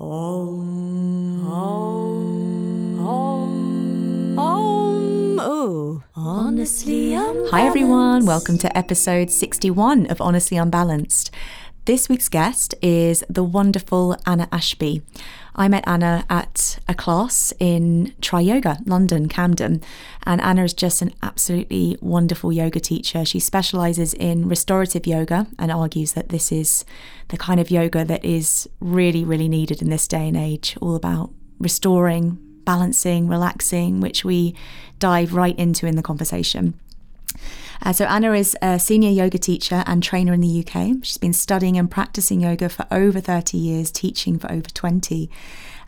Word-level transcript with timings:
Om, 0.00 1.44
om, 1.50 2.98
om, 3.00 4.38
om. 4.38 5.40
Oh, 5.40 6.02
honestly, 6.14 7.16
unbalanced. 7.16 7.50
Hi, 7.50 7.66
everyone. 7.66 8.24
Welcome 8.24 8.58
to 8.58 8.78
episode 8.78 9.32
61 9.32 10.06
of 10.06 10.20
Honestly 10.20 10.56
Unbalanced. 10.56 11.32
This 11.86 12.08
week's 12.08 12.28
guest 12.28 12.76
is 12.80 13.24
the 13.28 13.42
wonderful 13.42 14.16
Anna 14.24 14.46
Ashby. 14.52 15.02
I 15.58 15.66
met 15.66 15.82
Anna 15.88 16.24
at 16.30 16.78
a 16.88 16.94
class 16.94 17.52
in 17.58 18.14
Tri 18.20 18.40
Yoga, 18.40 18.78
London, 18.86 19.28
Camden. 19.28 19.82
And 20.22 20.40
Anna 20.40 20.62
is 20.62 20.72
just 20.72 21.02
an 21.02 21.12
absolutely 21.20 21.98
wonderful 22.00 22.52
yoga 22.52 22.78
teacher. 22.78 23.24
She 23.24 23.40
specializes 23.40 24.14
in 24.14 24.48
restorative 24.48 25.04
yoga 25.04 25.48
and 25.58 25.72
argues 25.72 26.12
that 26.12 26.28
this 26.28 26.52
is 26.52 26.84
the 27.28 27.36
kind 27.36 27.58
of 27.58 27.72
yoga 27.72 28.04
that 28.04 28.24
is 28.24 28.68
really, 28.78 29.24
really 29.24 29.48
needed 29.48 29.82
in 29.82 29.90
this 29.90 30.06
day 30.06 30.28
and 30.28 30.36
age, 30.36 30.76
all 30.80 30.94
about 30.94 31.30
restoring, 31.58 32.38
balancing, 32.64 33.26
relaxing, 33.26 34.00
which 34.00 34.24
we 34.24 34.54
dive 35.00 35.34
right 35.34 35.58
into 35.58 35.86
in 35.86 35.96
the 35.96 36.02
conversation. 36.04 36.78
Uh, 37.82 37.92
so, 37.92 38.04
Anna 38.06 38.32
is 38.32 38.56
a 38.60 38.78
senior 38.78 39.10
yoga 39.10 39.38
teacher 39.38 39.84
and 39.86 40.02
trainer 40.02 40.32
in 40.32 40.40
the 40.40 40.64
UK. 40.66 40.96
She's 41.02 41.18
been 41.18 41.32
studying 41.32 41.76
and 41.76 41.90
practicing 41.90 42.40
yoga 42.40 42.68
for 42.68 42.86
over 42.90 43.20
30 43.20 43.56
years, 43.56 43.90
teaching 43.90 44.38
for 44.38 44.50
over 44.50 44.68
20. 44.68 45.30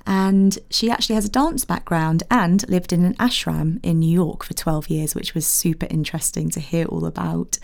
And 0.07 0.59
she 0.71 0.91
actually 0.91 1.15
has 1.17 1.27
a 1.27 1.31
dance 1.31 1.65
background 1.65 2.23
and 2.31 2.69
lived 2.69 2.93
in 2.93 3.05
an 3.05 3.15
ashram 3.15 3.81
in 3.85 4.01
New 4.01 4.11
York 4.11 4.45
for 4.45 4.55
12 4.55 4.89
years, 4.89 5.15
which 5.15 5.35
was 5.35 5.47
super 5.47 5.87
interesting 5.91 6.49
to 6.51 6.61
hear 6.61 6.87
all 6.87 7.05
about. 7.05 7.59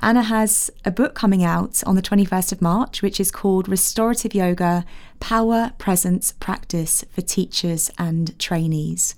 Anna 0.00 0.22
has 0.22 0.70
a 0.84 0.90
book 0.90 1.14
coming 1.14 1.44
out 1.44 1.82
on 1.86 1.94
the 1.94 2.02
21st 2.02 2.52
of 2.52 2.60
March, 2.60 3.02
which 3.02 3.20
is 3.20 3.30
called 3.30 3.68
Restorative 3.68 4.34
Yoga 4.34 4.84
Power, 5.20 5.72
Presence, 5.78 6.32
Practice 6.32 7.04
for 7.10 7.20
Teachers 7.20 7.88
and 7.98 8.36
Trainees. 8.38 9.14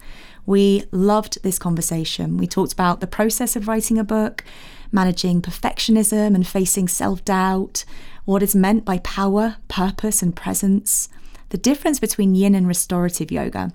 We 0.47 0.85
loved 0.91 1.43
this 1.43 1.59
conversation. 1.59 2.37
We 2.37 2.47
talked 2.47 2.73
about 2.73 3.01
the 3.01 3.07
process 3.07 3.57
of 3.57 3.69
writing 3.69 3.99
a 3.99 4.05
book, 4.05 4.45
managing 4.93 5.43
perfectionism 5.43 6.35
and 6.35 6.47
facing 6.47 6.89
self 6.89 7.25
doubt, 7.25 7.85
what 8.25 8.43
is 8.43 8.55
meant 8.55 8.85
by 8.85 8.99
power, 8.99 9.57
purpose, 9.69 10.23
and 10.23 10.35
presence, 10.35 11.09
the 11.51 11.59
difference 11.59 12.01
between 12.01 12.35
yin 12.35 12.55
and 12.55 12.67
restorative 12.67 13.31
yoga, 13.31 13.73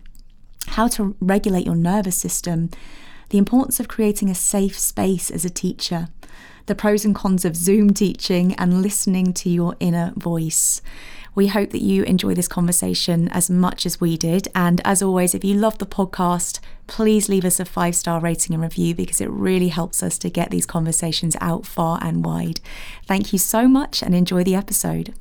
how 0.68 0.88
to 0.88 1.16
regulate 1.20 1.66
your 1.66 1.76
nervous 1.76 2.18
system, 2.18 2.70
the 3.30 3.38
importance 3.38 3.80
of 3.80 3.88
creating 3.88 4.30
a 4.30 4.36
safe 4.36 4.78
space 4.78 5.30
as 5.30 5.46
a 5.46 5.50
teacher, 5.50 6.08
the 6.66 6.76
pros 6.76 7.06
and 7.06 7.16
cons 7.16 7.46
of 7.46 7.56
Zoom 7.56 7.94
teaching, 7.94 8.54
and 8.56 8.82
listening 8.82 9.34
to 9.34 9.50
your 9.50 9.76
inner 9.80 10.14
voice. 10.16 10.82
We 11.36 11.48
hope 11.48 11.72
that 11.72 11.82
you 11.82 12.04
enjoy 12.04 12.34
this 12.34 12.48
conversation 12.48 13.30
as 13.30 13.50
much 13.50 13.86
as 13.86 14.02
we 14.02 14.18
did. 14.18 14.48
And 14.56 14.82
as 14.86 15.02
always, 15.02 15.34
if 15.34 15.44
you 15.44 15.56
love 15.56 15.78
the 15.78 15.86
podcast, 15.86 16.60
please 16.88 17.30
leave 17.30 17.46
us 17.46 17.60
a 17.60 17.66
five 17.66 17.96
star 17.96 18.20
rating 18.20 18.54
and 18.54 18.64
review 18.64 18.96
because 18.96 19.22
it 19.22 19.30
really 19.30 19.70
helps 19.70 20.02
us 20.04 20.18
to 20.20 20.30
get 20.30 20.50
these 20.50 20.66
conversations 20.66 21.36
out 21.40 21.66
far 21.66 22.00
and 22.02 22.26
wide. 22.26 22.60
Thank 23.06 23.32
you 23.32 23.40
so 23.40 23.68
much 23.68 24.02
and 24.02 24.14
enjoy 24.16 24.44
the 24.44 24.56
episode. 24.56 25.14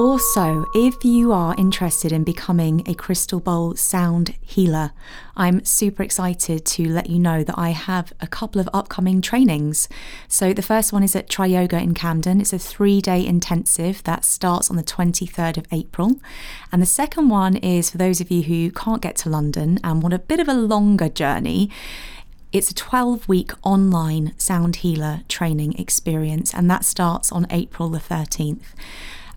Also, 0.00 0.64
if 0.74 1.04
you 1.04 1.30
are 1.30 1.54
interested 1.58 2.10
in 2.10 2.24
becoming 2.24 2.82
a 2.88 2.94
crystal 2.94 3.38
bowl 3.38 3.76
sound 3.76 4.34
healer, 4.40 4.92
I'm 5.36 5.62
super 5.62 6.02
excited 6.02 6.64
to 6.64 6.88
let 6.88 7.10
you 7.10 7.18
know 7.18 7.44
that 7.44 7.58
I 7.58 7.72
have 7.72 8.14
a 8.18 8.26
couple 8.26 8.62
of 8.62 8.68
upcoming 8.72 9.20
trainings. 9.20 9.90
So, 10.26 10.54
the 10.54 10.62
first 10.62 10.90
one 10.90 11.02
is 11.02 11.14
at 11.14 11.28
Tri 11.28 11.44
Yoga 11.48 11.78
in 11.78 11.92
Camden. 11.92 12.40
It's 12.40 12.54
a 12.54 12.58
three 12.58 13.02
day 13.02 13.26
intensive 13.26 14.02
that 14.04 14.24
starts 14.24 14.70
on 14.70 14.76
the 14.76 14.82
23rd 14.82 15.58
of 15.58 15.66
April. 15.70 16.18
And 16.72 16.80
the 16.80 16.86
second 16.86 17.28
one 17.28 17.56
is 17.56 17.90
for 17.90 17.98
those 17.98 18.22
of 18.22 18.30
you 18.30 18.44
who 18.44 18.70
can't 18.70 19.02
get 19.02 19.16
to 19.16 19.28
London 19.28 19.78
and 19.84 20.02
want 20.02 20.14
a 20.14 20.18
bit 20.18 20.40
of 20.40 20.48
a 20.48 20.54
longer 20.54 21.10
journey. 21.10 21.68
It's 22.52 22.70
a 22.70 22.74
12 22.74 23.28
week 23.28 23.52
online 23.62 24.32
sound 24.38 24.76
healer 24.76 25.24
training 25.28 25.78
experience, 25.78 26.54
and 26.54 26.70
that 26.70 26.86
starts 26.86 27.30
on 27.30 27.46
April 27.50 27.90
the 27.90 27.98
13th 27.98 28.72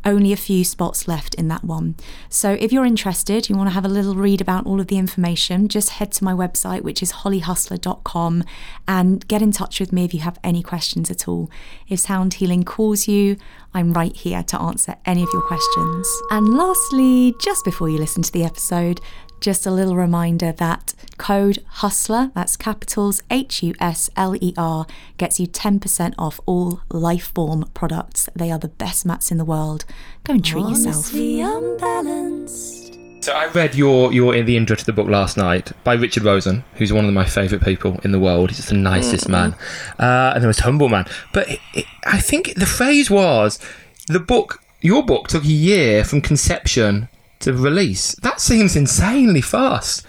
only 0.06 0.34
a 0.34 0.38
few 0.38 0.64
spots 0.64 1.08
left 1.08 1.36
in 1.36 1.47
that 1.47 1.64
one. 1.64 1.96
So 2.30 2.53
if 2.59 2.72
you're 2.72 2.86
interested, 2.86 3.50
you 3.50 3.56
want 3.56 3.69
to 3.69 3.74
have 3.74 3.86
a 3.86 3.90
little 3.90 4.16
read 4.16 4.41
about 4.41 4.66
all 4.66 4.80
of 4.80 4.88
the 4.88 4.97
information, 4.97 5.68
just 5.68 5.91
head 5.91 6.12
to 6.14 6.24
my 6.24 6.34
website, 6.34 6.81
which 6.81 7.02
is 7.02 7.12
hollyhusler.com, 7.12 8.44
and 8.88 9.28
get 9.28 9.42
in 9.42 9.52
touch 9.52 9.80
with 9.80 9.94
me 9.94 10.06
if 10.06 10.13
you 10.13 10.19
have 10.22 10.40
any 10.44 10.62
questions 10.62 11.09
at 11.09 11.28
all. 11.28 11.50
If 11.88 12.00
sound 12.00 12.36
healing 12.36 12.63
calls 12.63 13.08
you, 13.08 13.38
I'm 13.74 13.94
right 13.94 14.16
here 14.16 14.44
to 14.44 14.62
answer 14.62 14.96
any 15.06 15.24
of 15.24 15.30
your 15.34 15.42
questions. 15.44 16.08
And 16.31 16.50
lastly, 16.50 17.36
just 17.40 17.66
before 17.66 17.90
you 17.90 17.97
listen 17.97 18.24
to 18.24 18.31
the 18.31 18.44
episode, 18.44 19.02
just 19.44 19.66
a 19.66 19.72
little 19.72 19.98
reminder 19.98 20.54
that 20.54 20.94
code 21.18 21.59
HUSLER, 21.81 22.31
that's 22.34 22.56
capitals 22.56 23.22
H 23.30 23.62
U 23.62 23.74
S 23.78 24.09
L 24.16 24.36
E 24.38 24.54
R, 24.58 24.88
gets 25.18 25.38
you 25.38 25.48
10% 25.48 26.14
off 26.18 26.40
all 26.46 26.80
Liforme 26.90 27.72
products. 27.74 28.30
They 28.34 28.50
are 28.52 28.58
the 28.58 28.70
best 28.70 29.06
mats 29.06 29.31
in 29.31 29.38
the 29.38 29.44
world. 29.46 29.84
Go 30.24 30.36
and 30.36 30.46
treat 30.46 30.64
Honestly 30.64 31.40
yourself. 31.40 31.64
unbalanced. 31.64 32.98
So 33.20 33.34
I 33.34 33.48
read 33.48 33.76
your 33.76 34.14
your 34.14 34.34
in 34.34 34.46
the 34.46 34.56
intro 34.56 34.78
to 34.78 34.86
the 34.86 34.94
book 34.94 35.08
last 35.08 35.36
night 35.36 35.74
by 35.84 35.94
Richard 35.96 36.24
Rosen, 36.24 36.64
who's 36.75 36.94
one 36.94 37.06
of 37.06 37.14
my 37.14 37.25
favourite 37.25 37.64
people 37.66 38.00
in 38.06 38.14
the 38.14 38.20
world. 38.20 38.52
He's 38.52 38.68
the 38.68 38.75
nicest 38.75 39.28
man 39.28 39.56
uh, 40.00 40.31
and 40.36 40.42
the 40.44 40.48
most 40.48 40.62
humble 40.62 40.88
man. 40.88 41.06
But 41.34 41.50
it, 41.50 41.60
it, 41.74 41.86
I 42.06 42.20
think 42.20 42.56
the 42.56 42.66
phrase 42.66 43.12
was 43.12 43.60
the 44.08 44.22
book. 44.22 44.62
Your 44.80 45.04
book 45.06 45.28
took 45.28 45.44
a 45.44 45.48
year 45.48 46.04
from 46.06 46.22
conception 46.22 47.08
to 47.44 47.54
release. 47.54 48.16
That 48.22 48.40
seems 48.42 48.76
insanely 48.76 49.42
fast. 49.42 50.06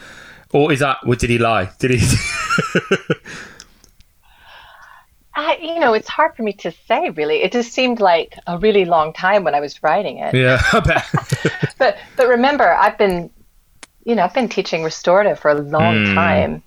Or 0.52 0.72
is 0.72 0.78
that? 0.80 0.98
Or 1.06 1.16
did 1.16 1.30
he 1.30 1.38
lie? 1.38 1.70
Did 1.78 1.90
he? 1.92 2.00
I, 5.36 5.56
you 5.60 5.80
know, 5.80 5.94
it's 5.94 6.08
hard 6.08 6.36
for 6.36 6.44
me 6.44 6.52
to 6.54 6.70
say. 6.86 7.10
Really, 7.10 7.42
it 7.42 7.50
just 7.50 7.72
seemed 7.72 7.98
like 7.98 8.38
a 8.46 8.56
really 8.58 8.84
long 8.84 9.12
time 9.12 9.42
when 9.42 9.54
I 9.54 9.60
was 9.60 9.82
writing 9.82 10.18
it. 10.18 10.32
yeah, 10.34 10.62
I 10.72 10.80
bet. 10.80 11.04
But 11.78 11.96
but 12.16 12.28
remember, 12.28 12.72
I've 12.72 12.96
been, 12.98 13.30
you 14.04 14.14
know, 14.14 14.22
I've 14.22 14.34
been 14.34 14.48
teaching 14.48 14.84
restorative 14.84 15.40
for 15.40 15.50
a 15.50 15.54
long 15.56 15.94
Mm. 16.06 16.14
time, 16.14 16.62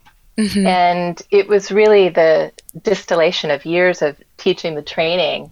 and 0.68 1.22
it 1.32 1.48
was 1.48 1.72
really 1.72 2.10
the 2.10 2.52
distillation 2.84 3.52
of 3.52 3.66
years 3.66 4.02
of 4.02 4.18
teaching 4.38 4.76
the 4.76 4.82
training. 4.82 5.50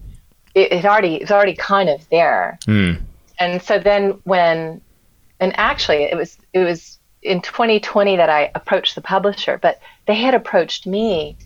It, 0.53 0.73
it 0.73 0.85
already 0.85 1.15
it's 1.15 1.31
already 1.31 1.55
kind 1.55 1.87
of 1.89 2.07
there, 2.09 2.59
Hmm. 2.65 2.91
and 3.39 3.61
so 3.61 3.79
then 3.79 4.19
when, 4.25 4.81
and 5.39 5.53
actually 5.57 6.03
it 6.03 6.15
was 6.15 6.37
it 6.53 6.59
was 6.59 6.99
in 7.21 7.41
2020 7.41 8.17
that 8.17 8.29
I 8.29 8.51
approached 8.53 8.95
the 8.95 9.01
publisher, 9.01 9.57
but 9.57 9.79
they 10.05 10.15
had 10.15 10.35
approached 10.35 10.85
me 10.85 11.37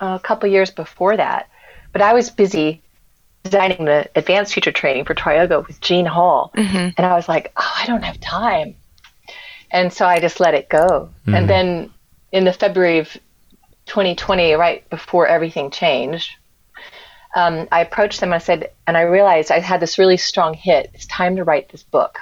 uh, 0.00 0.18
a 0.20 0.24
couple 0.24 0.48
years 0.48 0.70
before 0.70 1.16
that, 1.16 1.48
but 1.92 2.02
I 2.02 2.12
was 2.12 2.30
busy 2.30 2.82
designing 3.42 3.84
the 3.84 4.08
advanced 4.14 4.54
teacher 4.54 4.72
training 4.72 5.04
for 5.04 5.14
Triyoga 5.14 5.66
with 5.66 5.80
Gene 5.80 6.06
Hall, 6.06 6.52
mm-hmm. 6.56 6.88
and 6.96 7.06
I 7.06 7.14
was 7.14 7.28
like, 7.28 7.52
oh, 7.56 7.72
I 7.76 7.86
don't 7.86 8.02
have 8.04 8.20
time, 8.20 8.74
and 9.70 9.92
so 9.92 10.06
I 10.06 10.20
just 10.20 10.40
let 10.40 10.54
it 10.54 10.68
go. 10.68 11.10
Mm-hmm. 11.26 11.34
And 11.34 11.50
then 11.50 11.90
in 12.32 12.44
the 12.44 12.52
February 12.52 12.98
of 12.98 13.16
2020, 13.86 14.54
right 14.54 14.88
before 14.90 15.26
everything 15.26 15.70
changed, 15.70 16.30
um, 17.36 17.68
I 17.70 17.80
approached 17.80 18.20
them. 18.20 18.28
And 18.28 18.34
I 18.34 18.38
said, 18.38 18.70
and 18.86 18.96
I 18.96 19.02
realized 19.02 19.50
I 19.50 19.60
had 19.60 19.80
this 19.80 19.98
really 19.98 20.16
strong 20.16 20.54
hit. 20.54 20.90
It's 20.94 21.06
time 21.06 21.36
to 21.36 21.44
write 21.44 21.68
this 21.68 21.82
book. 21.82 22.18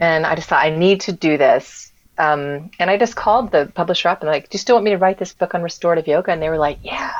And 0.00 0.26
I 0.26 0.34
just 0.34 0.48
thought 0.48 0.64
I 0.64 0.70
need 0.70 1.02
to 1.02 1.12
do 1.12 1.36
this. 1.36 1.92
Um, 2.18 2.70
and 2.78 2.90
I 2.90 2.98
just 2.98 3.16
called 3.16 3.52
the 3.52 3.70
publisher 3.74 4.08
up 4.08 4.20
and 4.20 4.30
like, 4.30 4.50
do 4.50 4.56
you 4.56 4.58
still 4.58 4.76
want 4.76 4.84
me 4.84 4.90
to 4.90 4.98
write 4.98 5.18
this 5.18 5.32
book 5.32 5.54
on 5.54 5.62
restorative 5.62 6.06
yoga? 6.06 6.32
And 6.32 6.42
they 6.42 6.48
were 6.48 6.58
like, 6.58 6.78
yeah. 6.82 7.12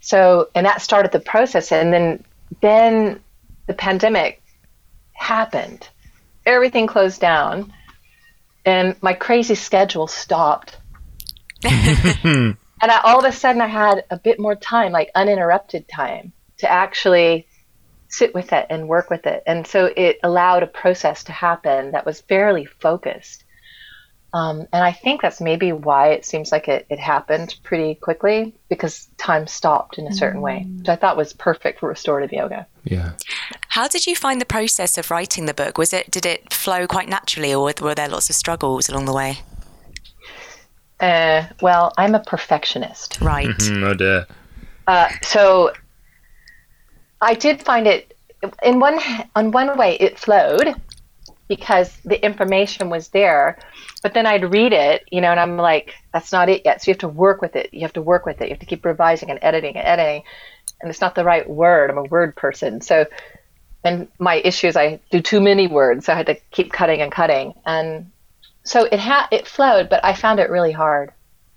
So, 0.00 0.48
and 0.54 0.66
that 0.66 0.80
started 0.80 1.12
the 1.12 1.20
process. 1.20 1.72
And 1.72 1.92
then, 1.92 2.24
then 2.60 3.20
the 3.66 3.74
pandemic 3.74 4.42
happened. 5.12 5.88
Everything 6.44 6.86
closed 6.86 7.20
down, 7.20 7.72
and 8.66 8.96
my 9.02 9.14
crazy 9.14 9.54
schedule 9.54 10.06
stopped. 10.06 10.76
and 11.64 12.56
I, 12.82 13.00
all 13.02 13.18
of 13.18 13.24
a 13.24 13.32
sudden, 13.32 13.62
I 13.62 13.66
had 13.66 14.04
a 14.10 14.18
bit 14.18 14.38
more 14.38 14.54
time, 14.54 14.92
like 14.92 15.10
uninterrupted 15.14 15.88
time, 15.88 16.32
to 16.58 16.70
actually 16.70 17.46
sit 18.16 18.34
with 18.34 18.52
it 18.52 18.66
and 18.70 18.88
work 18.88 19.10
with 19.10 19.26
it. 19.26 19.42
And 19.46 19.66
so 19.66 19.90
it 19.96 20.18
allowed 20.22 20.62
a 20.62 20.66
process 20.66 21.24
to 21.24 21.32
happen 21.32 21.92
that 21.92 22.06
was 22.06 22.20
fairly 22.20 22.64
focused. 22.64 23.44
Um, 24.32 24.66
and 24.72 24.82
I 24.82 24.90
think 24.90 25.22
that's 25.22 25.40
maybe 25.40 25.70
why 25.70 26.08
it 26.08 26.24
seems 26.24 26.50
like 26.50 26.66
it, 26.66 26.86
it 26.90 26.98
happened 26.98 27.54
pretty 27.62 27.94
quickly 27.94 28.52
because 28.68 29.08
time 29.16 29.46
stopped 29.46 29.96
in 29.96 30.08
a 30.08 30.12
certain 30.12 30.40
way, 30.40 30.66
which 30.78 30.88
I 30.88 30.96
thought 30.96 31.16
was 31.16 31.32
perfect 31.32 31.78
for 31.78 31.88
restorative 31.88 32.32
yoga. 32.32 32.66
Yeah. 32.82 33.12
How 33.68 33.86
did 33.86 34.08
you 34.08 34.16
find 34.16 34.40
the 34.40 34.46
process 34.46 34.98
of 34.98 35.10
writing 35.12 35.46
the 35.46 35.54
book? 35.54 35.78
Was 35.78 35.92
it 35.92 36.10
did 36.10 36.26
it 36.26 36.52
flow 36.52 36.88
quite 36.88 37.08
naturally, 37.08 37.54
or 37.54 37.72
were 37.80 37.94
there 37.94 38.08
lots 38.08 38.28
of 38.28 38.34
struggles 38.34 38.88
along 38.88 39.04
the 39.04 39.12
way? 39.12 39.38
Uh, 40.98 41.44
well, 41.62 41.92
I'm 41.96 42.16
a 42.16 42.20
perfectionist. 42.20 43.20
Right. 43.20 43.54
Oh 43.70 43.94
dear. 43.94 44.26
Uh, 44.86 45.08
so 45.22 45.72
I 47.20 47.34
did 47.34 47.62
find 47.62 47.86
it 47.86 48.16
in 48.62 48.80
one 48.80 48.98
on 49.34 49.50
one 49.50 49.76
way 49.78 49.96
it 49.96 50.18
flowed 50.18 50.74
because 51.48 51.96
the 52.04 52.22
information 52.24 52.90
was 52.90 53.08
there 53.08 53.58
but 54.02 54.12
then 54.12 54.26
i'd 54.26 54.50
read 54.50 54.72
it 54.72 55.06
you 55.10 55.20
know 55.20 55.30
and 55.30 55.40
i'm 55.40 55.56
like 55.56 55.94
that's 56.14 56.30
not 56.30 56.48
it 56.48 56.62
yet. 56.64 56.80
So 56.80 56.90
you 56.90 56.94
have 56.94 57.00
to 57.00 57.08
work 57.08 57.42
with 57.42 57.56
it. 57.56 57.74
You 57.74 57.80
have 57.80 57.92
to 57.94 58.02
work 58.02 58.24
with 58.24 58.40
it. 58.40 58.44
You 58.44 58.50
have 58.50 58.60
to 58.60 58.66
keep 58.66 58.84
revising 58.84 59.30
and 59.30 59.40
editing 59.42 59.76
and 59.76 59.86
editing 59.86 60.22
and 60.80 60.88
it's 60.88 61.00
not 61.00 61.16
the 61.16 61.24
right 61.24 61.48
word. 61.48 61.90
I'm 61.90 61.98
a 61.98 62.04
word 62.04 62.36
person. 62.36 62.80
So 62.80 63.06
and 63.82 64.06
my 64.18 64.36
issue 64.36 64.68
is 64.68 64.76
i 64.76 65.00
do 65.10 65.20
too 65.20 65.40
many 65.40 65.66
words 65.66 66.06
so 66.06 66.12
i 66.12 66.16
had 66.16 66.26
to 66.26 66.36
keep 66.52 66.72
cutting 66.72 67.02
and 67.02 67.10
cutting. 67.10 67.52
And 67.66 68.12
so 68.62 68.84
it 68.84 69.00
had 69.00 69.26
it 69.32 69.48
flowed 69.48 69.88
but 69.90 70.04
i 70.04 70.14
found 70.14 70.38
it 70.38 70.50
really 70.50 70.72
hard. 70.72 71.12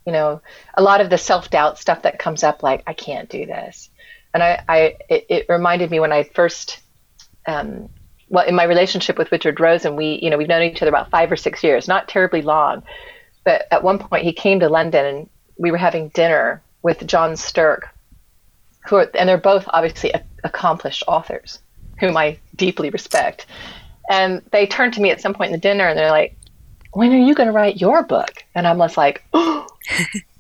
You 0.08 0.14
know 0.14 0.42
a 0.74 0.82
lot 0.82 1.02
of 1.02 1.12
the 1.12 1.20
self-doubt 1.20 1.78
stuff 1.78 2.02
that 2.02 2.18
comes 2.18 2.44
up 2.44 2.64
like 2.64 2.82
i 2.88 2.94
can't 2.94 3.30
do 3.30 3.46
this 3.46 3.90
and 4.38 4.44
i, 4.44 4.64
I 4.70 4.78
it, 5.10 5.26
it 5.30 5.46
reminded 5.50 5.90
me 5.92 6.00
when 6.00 6.12
i 6.12 6.24
first 6.24 6.80
um, 7.48 7.90
well, 8.30 8.46
in 8.46 8.56
my 8.56 8.66
relationship 8.66 9.18
with 9.18 9.32
Richard 9.32 9.60
Rosen, 9.60 9.96
we, 9.96 10.20
you 10.22 10.30
know, 10.30 10.38
we've 10.38 10.48
known 10.48 10.64
each 10.64 10.82
other 10.82 10.90
about 10.90 11.10
five 11.10 11.32
or 11.32 11.38
six 11.38 11.64
years, 11.64 11.88
not 11.88 12.08
terribly 12.08 12.42
long. 12.42 12.84
But 13.46 13.68
at 13.72 13.84
one 13.84 14.00
point, 14.00 14.24
he 14.26 14.34
came 14.34 14.60
to 14.60 14.70
London 14.70 15.06
and 15.06 15.30
we 15.58 15.72
were 15.72 15.78
having 15.78 16.10
dinner 16.10 16.62
with 16.84 17.08
John 17.08 17.38
Stirk, 17.38 17.90
who 18.88 18.98
are, 18.98 19.10
and 19.18 19.28
they're 19.30 19.38
both 19.38 19.66
obviously 19.70 20.12
a, 20.12 20.22
accomplished 20.44 21.04
authors, 21.08 21.60
whom 22.00 22.18
I 22.18 22.38
deeply 22.56 22.90
respect. 22.90 23.46
And 24.10 24.42
they 24.52 24.68
turned 24.68 24.94
to 24.96 25.02
me 25.02 25.10
at 25.12 25.22
some 25.22 25.34
point 25.34 25.48
in 25.48 25.54
the 25.54 25.62
dinner 25.62 25.88
and 25.88 25.98
they're 25.98 26.12
like, 26.12 26.36
"When 26.92 27.14
are 27.14 27.18
you 27.18 27.34
going 27.34 27.48
to 27.48 27.54
write 27.54 27.80
your 27.80 28.04
book?" 28.04 28.44
And 28.56 28.68
I'm 28.68 28.78
just 28.78 28.98
like, 28.98 29.24
"Oh." 29.34 29.68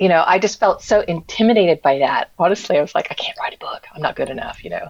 you 0.00 0.08
know, 0.08 0.24
I 0.26 0.38
just 0.38 0.58
felt 0.58 0.82
so 0.82 1.02
intimidated 1.02 1.82
by 1.82 1.98
that. 1.98 2.30
Honestly, 2.38 2.78
I 2.78 2.80
was 2.80 2.94
like, 2.94 3.08
I 3.10 3.14
can't 3.14 3.38
write 3.38 3.54
a 3.54 3.58
book. 3.58 3.86
I'm 3.94 4.00
not 4.00 4.16
good 4.16 4.30
enough, 4.30 4.64
you 4.64 4.70
know. 4.70 4.88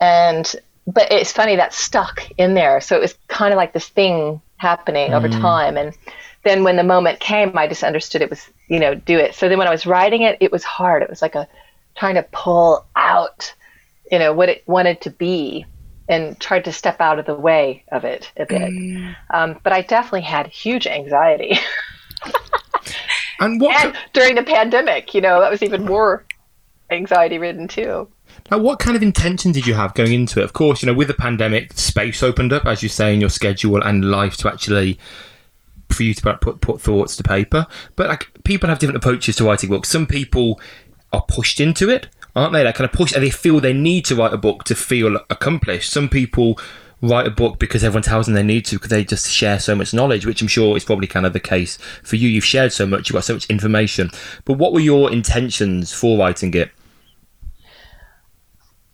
And 0.00 0.54
but 0.86 1.10
it's 1.12 1.32
funny 1.32 1.56
that 1.56 1.74
stuck 1.74 2.30
in 2.38 2.54
there. 2.54 2.80
So 2.80 2.96
it 2.96 3.00
was 3.00 3.14
kind 3.28 3.52
of 3.52 3.56
like 3.56 3.72
this 3.72 3.88
thing 3.88 4.40
happening 4.56 5.10
mm. 5.10 5.14
over 5.14 5.28
time. 5.28 5.76
And 5.76 5.96
then 6.44 6.64
when 6.64 6.76
the 6.76 6.84
moment 6.84 7.20
came, 7.20 7.58
I 7.58 7.66
just 7.66 7.82
understood 7.82 8.22
it 8.22 8.30
was, 8.30 8.48
you 8.68 8.78
know, 8.78 8.94
do 8.94 9.18
it. 9.18 9.34
So 9.34 9.48
then 9.48 9.58
when 9.58 9.66
I 9.66 9.72
was 9.72 9.84
writing 9.84 10.22
it, 10.22 10.38
it 10.40 10.52
was 10.52 10.64
hard. 10.64 11.02
It 11.02 11.10
was 11.10 11.22
like 11.22 11.34
a 11.34 11.48
trying 11.96 12.14
to 12.14 12.22
pull 12.32 12.86
out, 12.94 13.52
you 14.10 14.18
know, 14.18 14.32
what 14.32 14.48
it 14.48 14.62
wanted 14.66 15.00
to 15.02 15.10
be 15.10 15.66
and 16.08 16.38
tried 16.40 16.64
to 16.64 16.72
step 16.72 17.00
out 17.00 17.18
of 17.18 17.26
the 17.26 17.34
way 17.34 17.84
of 17.92 18.04
it 18.04 18.30
a 18.36 18.46
bit. 18.46 18.62
Mm. 18.62 19.16
Um, 19.30 19.60
but 19.62 19.72
I 19.72 19.82
definitely 19.82 20.22
had 20.22 20.46
huge 20.46 20.86
anxiety. 20.86 21.58
and 23.40 23.60
what 23.60 23.84
and 23.84 23.96
during 24.12 24.36
the 24.36 24.42
pandemic, 24.42 25.14
you 25.14 25.20
know, 25.20 25.40
that 25.40 25.50
was 25.50 25.62
even 25.62 25.84
more 25.84 26.24
anxiety 26.90 27.38
ridden 27.38 27.68
too. 27.68 28.08
Now, 28.50 28.58
what 28.58 28.78
kind 28.78 28.96
of 28.96 29.02
intention 29.02 29.52
did 29.52 29.66
you 29.66 29.74
have 29.74 29.94
going 29.94 30.12
into 30.12 30.40
it? 30.40 30.44
Of 30.44 30.52
course, 30.52 30.82
you 30.82 30.86
know, 30.86 30.94
with 30.94 31.08
the 31.08 31.14
pandemic, 31.14 31.72
space 31.72 32.22
opened 32.22 32.52
up, 32.52 32.66
as 32.66 32.82
you 32.82 32.88
say, 32.88 33.12
in 33.12 33.20
your 33.20 33.30
schedule 33.30 33.82
and 33.82 34.10
life 34.10 34.36
to 34.38 34.48
actually 34.48 34.98
for 35.88 36.04
you 36.04 36.14
to 36.14 36.36
put 36.36 36.60
put 36.60 36.80
thoughts 36.80 37.16
to 37.16 37.22
paper. 37.22 37.66
But 37.96 38.08
like, 38.08 38.30
people 38.44 38.68
have 38.68 38.78
different 38.78 38.98
approaches 38.98 39.36
to 39.36 39.44
writing 39.44 39.70
books. 39.70 39.88
Some 39.88 40.06
people 40.06 40.60
are 41.12 41.24
pushed 41.28 41.60
into 41.60 41.88
it, 41.88 42.08
aren't 42.36 42.52
they? 42.52 42.62
They 42.62 42.72
kind 42.72 42.88
of 42.88 42.92
push, 42.92 43.12
and 43.12 43.22
they 43.22 43.30
feel 43.30 43.60
they 43.60 43.72
need 43.72 44.04
to 44.06 44.14
write 44.14 44.32
a 44.32 44.38
book 44.38 44.64
to 44.64 44.74
feel 44.74 45.16
accomplished. 45.28 45.90
Some 45.90 46.08
people 46.08 46.58
write 47.02 47.26
a 47.26 47.30
book 47.30 47.58
because 47.58 47.82
everyone 47.82 48.02
tells 48.02 48.26
them 48.26 48.34
they 48.34 48.42
need 48.42 48.64
to 48.66 48.76
because 48.76 48.90
they 48.90 49.04
just 49.04 49.30
share 49.30 49.58
so 49.58 49.74
much 49.74 49.94
knowledge, 49.94 50.26
which 50.26 50.42
I'm 50.42 50.48
sure 50.48 50.76
is 50.76 50.84
probably 50.84 51.06
kind 51.06 51.26
of 51.26 51.32
the 51.32 51.40
case 51.40 51.76
for 52.02 52.16
you. 52.16 52.28
You've 52.28 52.44
shared 52.44 52.72
so 52.72 52.86
much, 52.86 53.08
you've 53.08 53.14
got 53.14 53.24
so 53.24 53.34
much 53.34 53.46
information. 53.46 54.10
But 54.44 54.54
what 54.54 54.72
were 54.72 54.80
your 54.80 55.10
intentions 55.10 55.92
for 55.92 56.18
writing 56.18 56.52
it? 56.54 56.70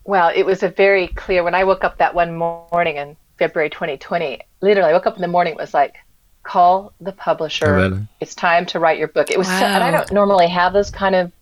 Well, 0.04 0.30
it 0.34 0.46
was 0.46 0.62
a 0.62 0.68
very 0.68 1.08
clear 1.08 1.42
when 1.42 1.54
I 1.54 1.64
woke 1.64 1.82
up 1.82 1.98
that 1.98 2.14
one 2.14 2.36
morning 2.36 2.96
in 2.96 3.16
February 3.38 3.70
2020. 3.70 4.40
Literally, 4.60 4.90
I 4.90 4.92
woke 4.92 5.06
up 5.06 5.16
in 5.16 5.22
the 5.22 5.28
morning. 5.28 5.54
It 5.54 5.58
was 5.58 5.74
like, 5.74 5.96
call 6.44 6.92
the 7.00 7.10
publisher. 7.10 7.66
Oh, 7.66 7.88
really? 7.88 8.08
It's 8.20 8.34
time 8.34 8.66
to 8.66 8.78
write 8.78 8.98
your 8.98 9.08
book. 9.08 9.32
It 9.32 9.38
was, 9.38 9.48
wow. 9.48 9.58
so, 9.58 9.66
and 9.66 9.82
I 9.82 9.90
don't 9.90 10.12
normally 10.12 10.46
have 10.46 10.72
those 10.72 10.90
kind 10.90 11.16
of 11.16 11.32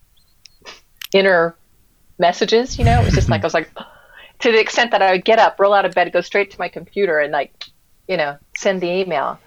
inner 1.12 1.55
messages. 2.19 2.78
You 2.78 2.87
know, 2.87 3.02
it 3.02 3.05
was 3.05 3.14
just 3.14 3.28
like 3.28 3.43
I 3.43 3.46
was 3.46 3.55
like, 3.55 3.70
to 4.44 4.52
the 4.52 4.61
extent 4.61 4.93
that 4.93 5.02
I 5.02 5.12
would 5.12 5.25
get 5.25 5.38
up, 5.38 5.58
roll 5.58 5.75
out 5.75 5.85
of 5.85 5.94
bed, 5.94 6.12
go 6.12 6.20
straight 6.20 6.50
to 6.52 6.58
my 6.58 6.69
computer, 6.69 7.19
and 7.19 7.32
like, 7.32 7.52
you 8.08 8.17
know, 8.17 8.38
send 8.56 8.81
the 8.81 8.91
email. 8.91 9.38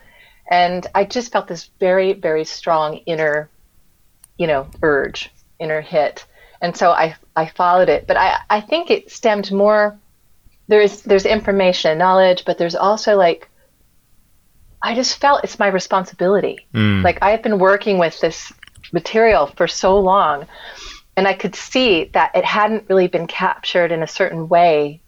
And 0.51 0.85
I 0.93 1.05
just 1.05 1.31
felt 1.31 1.47
this 1.47 1.69
very, 1.79 2.13
very 2.13 2.45
strong 2.45 2.97
inner, 3.05 3.49
you 4.37 4.47
know, 4.47 4.67
urge, 4.83 5.31
inner 5.59 5.81
hit 5.81 6.25
and 6.61 6.75
so 6.75 6.91
I 6.91 7.15
I 7.35 7.47
followed 7.47 7.89
it. 7.89 8.07
But 8.07 8.17
I 8.17 8.37
I 8.49 8.61
think 8.61 8.89
it 8.89 9.11
stemmed 9.11 9.51
more. 9.51 9.97
There's 10.67 11.01
there's 11.03 11.25
information 11.25 11.91
and 11.91 11.99
knowledge, 11.99 12.45
but 12.45 12.57
there's 12.57 12.75
also 12.75 13.15
like 13.15 13.49
I 14.81 14.95
just 14.95 15.19
felt 15.19 15.43
it's 15.43 15.59
my 15.59 15.67
responsibility. 15.67 16.59
Mm. 16.73 17.03
Like 17.03 17.19
I 17.21 17.31
have 17.31 17.43
been 17.43 17.59
working 17.59 17.97
with 17.97 18.19
this 18.19 18.51
material 18.91 19.47
for 19.47 19.67
so 19.67 19.99
long, 19.99 20.47
and 21.17 21.27
I 21.27 21.33
could 21.33 21.55
see 21.55 22.05
that 22.13 22.31
it 22.35 22.45
hadn't 22.45 22.87
really 22.87 23.07
been 23.07 23.25
captured 23.25 23.91
in 23.91 24.03
a 24.03 24.07
certain 24.07 24.47
way 24.47 25.01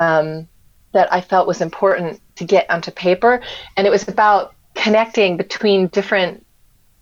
um, 0.00 0.48
that 0.92 1.12
I 1.12 1.20
felt 1.20 1.46
was 1.46 1.60
important 1.60 2.20
to 2.36 2.44
get 2.44 2.68
onto 2.68 2.90
paper, 2.90 3.40
and 3.76 3.86
it 3.86 3.90
was 3.90 4.06
about 4.08 4.54
connecting 4.74 5.36
between 5.36 5.86
different, 5.86 6.44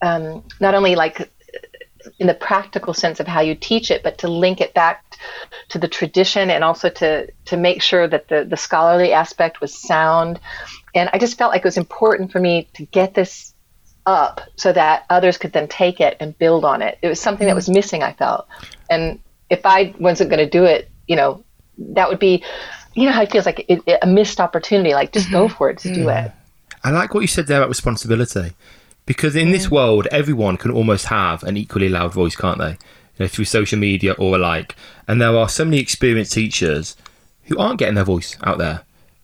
um, 0.02 0.44
not 0.60 0.74
only 0.74 0.94
like 0.94 1.30
in 2.18 2.26
the 2.26 2.34
practical 2.34 2.92
sense 2.92 3.20
of 3.20 3.26
how 3.26 3.40
you 3.40 3.54
teach 3.54 3.90
it, 3.90 4.02
but 4.02 4.18
to 4.18 4.28
link 4.28 4.60
it 4.60 4.74
back 4.74 5.16
to 5.70 5.78
the 5.78 5.88
tradition 5.88 6.50
and 6.50 6.62
also 6.62 6.90
to 6.90 7.26
to 7.46 7.56
make 7.56 7.80
sure 7.80 8.06
that 8.06 8.28
the 8.28 8.44
the 8.44 8.56
scholarly 8.56 9.14
aspect 9.14 9.62
was 9.62 9.72
sound. 9.72 10.38
And 10.94 11.08
I 11.14 11.18
just 11.18 11.38
felt 11.38 11.52
like 11.52 11.62
it 11.62 11.64
was 11.64 11.78
important 11.78 12.32
for 12.32 12.40
me 12.40 12.68
to 12.74 12.84
get 12.84 13.14
this 13.14 13.51
up 14.06 14.40
so 14.56 14.72
that 14.72 15.04
others 15.10 15.38
could 15.38 15.52
then 15.52 15.68
take 15.68 16.00
it 16.00 16.16
and 16.20 16.36
build 16.38 16.64
on 16.64 16.82
it. 16.82 16.98
It 17.02 17.08
was 17.08 17.20
something 17.20 17.46
that 17.46 17.54
was 17.54 17.66
mm-hmm. 17.66 17.74
missing, 17.74 18.02
I 18.02 18.12
felt. 18.12 18.46
And 18.90 19.20
if 19.50 19.64
I 19.64 19.94
wasn't 19.98 20.30
going 20.30 20.44
to 20.44 20.50
do 20.50 20.64
it, 20.64 20.90
you 21.06 21.16
know, 21.16 21.44
that 21.78 22.08
would 22.08 22.18
be, 22.18 22.44
you 22.94 23.06
know, 23.06 23.12
how 23.12 23.22
it 23.22 23.32
feels 23.32 23.46
like 23.46 23.64
it, 23.68 23.82
it, 23.86 23.98
a 24.02 24.06
missed 24.06 24.40
opportunity. 24.40 24.94
Like 24.94 25.12
just 25.12 25.26
mm-hmm. 25.26 25.34
go 25.34 25.48
for 25.48 25.70
it, 25.70 25.78
to 25.78 25.94
do 25.94 26.08
it. 26.08 26.32
I 26.84 26.90
like 26.90 27.14
what 27.14 27.20
you 27.20 27.28
said 27.28 27.46
there 27.46 27.58
about 27.58 27.68
responsibility 27.68 28.54
because 29.06 29.36
in 29.36 29.50
this 29.50 29.70
world, 29.70 30.06
everyone 30.10 30.56
can 30.56 30.70
almost 30.70 31.06
have 31.06 31.42
an 31.42 31.56
equally 31.56 31.88
loud 31.88 32.12
voice, 32.12 32.36
can't 32.36 32.58
they? 32.58 32.70
You 32.70 33.20
know, 33.20 33.28
through 33.28 33.44
social 33.44 33.78
media 33.78 34.12
or 34.12 34.36
alike. 34.36 34.76
And 35.06 35.20
there 35.20 35.36
are 35.36 35.48
so 35.48 35.64
many 35.64 35.78
experienced 35.78 36.32
teachers 36.32 36.96
who 37.44 37.58
aren't 37.58 37.78
getting 37.78 37.94
their 37.94 38.04
voice 38.04 38.36
out 38.42 38.58
there. 38.58 38.82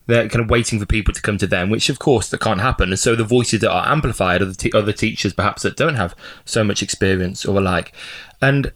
They're 0.09 0.27
kind 0.27 0.43
of 0.43 0.49
waiting 0.49 0.79
for 0.79 0.85
people 0.85 1.13
to 1.13 1.21
come 1.21 1.37
to 1.37 1.47
them, 1.47 1.69
which 1.69 1.89
of 1.89 1.99
course 1.99 2.29
that 2.29 2.41
can't 2.41 2.61
happen. 2.61 2.89
And 2.89 2.99
so 2.99 3.15
the 3.15 3.23
voices 3.23 3.61
that 3.61 3.71
are 3.71 3.87
amplified 3.87 4.41
are 4.41 4.45
the 4.45 4.55
t- 4.55 4.71
other 4.73 4.91
teachers, 4.91 5.33
perhaps 5.33 5.61
that 5.61 5.77
don't 5.77 5.95
have 5.95 6.15
so 6.45 6.63
much 6.63 6.81
experience 6.81 7.45
or 7.45 7.57
alike. 7.57 7.93
And 8.41 8.71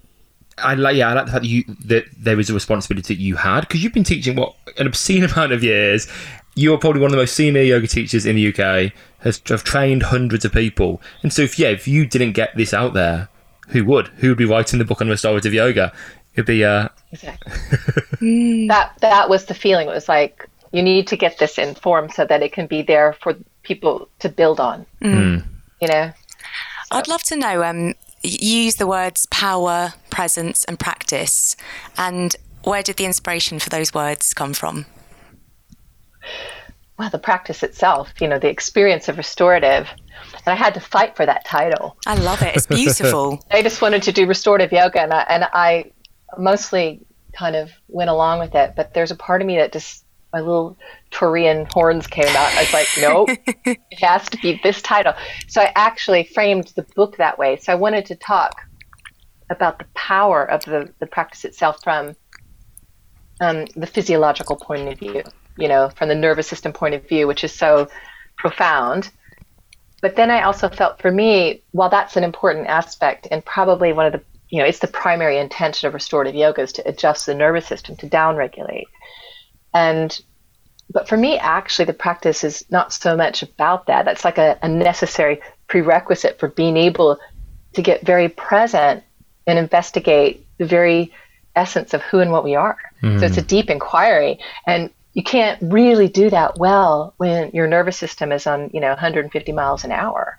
I 0.58 0.76
like, 0.76 0.96
yeah, 0.96 1.10
I 1.10 1.14
like 1.14 1.26
the 1.26 1.32
fact 1.32 1.44
that 1.44 1.50
you 1.50 1.64
that 1.86 2.06
there 2.18 2.40
is 2.40 2.50
a 2.50 2.54
responsibility 2.54 3.16
that 3.16 3.22
you 3.22 3.36
had 3.36 3.62
because 3.62 3.84
you've 3.84 3.94
been 3.94 4.04
teaching 4.04 4.36
what 4.36 4.56
an 4.78 4.88
obscene 4.88 5.24
amount 5.32 5.52
of 5.52 5.64
years. 5.64 6.08
You're 6.56 6.78
probably 6.78 7.02
one 7.02 7.08
of 7.08 7.14
the 7.14 7.18
most 7.18 7.36
senior 7.36 7.64
yoga 7.64 7.88
teachers 7.88 8.28
in 8.28 8.36
the 8.36 8.50
UK 8.50 8.94
has 9.20 9.42
have 9.48 9.64
trained 9.64 10.04
hundreds 10.04 10.46
of 10.46 10.52
people. 10.52 11.02
And 11.24 11.34
so, 11.34 11.42
if 11.42 11.58
yeah, 11.58 11.70
if 11.70 11.88
you 11.88 12.06
didn't 12.06 12.34
get 12.34 12.56
this 12.56 12.74
out 12.74 12.94
there, 12.94 13.30
who 13.70 13.84
would? 13.86 14.08
Who 14.18 14.30
would 14.30 14.38
be 14.38 14.46
writing 14.46 14.80
the 14.80 14.86
book 14.86 15.02
on 15.02 15.10
restorative 15.10 15.54
yoga? 15.54 15.92
It'd 16.36 16.46
be 16.46 16.64
uh. 16.64 16.90
Exactly. 17.12 18.68
that 18.68 18.94
that 19.00 19.30
was 19.30 19.46
the 19.46 19.54
feeling. 19.54 19.88
It 19.88 19.94
was 19.94 20.10
like 20.10 20.48
you 20.74 20.84
need 20.84 21.08
to 21.08 21.16
get 21.16 21.38
this 21.38 21.58
in 21.58 21.76
form 21.76 22.10
so 22.10 22.26
that 22.26 22.44
it 22.44 22.52
can 22.52 22.68
be 22.68 22.82
there 22.82 23.14
for 23.14 23.36
people 23.64 24.10
to 24.20 24.28
build 24.28 24.60
on. 24.60 24.86
Mm. 25.02 25.46
You 25.82 25.88
know. 25.88 26.12
So. 26.88 26.98
I'd 26.98 27.08
love 27.08 27.24
to 27.24 27.38
know. 27.38 27.64
Um, 27.64 27.94
you 28.22 28.64
use 28.64 28.76
the 28.76 28.88
words 28.88 29.26
power, 29.28 29.94
presence, 30.10 30.66
and 30.66 30.78
practice, 30.78 31.56
and 31.98 32.36
where 32.64 32.84
did 32.84 32.98
the 32.98 33.06
inspiration 33.06 33.60
for 33.60 33.70
those 33.70 33.94
words 33.94 34.34
come 34.34 34.54
from? 34.54 34.86
well, 36.98 37.10
the 37.10 37.20
practice 37.20 37.64
itself, 37.64 38.14
you 38.22 38.28
know, 38.28 38.40
the 38.40 38.50
experience 38.50 39.10
of 39.10 39.18
restorative. 39.18 39.90
And 40.46 40.54
I 40.54 40.56
had 40.56 40.74
to 40.76 40.80
fight 40.80 41.16
for 41.16 41.26
that 41.26 41.44
title. 41.46 41.98
I 42.06 42.16
love 42.16 42.42
it. 42.42 42.56
It's 42.56 42.68
beautiful. 42.68 43.44
I 43.52 43.62
just 43.62 43.82
wanted 43.82 44.04
to 44.04 44.12
do 44.12 44.28
restorative 44.28 44.72
yoga, 44.72 45.02
and 45.02 45.14
I, 45.14 45.22
and 45.30 45.44
I 45.54 45.92
mostly 46.38 47.02
kind 47.34 47.56
of 47.56 47.72
went 47.88 48.10
along 48.10 48.40
with 48.40 48.54
it. 48.54 48.74
But 48.76 48.94
there's 48.94 49.12
a 49.12 49.16
part 49.16 49.42
of 49.42 49.48
me 49.48 49.58
that 49.58 49.74
just, 49.74 50.03
my 50.34 50.40
little 50.40 50.78
Taurian 51.12 51.72
horns 51.72 52.08
came 52.08 52.28
out. 52.28 52.54
I 52.54 52.62
was 52.62 52.74
like, 52.74 52.88
nope, 53.00 53.30
it 53.66 54.00
has 54.02 54.28
to 54.30 54.38
be 54.38 54.60
this 54.64 54.82
title. 54.82 55.14
So 55.48 55.62
I 55.62 55.72
actually 55.76 56.24
framed 56.26 56.74
the 56.76 56.84
book 56.96 57.18
that 57.18 57.38
way. 57.38 57.58
So 57.58 57.72
I 57.72 57.76
wanted 57.76 58.06
to 58.08 58.16
talk 58.16 58.54
about 59.50 59.80
the 59.80 59.86
power 59.94 60.44
of 60.44 60.64
the, 60.66 60.92
the 61.00 61.06
practice 61.06 61.46
itself 61.46 61.84
from 61.84 62.16
um, 63.40 63.66
the 63.76 63.88
physiological 63.88 64.56
point 64.56 64.90
of 64.90 65.00
view 65.00 65.24
you 65.58 65.68
know, 65.68 65.90
from 65.90 66.10
the 66.10 66.16
nervous 66.16 66.48
system 66.48 66.74
point 66.74 66.96
of 66.96 67.08
view, 67.08 67.28
which 67.28 67.44
is 67.44 67.54
so 67.54 67.88
profound. 68.38 69.12
But 70.02 70.16
then 70.16 70.32
I 70.32 70.44
also 70.44 70.68
felt 70.70 71.02
for 71.02 71.12
me, 71.12 71.64
while 71.72 71.90
that's 71.90 72.18
an 72.18 72.24
important 72.24 72.68
aspect 72.68 73.28
and 73.32 73.44
probably 73.46 73.94
one 73.94 74.08
of 74.08 74.14
the, 74.14 74.22
you 74.50 74.60
know, 74.60 74.66
it's 74.66 74.80
the 74.80 74.88
primary 74.88 75.38
intention 75.38 75.88
of 75.88 75.94
restorative 75.94 76.36
yoga 76.36 76.62
is 76.62 76.74
to 76.74 76.88
adjust 76.88 77.26
the 77.26 77.34
nervous 77.34 77.66
system 77.66 77.96
to 77.98 78.08
downregulate. 78.08 78.86
And 79.74 80.20
but 80.90 81.08
for 81.08 81.18
me, 81.18 81.38
actually, 81.38 81.86
the 81.86 81.94
practice 81.94 82.44
is 82.44 82.66
not 82.70 82.94
so 82.94 83.16
much 83.16 83.42
about 83.42 83.88
that. 83.88 84.06
That's 84.06 84.24
like 84.24 84.38
a, 84.38 84.60
a 84.62 84.68
necessary 84.68 85.42
prerequisite 85.68 86.40
for 86.40 86.50
being 86.50 86.78
able 86.78 87.18
to 87.74 87.82
get 87.82 88.06
very 88.06 88.30
present 88.30 89.04
and 89.48 89.58
investigate 89.58 90.46
the 90.58 90.66
very 90.66 91.12
essence 91.56 91.94
of 91.94 92.02
who 92.04 92.20
and 92.20 92.32
what 92.32 92.44
we 92.44 92.56
are. 92.56 92.78
Mm. 93.02 93.20
So 93.20 93.26
it's 93.26 93.38
a 93.38 93.42
deep 93.42 93.70
inquiry. 93.70 94.40
And 94.68 94.92
you 95.14 95.24
can't 95.24 95.60
really 95.62 96.08
do 96.08 96.30
that 96.30 96.58
well 96.58 97.14
when 97.18 97.52
your 97.52 97.68
nervous 97.68 97.98
system 97.98 98.32
is 98.32 98.48
on, 98.48 98.70
you 98.74 98.80
know, 98.80 98.90
150 98.90 99.52
miles 99.52 99.84
an 99.84 99.92
hour. 99.92 100.38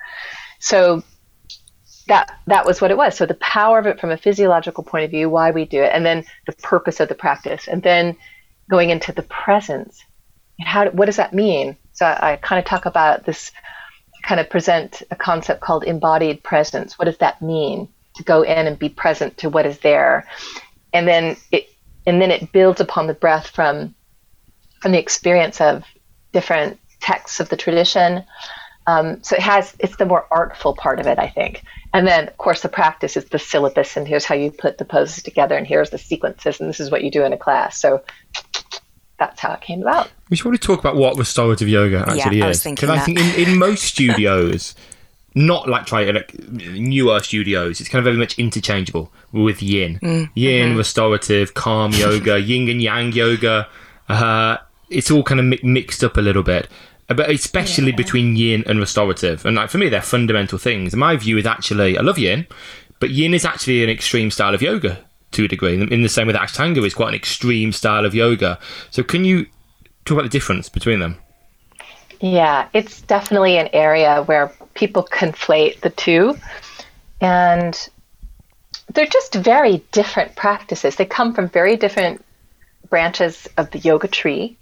So 0.60 1.02
that 2.06 2.38
that 2.46 2.66
was 2.66 2.80
what 2.80 2.90
it 2.90 2.96
was. 2.96 3.16
So 3.16 3.26
the 3.26 3.34
power 3.34 3.78
of 3.78 3.86
it 3.86 4.00
from 4.00 4.10
a 4.10 4.16
physiological 4.16 4.84
point 4.84 5.04
of 5.04 5.10
view, 5.10 5.30
why 5.30 5.50
we 5.50 5.64
do 5.64 5.82
it, 5.82 5.92
and 5.92 6.04
then 6.04 6.24
the 6.46 6.52
purpose 6.52 7.00
of 7.00 7.08
the 7.08 7.14
practice, 7.14 7.66
and 7.68 7.82
then 7.82 8.16
going 8.70 8.90
into 8.90 9.12
the 9.12 9.22
presence. 9.22 10.02
How 10.60 10.88
what 10.90 11.06
does 11.06 11.16
that 11.16 11.32
mean? 11.32 11.76
So 11.92 12.06
I, 12.06 12.32
I 12.32 12.36
kind 12.36 12.58
of 12.58 12.64
talk 12.64 12.86
about 12.86 13.24
this, 13.24 13.52
kind 14.22 14.40
of 14.40 14.48
present 14.48 15.02
a 15.10 15.16
concept 15.16 15.60
called 15.60 15.84
embodied 15.84 16.42
presence. 16.42 16.98
What 16.98 17.06
does 17.06 17.18
that 17.18 17.42
mean? 17.42 17.88
To 18.16 18.22
go 18.22 18.42
in 18.42 18.66
and 18.66 18.78
be 18.78 18.88
present 18.88 19.38
to 19.38 19.50
what 19.50 19.66
is 19.66 19.78
there, 19.80 20.28
and 20.92 21.06
then 21.08 21.36
it 21.50 21.68
and 22.06 22.20
then 22.22 22.30
it 22.30 22.52
builds 22.52 22.80
upon 22.80 23.08
the 23.08 23.14
breath 23.14 23.48
from 23.48 23.94
from 24.80 24.92
the 24.92 25.00
experience 25.00 25.60
of 25.60 25.84
different 26.32 26.78
texts 27.00 27.40
of 27.40 27.48
the 27.48 27.56
tradition. 27.56 28.24
Um, 28.86 29.22
so 29.22 29.34
it 29.34 29.42
has 29.42 29.74
it's 29.78 29.96
the 29.96 30.06
more 30.06 30.26
artful 30.30 30.74
part 30.74 31.00
of 31.00 31.06
it, 31.06 31.18
I 31.18 31.28
think. 31.28 31.64
And 31.94 32.06
then, 32.06 32.26
of 32.28 32.36
course, 32.38 32.60
the 32.60 32.68
practice 32.68 33.16
is 33.16 33.26
the 33.26 33.38
syllabus, 33.38 33.96
and 33.96 34.06
here's 34.06 34.24
how 34.24 34.34
you 34.34 34.50
put 34.50 34.78
the 34.78 34.84
poses 34.84 35.22
together, 35.22 35.56
and 35.56 35.66
here's 35.66 35.90
the 35.90 35.98
sequences, 35.98 36.60
and 36.60 36.68
this 36.68 36.80
is 36.80 36.90
what 36.90 37.04
you 37.04 37.10
do 37.10 37.24
in 37.24 37.32
a 37.32 37.38
class. 37.38 37.80
So 37.80 38.02
that's 39.18 39.40
how 39.40 39.52
it 39.52 39.60
came 39.60 39.82
about. 39.82 40.10
We 40.30 40.36
should 40.36 40.42
probably 40.42 40.58
talk 40.58 40.80
about 40.80 40.96
what 40.96 41.16
restorative 41.16 41.68
yoga 41.68 42.04
actually 42.08 42.38
yeah, 42.38 42.48
is. 42.48 42.62
Because 42.62 42.90
I, 42.90 42.96
I 42.96 42.98
think 43.00 43.18
in, 43.18 43.48
in 43.48 43.58
most 43.58 43.82
studios, 43.94 44.74
not 45.34 45.68
like 45.68 45.86
try 45.86 46.04
like 46.10 46.34
newer 46.48 47.20
studios, 47.20 47.80
it's 47.80 47.88
kind 47.88 48.00
of 48.00 48.04
very 48.04 48.16
much 48.16 48.38
interchangeable 48.38 49.12
with 49.32 49.62
yin, 49.62 49.98
mm. 50.00 50.30
yin, 50.34 50.70
mm-hmm. 50.70 50.78
restorative, 50.78 51.54
calm 51.54 51.92
yoga, 51.94 52.40
yin 52.40 52.68
and 52.68 52.82
yang 52.82 53.12
yoga. 53.12 53.68
Uh, 54.08 54.58
it's 54.90 55.10
all 55.10 55.22
kind 55.22 55.40
of 55.40 55.46
mi- 55.46 55.60
mixed 55.62 56.04
up 56.04 56.16
a 56.16 56.20
little 56.20 56.42
bit 56.42 56.68
but 57.08 57.30
especially 57.30 57.90
yeah. 57.90 57.96
between 57.96 58.36
yin 58.36 58.64
and 58.66 58.80
restorative. 58.80 59.44
And 59.44 59.56
like 59.56 59.68
for 59.68 59.78
me, 59.78 59.88
they're 59.88 60.00
fundamental 60.00 60.58
things. 60.58 60.96
my 60.96 61.16
view 61.16 61.36
is 61.36 61.46
actually, 61.46 61.98
I 61.98 62.00
love 62.00 62.18
yin, 62.18 62.46
but 62.98 63.10
yin 63.10 63.34
is 63.34 63.44
actually 63.44 63.84
an 63.84 63.90
extreme 63.90 64.30
style 64.30 64.54
of 64.54 64.62
yoga 64.62 65.04
to 65.34 65.44
a 65.44 65.48
degree. 65.48 65.80
In 65.80 66.02
the 66.02 66.08
same 66.08 66.26
way 66.26 66.32
that 66.32 66.42
Ashtanga 66.42 66.84
is 66.84 66.94
quite 66.94 67.08
an 67.08 67.14
extreme 67.14 67.72
style 67.72 68.04
of 68.04 68.14
yoga. 68.14 68.58
So 68.90 69.02
can 69.02 69.24
you 69.24 69.46
talk 70.04 70.16
about 70.16 70.22
the 70.24 70.28
difference 70.28 70.68
between 70.68 71.00
them? 71.00 71.16
Yeah, 72.20 72.68
it's 72.72 73.02
definitely 73.02 73.58
an 73.58 73.68
area 73.72 74.22
where 74.22 74.52
people 74.74 75.04
conflate 75.04 75.80
the 75.80 75.90
two. 75.90 76.36
And 77.20 77.88
they're 78.92 79.06
just 79.06 79.34
very 79.34 79.82
different 79.92 80.36
practices. 80.36 80.96
They 80.96 81.04
come 81.04 81.34
from 81.34 81.48
very 81.48 81.76
different 81.76 82.24
branches 82.88 83.48
of 83.56 83.70
the 83.70 83.78
yoga 83.78 84.08
tree 84.08 84.56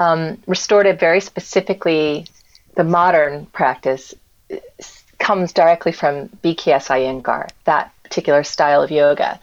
um, 0.00 0.38
restorative, 0.46 0.98
very 0.98 1.20
specifically, 1.20 2.26
the 2.74 2.84
modern 2.84 3.46
practice 3.46 4.14
comes 5.18 5.52
directly 5.52 5.92
from 5.92 6.28
BKS 6.42 6.88
Iyengar, 6.88 7.50
that 7.64 7.92
particular 8.02 8.42
style 8.42 8.82
of 8.82 8.90
yoga. 8.90 9.38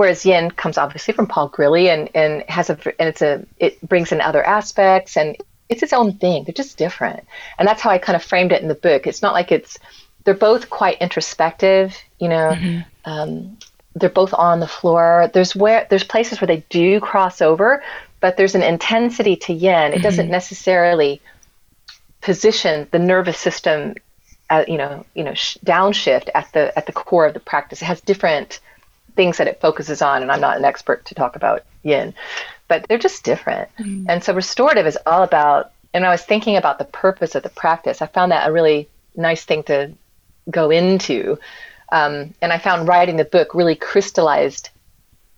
Whereas 0.00 0.24
yin 0.24 0.50
comes 0.50 0.78
obviously 0.78 1.12
from 1.12 1.26
Paul 1.26 1.50
Grilley 1.50 1.92
and, 1.92 2.08
and 2.14 2.42
has 2.48 2.70
a 2.70 2.78
and 2.98 3.06
it's 3.10 3.20
a 3.20 3.44
it 3.58 3.86
brings 3.86 4.12
in 4.12 4.22
other 4.22 4.42
aspects 4.42 5.14
and 5.14 5.36
it's 5.68 5.82
its 5.82 5.92
own 5.92 6.14
thing. 6.14 6.44
They're 6.44 6.54
just 6.54 6.78
different, 6.78 7.22
and 7.58 7.68
that's 7.68 7.82
how 7.82 7.90
I 7.90 7.98
kind 7.98 8.16
of 8.16 8.24
framed 8.24 8.50
it 8.50 8.62
in 8.62 8.68
the 8.68 8.74
book. 8.74 9.06
It's 9.06 9.20
not 9.20 9.34
like 9.34 9.52
it's 9.52 9.78
they're 10.24 10.32
both 10.32 10.70
quite 10.70 11.02
introspective, 11.02 11.94
you 12.18 12.28
know. 12.28 12.52
Mm-hmm. 12.54 12.80
Um, 13.04 13.58
they're 13.94 14.08
both 14.08 14.32
on 14.32 14.60
the 14.60 14.66
floor. 14.66 15.30
There's 15.34 15.54
where 15.54 15.86
there's 15.90 16.02
places 16.02 16.40
where 16.40 16.48
they 16.48 16.64
do 16.70 16.98
cross 16.98 17.42
over, 17.42 17.82
but 18.20 18.38
there's 18.38 18.54
an 18.54 18.62
intensity 18.62 19.36
to 19.36 19.52
yin. 19.52 19.74
It 19.74 19.96
mm-hmm. 19.96 20.02
doesn't 20.02 20.30
necessarily 20.30 21.20
position 22.22 22.88
the 22.90 22.98
nervous 22.98 23.36
system, 23.36 23.96
at, 24.48 24.70
you 24.70 24.78
know, 24.78 25.04
you 25.12 25.24
know, 25.24 25.34
sh- 25.34 25.58
downshift 25.62 26.30
at 26.34 26.50
the 26.54 26.72
at 26.78 26.86
the 26.86 26.92
core 26.92 27.26
of 27.26 27.34
the 27.34 27.40
practice. 27.40 27.82
It 27.82 27.84
has 27.84 28.00
different 28.00 28.60
things 29.14 29.38
that 29.38 29.46
it 29.46 29.60
focuses 29.60 30.02
on, 30.02 30.22
and 30.22 30.30
I'm 30.30 30.40
not 30.40 30.56
an 30.56 30.64
expert 30.64 31.04
to 31.06 31.14
talk 31.14 31.36
about 31.36 31.62
yin, 31.82 32.14
but 32.68 32.86
they're 32.88 32.98
just 32.98 33.24
different. 33.24 33.68
Mm-hmm. 33.78 34.06
And 34.08 34.22
so 34.22 34.34
restorative 34.34 34.86
is 34.86 34.98
all 35.06 35.22
about. 35.22 35.72
And 35.92 36.06
I 36.06 36.10
was 36.10 36.22
thinking 36.22 36.56
about 36.56 36.78
the 36.78 36.84
purpose 36.84 37.34
of 37.34 37.42
the 37.42 37.48
practice. 37.48 38.00
I 38.00 38.06
found 38.06 38.32
that 38.32 38.48
a 38.48 38.52
really 38.52 38.88
nice 39.16 39.44
thing 39.44 39.64
to 39.64 39.92
go 40.48 40.70
into. 40.70 41.38
Um, 41.90 42.34
and 42.40 42.52
I 42.52 42.58
found 42.58 42.86
writing 42.86 43.16
the 43.16 43.24
book 43.24 43.54
really 43.54 43.74
crystallized 43.74 44.70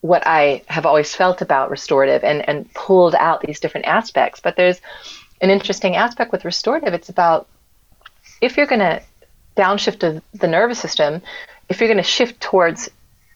what 0.02 0.26
I 0.26 0.62
have 0.66 0.84
always 0.84 1.14
felt 1.14 1.40
about 1.40 1.70
restorative 1.70 2.24
and, 2.24 2.46
and 2.48 2.72
pulled 2.74 3.14
out 3.14 3.40
these 3.40 3.60
different 3.60 3.86
aspects. 3.86 4.40
But 4.40 4.56
there's 4.56 4.80
an 5.40 5.48
interesting 5.48 5.96
aspect 5.96 6.32
with 6.32 6.44
restorative. 6.44 6.92
It's 6.92 7.08
about 7.08 7.48
if 8.40 8.56
you're 8.56 8.66
going 8.66 8.80
to 8.80 9.00
downshift 9.56 10.20
the 10.34 10.46
nervous 10.46 10.80
system, 10.80 11.22
if 11.68 11.80
you're 11.80 11.88
going 11.88 11.96
to 11.98 12.02
shift 12.02 12.40
towards 12.40 12.90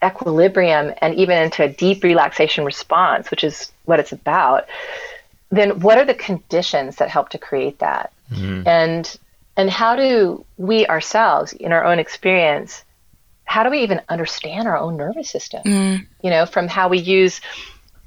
equilibrium 0.05 0.93
and 1.00 1.15
even 1.15 1.43
into 1.43 1.62
a 1.62 1.69
deep 1.69 2.03
relaxation 2.03 2.65
response, 2.65 3.31
which 3.31 3.45
is 3.45 3.73
what 3.85 4.00
it's 4.00 4.12
about, 4.12 4.67
then 5.50 5.81
what 5.81 5.99
are 5.99 6.05
the 6.05 6.15
conditions 6.15 6.97
that 6.97 7.09
help 7.09 7.29
to 7.31 7.38
create 7.38 7.79
that? 7.79 8.12
Mm-hmm. 8.31 8.67
And 8.69 9.19
and 9.59 9.71
how 9.71 9.97
do 9.97 10.45
we 10.59 10.87
ourselves 10.87 11.53
in 11.55 11.73
our 11.73 11.85
own 11.85 11.99
experience 11.99 12.85
how 13.47 13.62
do 13.62 13.71
we 13.71 13.81
even 13.81 14.03
understand 14.09 14.69
our 14.69 14.76
own 14.76 14.97
nervous 14.97 15.31
system? 15.31 15.62
Mm. 15.65 16.07
You 16.23 16.31
know, 16.31 16.47
from 16.47 16.69
how 16.69 16.88
we 16.88 16.99
use 16.99 17.41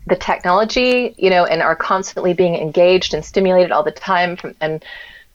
the 0.05 0.15
technology, 0.15 1.15
you 1.17 1.29
know, 1.29 1.45
and 1.45 1.61
are 1.61 1.75
constantly 1.75 2.33
being 2.33 2.55
engaged 2.55 3.13
and 3.13 3.23
stimulated 3.23 3.71
all 3.71 3.83
the 3.83 3.91
time 3.91 4.35
from 4.35 4.53
and 4.61 4.83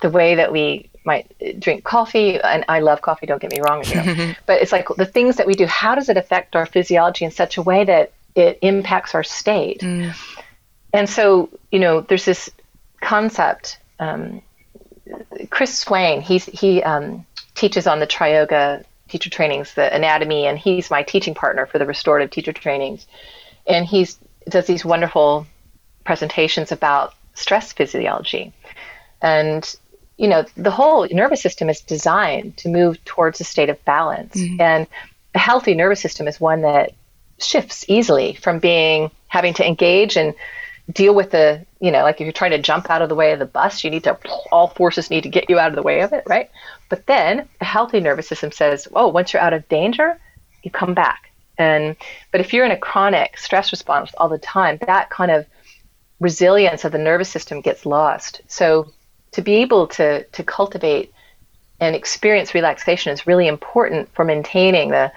the 0.03 0.11
way 0.11 0.35
that 0.35 0.53
we 0.53 0.91
might 1.05 1.61
drink 1.61 1.85
coffee 1.85 2.41
and 2.41 2.65
I 2.69 2.81
love 2.81 3.03
coffee, 3.03 3.27
don't 3.27 3.41
get 3.41 3.53
me 3.53 3.61
wrong, 3.61 3.85
you 3.85 3.95
know, 4.15 4.35
but 4.47 4.63
it's 4.63 4.73
like 4.73 4.89
the 4.97 5.07
things 5.07 5.37
that 5.37 5.47
we 5.47 5.55
do, 5.55 5.67
how 5.67 5.95
does 5.95 6.09
it 6.09 6.17
affect 6.17 6.57
our 6.57 6.67
physiology 6.67 7.25
in 7.25 7.31
such 7.31 7.57
a 7.57 7.63
way 7.63 7.85
that 7.85 8.13
it 8.35 8.59
impacts 8.63 9.15
our 9.15 9.23
state? 9.23 9.81
Mm. 9.81 10.15
And 10.93 11.09
so, 11.09 11.51
you 11.71 11.79
know, 11.79 12.01
there's 12.01 12.25
this 12.25 12.51
concept, 13.01 13.79
um, 13.99 14.43
Chris 15.51 15.77
Swain, 15.79 16.21
he's, 16.21 16.47
he 16.47 16.83
um, 16.83 17.27
teaches 17.55 17.87
on 17.87 18.01
the 18.01 18.07
Triyoga 18.07 18.85
teacher 19.09 19.31
trainings, 19.31 19.75
the 19.75 19.95
anatomy, 19.95 20.47
and 20.47 20.59
he's 20.59 20.91
my 20.91 21.03
teaching 21.03 21.35
partner 21.35 21.67
for 21.67 21.79
the 21.79 21.87
restorative 21.87 22.31
teacher 22.31 22.53
trainings. 22.53 23.07
And 23.67 23.85
he 23.87 24.09
does 24.49 24.67
these 24.67 24.85
wonderful 24.85 25.47
presentations 26.05 26.73
about 26.73 27.15
stress 27.35 27.73
physiology. 27.73 28.53
And, 29.21 29.75
you 30.17 30.29
know, 30.29 30.45
the 30.57 30.71
whole 30.71 31.09
nervous 31.11 31.43
system 31.43 31.69
is 31.69 31.81
designed 31.81 32.57
to 32.59 32.69
move 32.69 33.05
towards 33.05 33.41
a 33.41 33.45
state 33.45 33.69
of 33.69 33.85
balance. 33.85 34.37
Mm-hmm. 34.37 34.61
And 34.61 34.87
a 35.35 35.39
healthy 35.39 35.75
nervous 35.75 36.01
system 36.01 36.29
is 36.29 36.41
one 36.41 36.63
that 36.63 36.93
shifts 37.39 37.85
easily 37.89 38.35
from 38.35 38.59
being 38.59 39.11
having 39.29 39.55
to 39.55 39.67
engage 39.67 40.17
and 40.17 40.35
deal 40.93 41.15
with 41.15 41.31
the 41.31 41.65
you 41.81 41.91
know 41.91 42.03
like 42.03 42.17
if 42.17 42.21
you're 42.21 42.33
trying 42.33 42.51
to 42.51 42.59
jump 42.59 42.91
out 42.91 43.03
of 43.03 43.09
the 43.09 43.15
way 43.15 43.33
of 43.33 43.39
the 43.39 43.47
bus 43.47 43.83
you 43.83 43.91
need 43.91 44.05
to 44.05 44.17
all 44.53 44.69
forces 44.69 45.11
need 45.11 45.23
to 45.23 45.29
get 45.29 45.49
you 45.49 45.59
out 45.59 45.71
of 45.71 45.77
the 45.77 45.83
way 45.83 46.01
of 46.01 46.13
it 46.13 46.23
right 46.27 46.51
but 46.91 47.07
then 47.07 47.49
a 47.61 47.65
healthy 47.65 48.01
nervous 48.01 48.29
system 48.29 48.53
says 48.53 48.87
oh 48.95 49.09
once 49.09 49.33
you're 49.33 49.43
out 49.43 49.55
of 49.55 49.67
danger 49.69 50.19
you 50.63 50.71
come 50.71 50.93
back 50.93 51.31
and 51.57 51.97
but 52.31 52.41
if 52.41 52.53
you're 52.53 52.67
in 52.67 52.71
a 52.71 52.77
chronic 52.77 53.39
stress 53.39 53.73
response 53.73 54.13
all 54.19 54.29
the 54.29 54.39
time 54.39 54.79
that 54.87 55.09
kind 55.09 55.31
of 55.31 55.47
resilience 56.21 56.85
of 56.85 56.93
the 56.93 56.99
nervous 56.99 57.31
system 57.31 57.63
gets 57.63 57.87
lost 57.87 58.43
so 58.47 58.93
to 59.35 59.43
be 59.43 59.57
able 59.57 59.87
to 59.89 60.25
to 60.25 60.43
cultivate 60.43 61.13
and 61.81 61.95
experience 61.95 62.55
relaxation 62.55 63.13
is 63.13 63.27
really 63.27 63.47
important 63.47 64.13
for 64.15 64.25
maintaining 64.25 64.91
the 64.91 65.13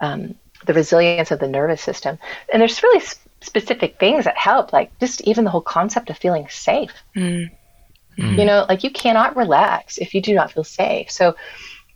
um, 0.00 0.34
the 0.66 0.74
resilience 0.74 1.30
of 1.30 1.38
the 1.38 1.48
nervous 1.48 1.82
system 1.82 2.18
and 2.52 2.60
there's 2.60 2.82
really 2.82 3.00
specific 3.46 3.98
things 3.98 4.24
that 4.24 4.36
help, 4.36 4.72
like 4.72 4.98
just 4.98 5.20
even 5.22 5.44
the 5.44 5.50
whole 5.50 5.60
concept 5.60 6.10
of 6.10 6.18
feeling 6.18 6.48
safe. 6.48 6.92
Mm. 7.14 7.50
Mm. 8.18 8.38
You 8.38 8.44
know, 8.44 8.66
like 8.68 8.82
you 8.82 8.90
cannot 8.90 9.36
relax 9.36 9.98
if 9.98 10.14
you 10.14 10.20
do 10.20 10.34
not 10.34 10.52
feel 10.52 10.64
safe. 10.64 11.10
So 11.10 11.36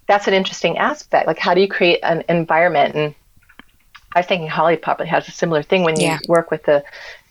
that's 0.07 0.29
an 0.29 0.35
interesting 0.35 0.79
aspect. 0.79 1.27
Like, 1.27 1.39
how 1.39 1.55
do 1.55 1.61
you 1.61 1.69
create 1.69 2.01
an 2.03 2.25
environment? 2.29 2.95
And 2.95 3.15
I 4.15 4.21
was 4.21 4.27
thinking 4.27 4.49
Holly 4.49 4.77
probably 4.77 5.07
has 5.07 5.29
a 5.29 5.33
similar 5.33 5.63
thing 5.63 5.83
when 5.83 5.99
you 5.99 6.07
yeah. 6.07 6.19
work 6.29 6.51
with 6.51 6.65
the 6.65 6.85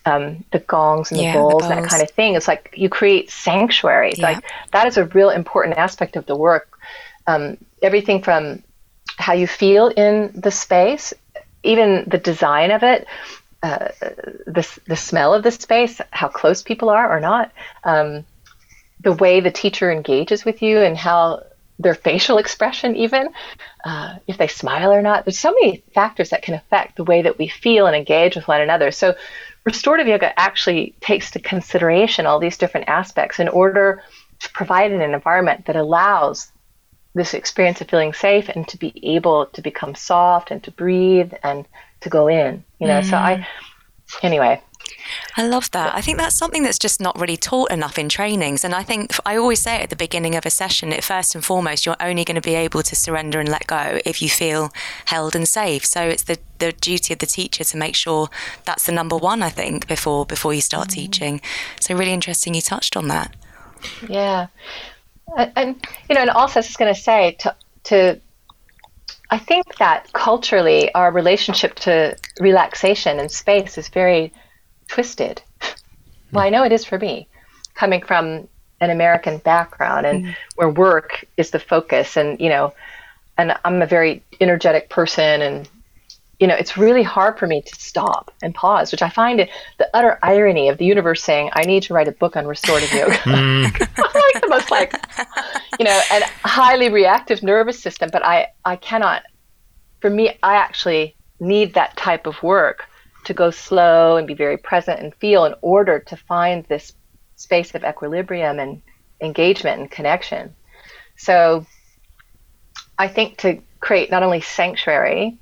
um, 0.05 0.43
the 0.51 0.59
gongs 0.59 1.11
and 1.11 1.21
yeah, 1.21 1.33
the 1.33 1.39
bowls, 1.39 1.63
and 1.63 1.71
that 1.71 1.89
kind 1.89 2.01
of 2.01 2.09
thing. 2.11 2.35
It's 2.35 2.47
like 2.47 2.73
you 2.75 2.89
create 2.89 3.29
sanctuaries. 3.29 4.19
Yeah. 4.19 4.31
Like 4.31 4.43
that 4.71 4.87
is 4.87 4.97
a 4.97 5.05
real 5.05 5.29
important 5.29 5.77
aspect 5.77 6.15
of 6.15 6.25
the 6.25 6.35
work. 6.35 6.79
Um, 7.27 7.57
everything 7.81 8.21
from 8.21 8.63
how 9.17 9.33
you 9.33 9.47
feel 9.47 9.87
in 9.87 10.31
the 10.33 10.51
space, 10.51 11.13
even 11.63 12.05
the 12.07 12.17
design 12.17 12.71
of 12.71 12.83
it, 12.83 13.07
uh, 13.61 13.89
the 14.47 14.79
the 14.87 14.95
smell 14.95 15.33
of 15.33 15.43
the 15.43 15.51
space, 15.51 15.99
how 16.11 16.29
close 16.29 16.63
people 16.63 16.89
are 16.89 17.15
or 17.15 17.19
not, 17.19 17.51
um, 17.83 18.25
the 19.01 19.13
way 19.13 19.41
the 19.41 19.51
teacher 19.51 19.91
engages 19.91 20.45
with 20.45 20.61
you, 20.61 20.79
and 20.79 20.97
how 20.97 21.43
their 21.79 21.95
facial 21.95 22.37
expression, 22.43 22.95
even 22.95 23.29
uh, 23.85 24.15
if 24.27 24.37
they 24.37 24.47
smile 24.47 24.91
or 24.91 25.01
not. 25.01 25.25
There's 25.25 25.39
so 25.39 25.51
many 25.51 25.83
factors 25.93 26.29
that 26.29 26.41
can 26.41 26.53
affect 26.53 26.97
the 26.97 27.03
way 27.03 27.21
that 27.21 27.37
we 27.37 27.47
feel 27.47 27.87
and 27.87 27.95
engage 27.95 28.35
with 28.35 28.47
one 28.47 28.61
another. 28.61 28.91
So, 28.91 29.15
restorative 29.65 30.07
yoga 30.07 30.37
actually 30.39 30.95
takes 31.01 31.31
to 31.31 31.39
consideration 31.39 32.25
all 32.25 32.39
these 32.39 32.57
different 32.57 32.89
aspects 32.89 33.39
in 33.39 33.47
order 33.47 34.03
to 34.39 34.51
provide 34.51 34.91
an 34.91 35.01
environment 35.01 35.65
that 35.65 35.75
allows 35.75 36.51
this 37.13 37.33
experience 37.33 37.81
of 37.81 37.89
feeling 37.89 38.13
safe 38.13 38.49
and 38.49 38.67
to 38.67 38.77
be 38.77 38.93
able 39.15 39.47
to 39.47 39.61
become 39.61 39.95
soft 39.95 40.51
and 40.51 40.63
to 40.63 40.71
breathe 40.71 41.33
and 41.43 41.67
to 42.01 42.09
go 42.09 42.27
in. 42.27 42.63
You 42.79 42.87
know, 42.87 43.01
mm. 43.01 43.09
so 43.09 43.17
I 43.17 43.47
anyway, 44.23 44.61
I 45.39 45.47
love 45.47 45.71
that. 45.71 45.95
I 45.95 46.01
think 46.01 46.17
that's 46.17 46.35
something 46.35 46.63
that's 46.63 46.77
just 46.77 46.99
not 46.99 47.17
really 47.17 47.37
taught 47.37 47.71
enough 47.71 47.97
in 47.97 48.09
trainings. 48.09 48.65
And 48.65 48.75
I 48.75 48.83
think 48.83 49.15
I 49.25 49.37
always 49.37 49.61
say 49.61 49.81
at 49.81 49.89
the 49.89 49.95
beginning 49.95 50.35
of 50.35 50.45
a 50.45 50.49
session, 50.49 50.91
it 50.91 51.01
first 51.01 51.33
and 51.33 51.45
foremost, 51.45 51.85
you're 51.85 51.95
only 52.01 52.25
going 52.25 52.35
to 52.35 52.41
be 52.41 52.55
able 52.55 52.83
to 52.83 52.93
surrender 52.93 53.39
and 53.39 53.47
let 53.47 53.65
go 53.65 54.01
if 54.03 54.21
you 54.21 54.29
feel 54.29 54.73
held 55.05 55.37
and 55.37 55.47
safe. 55.47 55.85
So 55.85 56.01
it's 56.01 56.23
the, 56.23 56.39
the 56.57 56.73
duty 56.73 57.13
of 57.13 57.19
the 57.19 57.25
teacher 57.25 57.63
to 57.63 57.77
make 57.77 57.95
sure 57.95 58.27
that's 58.65 58.85
the 58.85 58.91
number 58.91 59.15
one, 59.15 59.41
I 59.41 59.47
think, 59.47 59.87
before 59.87 60.25
before 60.25 60.53
you 60.53 60.59
start 60.59 60.89
mm-hmm. 60.89 60.99
teaching. 60.99 61.41
So 61.79 61.95
really 61.95 62.11
interesting 62.11 62.53
you 62.53 62.61
touched 62.61 62.97
on 62.97 63.07
that. 63.07 63.33
Yeah. 64.09 64.47
And, 65.37 65.51
and 65.55 65.87
you 66.09 66.15
know, 66.15 66.21
and 66.21 66.31
also 66.31 66.59
I 66.59 66.63
was 66.63 66.75
going 66.75 66.93
to 66.93 66.99
say 66.99 67.37
to 67.39 67.55
to 67.85 68.19
I 69.29 69.37
think 69.37 69.77
that 69.77 70.11
culturally 70.11 70.93
our 70.93 71.13
relationship 71.13 71.75
to 71.75 72.17
relaxation 72.41 73.19
and 73.19 73.31
space 73.31 73.77
is 73.77 73.87
very 73.87 74.33
twisted. 74.89 75.41
Well, 76.31 76.45
I 76.45 76.49
know 76.49 76.63
it 76.63 76.71
is 76.71 76.85
for 76.85 76.99
me, 76.99 77.27
coming 77.75 78.01
from 78.01 78.47
an 78.81 78.89
American 78.89 79.37
background 79.39 80.05
and 80.05 80.25
mm. 80.25 80.35
where 80.55 80.69
work 80.69 81.25
is 81.37 81.51
the 81.51 81.59
focus, 81.59 82.17
and 82.17 82.39
you 82.39 82.49
know, 82.49 82.73
and 83.37 83.55
I'm 83.63 83.81
a 83.81 83.87
very 83.87 84.21
energetic 84.41 84.89
person, 84.89 85.41
and 85.41 85.69
you 86.39 86.47
know, 86.47 86.55
it's 86.55 86.77
really 86.77 87.03
hard 87.03 87.37
for 87.37 87.47
me 87.47 87.61
to 87.61 87.75
stop 87.75 88.31
and 88.41 88.53
pause, 88.53 88.91
which 88.91 89.01
I 89.01 89.09
find 89.09 89.39
it 89.39 89.49
the 89.77 89.89
utter 89.93 90.19
irony 90.21 90.69
of 90.69 90.77
the 90.77 90.85
universe 90.85 91.23
saying, 91.23 91.49
"I 91.53 91.63
need 91.63 91.83
to 91.83 91.93
write 91.93 92.07
a 92.07 92.11
book 92.11 92.35
on 92.35 92.45
restorative 92.45 92.91
yoga." 92.91 93.17
Mm. 93.25 93.63
like 94.33 94.41
the 94.41 94.47
most 94.49 94.71
like, 94.71 94.93
you 95.79 95.85
know, 95.85 95.99
and 96.11 96.23
highly 96.43 96.89
reactive 96.89 97.41
nervous 97.43 97.81
system, 97.81 98.09
but 98.11 98.23
I 98.25 98.47
I 98.65 98.75
cannot. 98.75 99.23
For 99.99 100.09
me, 100.09 100.37
I 100.43 100.55
actually 100.55 101.15
need 101.41 101.73
that 101.73 101.97
type 101.97 102.25
of 102.25 102.41
work 102.41 102.85
to 103.29 103.33
go 103.35 103.51
slow 103.51 104.17
and 104.17 104.25
be 104.25 104.33
very 104.33 104.57
present 104.57 104.99
and 104.99 105.13
feel 105.13 105.45
in 105.45 105.53
order 105.61 105.99
to 105.99 106.17
find 106.17 106.65
this 106.65 106.93
space 107.35 107.75
of 107.75 107.83
equilibrium 107.83 108.57
and 108.59 108.81
engagement 109.21 109.79
and 109.79 109.91
connection. 109.91 110.55
So 111.15 111.67
I 112.97 113.07
think 113.07 113.37
to 113.37 113.61
create 113.79 114.09
not 114.09 114.23
only 114.23 114.41
sanctuary, 114.41 115.37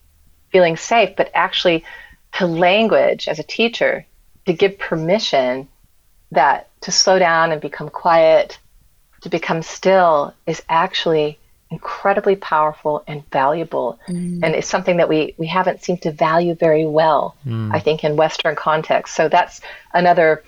feeling 0.52 0.76
safe, 0.76 1.16
but 1.16 1.32
actually 1.34 1.86
to 2.34 2.46
language 2.46 3.30
as 3.30 3.40
a 3.40 3.44
teacher 3.44 4.06
to 4.48 4.52
give 4.52 4.78
permission 4.78 5.70
that 6.32 6.70
to 6.82 6.92
slow 6.92 7.18
down 7.18 7.54
and 7.54 7.62
become 7.62 7.88
quiet, 7.88 8.60
to 9.22 9.30
become 9.30 9.62
still 9.62 10.34
is 10.46 10.62
actually 10.68 11.40
incredibly 11.70 12.36
powerful 12.36 13.04
and 13.08 13.30
valuable. 13.32 14.00
Mm. 14.08 14.42
and 14.44 14.56
it's 14.56 14.68
something 14.68 14.98
that 14.98 15.10
we 15.10 15.36
we 15.38 15.48
haven't 15.48 15.84
seemed 15.84 16.02
to 16.04 16.12
value 16.12 16.56
very 16.56 16.86
well 16.86 17.36
mm. 17.46 17.74
i 17.74 17.80
think 17.80 18.04
in 18.04 18.16
western 18.16 18.56
context. 18.56 19.16
So 19.16 19.30
that's 19.30 19.62
another 19.94 20.44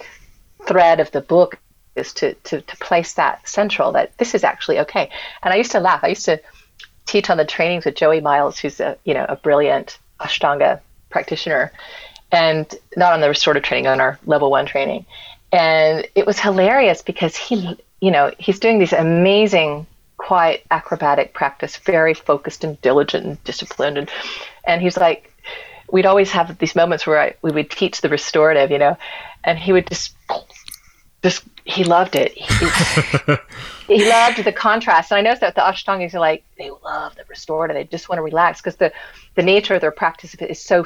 thread 0.68 1.00
of 1.00 1.12
the 1.12 1.22
book 1.22 1.58
is 1.96 2.14
to, 2.14 2.34
to 2.34 2.62
to 2.62 2.78
place 2.78 3.14
that 3.14 3.48
central 3.48 3.92
that 3.94 4.18
this 4.18 4.34
is 4.34 4.44
actually 4.44 4.80
okay. 4.80 5.10
And 5.44 5.54
i 5.54 5.58
used 5.58 5.72
to 5.72 5.80
laugh. 5.80 6.04
I 6.04 6.10
used 6.10 6.26
to 6.26 6.40
teach 7.06 7.30
on 7.30 7.38
the 7.38 7.46
trainings 7.46 7.86
with 7.86 7.96
joey 7.96 8.22
miles 8.22 8.60
who's 8.60 8.80
a 8.80 8.98
you 9.04 9.14
know 9.14 9.26
a 9.28 9.36
brilliant 9.36 9.98
ashtanga 10.20 10.80
practitioner 11.10 11.72
and 12.32 12.76
not 12.96 13.14
on 13.14 13.22
the 13.22 13.28
restorative 13.28 13.64
training 13.64 13.88
on 13.88 14.00
our 14.00 14.20
level 14.26 14.52
one 14.52 14.66
training. 14.66 15.06
And 15.52 16.08
it 16.16 16.26
was 16.26 16.40
hilarious 16.40 17.02
because 17.02 17.36
he 17.36 17.78
you 18.00 18.12
know 18.12 18.32
he's 18.38 18.60
doing 18.60 18.80
these 18.80 18.94
amazing 18.94 19.88
quite 20.20 20.66
acrobatic 20.70 21.34
practice, 21.34 21.78
very 21.78 22.14
focused 22.14 22.64
and 22.64 22.80
diligent 22.82 23.26
and 23.26 23.44
disciplined. 23.46 23.98
And, 23.98 24.10
and 24.66 24.82
he's 24.82 24.98
like, 24.98 25.34
we'd 25.92 26.06
always 26.06 26.30
have 26.32 26.56
these 26.60 26.76
moments 26.76 27.08
where 27.08 27.20
I, 27.20 27.36
we 27.42 27.52
would 27.52 27.72
teach 27.72 28.02
the 28.02 28.10
restorative, 28.10 28.70
you 28.70 28.78
know, 28.78 28.98
and 29.46 29.58
he 29.58 29.72
would 29.72 29.88
just, 29.88 30.14
just 31.24 31.44
he 31.64 31.86
loved 31.86 32.16
it. 32.16 32.34
He, 32.34 33.96
he 33.96 34.10
loved 34.10 34.44
the 34.44 34.52
contrast. 34.52 35.12
And 35.12 35.20
I 35.20 35.22
noticed 35.22 35.42
that 35.42 35.56
the 35.56 35.62
Ashtangis 35.62 36.14
are 36.14 36.20
like, 36.20 36.44
they 36.58 36.70
love 36.70 37.16
the 37.16 37.24
restorative. 37.30 37.76
They 37.76 37.86
just 37.86 38.10
want 38.10 38.20
to 38.20 38.24
relax 38.24 38.60
because 38.60 38.76
the, 38.76 38.92
the 39.36 39.44
nature 39.44 39.74
of 39.74 39.82
their 39.82 39.92
practice 39.92 40.36
is 40.36 40.62
so 40.62 40.86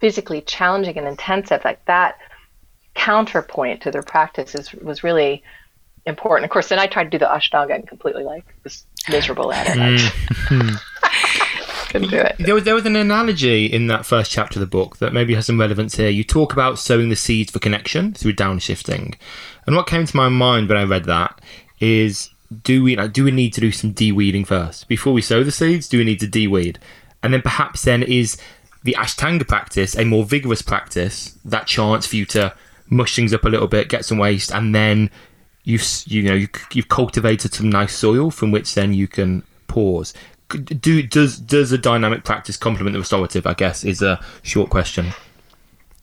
physically 0.00 0.42
challenging 0.42 0.98
and 0.98 1.08
intensive. 1.08 1.64
Like 1.64 1.82
that 1.86 2.18
counterpoint 2.94 3.80
to 3.82 3.90
their 3.90 4.02
practice 4.02 4.54
is, 4.54 4.72
was 4.74 5.02
really 5.02 5.42
important. 6.06 6.44
Of 6.44 6.50
course, 6.50 6.68
then 6.68 6.78
I 6.78 6.86
tried 6.86 7.04
to 7.04 7.10
do 7.10 7.18
the 7.18 7.26
Ashtanga 7.26 7.74
and 7.74 7.86
completely 7.86 8.24
like 8.24 8.44
was 8.64 8.86
miserable 9.08 9.52
at 9.52 9.66
it. 9.68 10.00
Mm. 10.46 10.80
Couldn't 11.90 12.10
do 12.10 12.16
it. 12.16 12.36
There 12.38 12.54
was 12.54 12.64
there 12.64 12.74
was 12.74 12.86
an 12.86 12.96
analogy 12.96 13.66
in 13.66 13.86
that 13.88 14.06
first 14.06 14.30
chapter 14.30 14.58
of 14.58 14.60
the 14.60 14.66
book 14.66 14.98
that 14.98 15.12
maybe 15.12 15.34
has 15.34 15.46
some 15.46 15.58
relevance 15.58 15.96
here. 15.96 16.08
You 16.08 16.24
talk 16.24 16.52
about 16.52 16.78
sowing 16.78 17.08
the 17.08 17.16
seeds 17.16 17.50
for 17.50 17.58
connection 17.58 18.12
through 18.12 18.34
downshifting, 18.34 19.14
and 19.66 19.76
what 19.76 19.86
came 19.86 20.04
to 20.04 20.16
my 20.16 20.28
mind 20.28 20.68
when 20.68 20.78
I 20.78 20.84
read 20.84 21.04
that 21.04 21.40
is 21.80 22.30
do 22.62 22.82
we 22.82 22.96
like, 22.96 23.12
do 23.12 23.24
we 23.24 23.30
need 23.30 23.52
to 23.54 23.60
do 23.60 23.72
some 23.72 23.92
de-weeding 23.92 24.44
first 24.44 24.88
before 24.88 25.12
we 25.12 25.22
sow 25.22 25.42
the 25.42 25.50
seeds? 25.50 25.88
Do 25.88 25.98
we 25.98 26.04
need 26.04 26.20
to 26.20 26.26
de-weed, 26.26 26.78
and 27.22 27.32
then 27.32 27.42
perhaps 27.42 27.82
then 27.82 28.02
is 28.02 28.36
the 28.84 28.96
Ashtanga 28.98 29.46
practice 29.46 29.96
a 29.96 30.04
more 30.04 30.24
vigorous 30.24 30.62
practice 30.62 31.38
that 31.44 31.66
chance 31.66 32.06
for 32.06 32.16
you 32.16 32.24
to 32.26 32.54
mush 32.88 33.16
things 33.16 33.34
up 33.34 33.44
a 33.44 33.48
little 33.48 33.66
bit, 33.66 33.88
get 33.88 34.04
some 34.04 34.18
waste, 34.18 34.52
and 34.52 34.74
then 34.74 35.10
you've 35.66 35.84
you 36.06 36.22
know 36.22 36.32
you, 36.32 36.48
have 36.74 36.88
cultivated 36.88 37.52
some 37.52 37.68
nice 37.68 37.94
soil 37.94 38.30
from 38.30 38.50
which 38.50 38.74
then 38.74 38.94
you 38.94 39.06
can 39.06 39.42
pause. 39.66 40.14
Do 40.48 41.02
does 41.02 41.38
does 41.38 41.72
a 41.72 41.78
dynamic 41.78 42.24
practice 42.24 42.56
complement 42.56 42.94
the 42.94 43.00
restorative? 43.00 43.46
I 43.46 43.52
guess 43.52 43.84
is 43.84 44.00
a 44.00 44.24
short 44.42 44.70
question. 44.70 45.08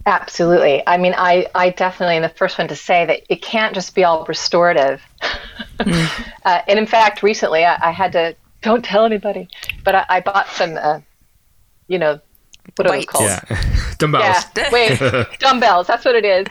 Absolutely. 0.05 0.83
I 0.85 0.97
mean, 0.97 1.13
I, 1.17 1.47
I 1.55 1.69
definitely 1.69 2.17
am 2.17 2.23
the 2.23 2.29
first 2.29 2.57
one 2.57 2.67
to 2.67 2.75
say 2.75 3.05
that 3.05 3.21
it 3.29 3.41
can't 3.41 3.73
just 3.73 3.95
be 3.95 4.03
all 4.03 4.25
restorative. 4.25 5.01
Mm. 5.79 6.29
uh, 6.45 6.61
and 6.67 6.77
in 6.77 6.85
fact, 6.85 7.23
recently 7.23 7.65
I, 7.65 7.89
I, 7.89 7.91
had 7.91 8.11
to, 8.13 8.35
don't 8.61 8.85
tell 8.85 9.05
anybody, 9.05 9.47
but 9.83 9.95
I, 9.95 10.05
I 10.09 10.19
bought 10.19 10.47
some, 10.49 10.77
uh, 10.77 10.99
you 11.87 11.97
know, 11.97 12.19
what 12.75 12.87
are 12.87 12.97
they 12.97 13.03
called? 13.03 13.25
Yeah. 13.25 13.63
dumbbells. 13.97 14.45
Yeah, 14.55 14.69
wait, 14.71 15.39
dumbbells. 15.39 15.87
That's 15.87 16.05
what 16.05 16.15
it 16.15 16.25
is 16.25 16.47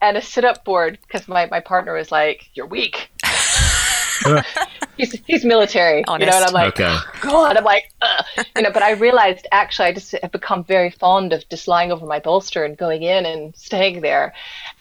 and 0.00 0.16
a 0.16 0.22
sit 0.22 0.44
up 0.44 0.64
board 0.64 0.98
because 1.02 1.26
my, 1.28 1.46
my 1.46 1.60
partner 1.60 1.94
was 1.94 2.10
like, 2.10 2.48
You're 2.54 2.66
weak. 2.66 3.10
he's, 4.96 5.12
he's 5.26 5.44
military, 5.44 6.04
Honest. 6.06 6.26
you 6.26 6.30
know, 6.30 6.36
and 6.36 6.46
I'm 6.46 6.52
like, 6.52 6.80
okay. 6.80 6.86
oh, 6.88 7.10
God, 7.22 7.56
I'm 7.56 7.64
like, 7.64 7.92
Ugh. 8.02 8.46
you 8.56 8.62
know, 8.62 8.70
but 8.72 8.82
I 8.82 8.92
realized 8.92 9.46
actually 9.52 9.88
I 9.88 9.92
just 9.92 10.12
have 10.12 10.32
become 10.32 10.64
very 10.64 10.90
fond 10.90 11.32
of 11.32 11.48
just 11.48 11.68
lying 11.68 11.92
over 11.92 12.06
my 12.06 12.18
bolster 12.18 12.64
and 12.64 12.76
going 12.76 13.02
in 13.02 13.26
and 13.26 13.54
staying 13.56 14.00
there. 14.00 14.34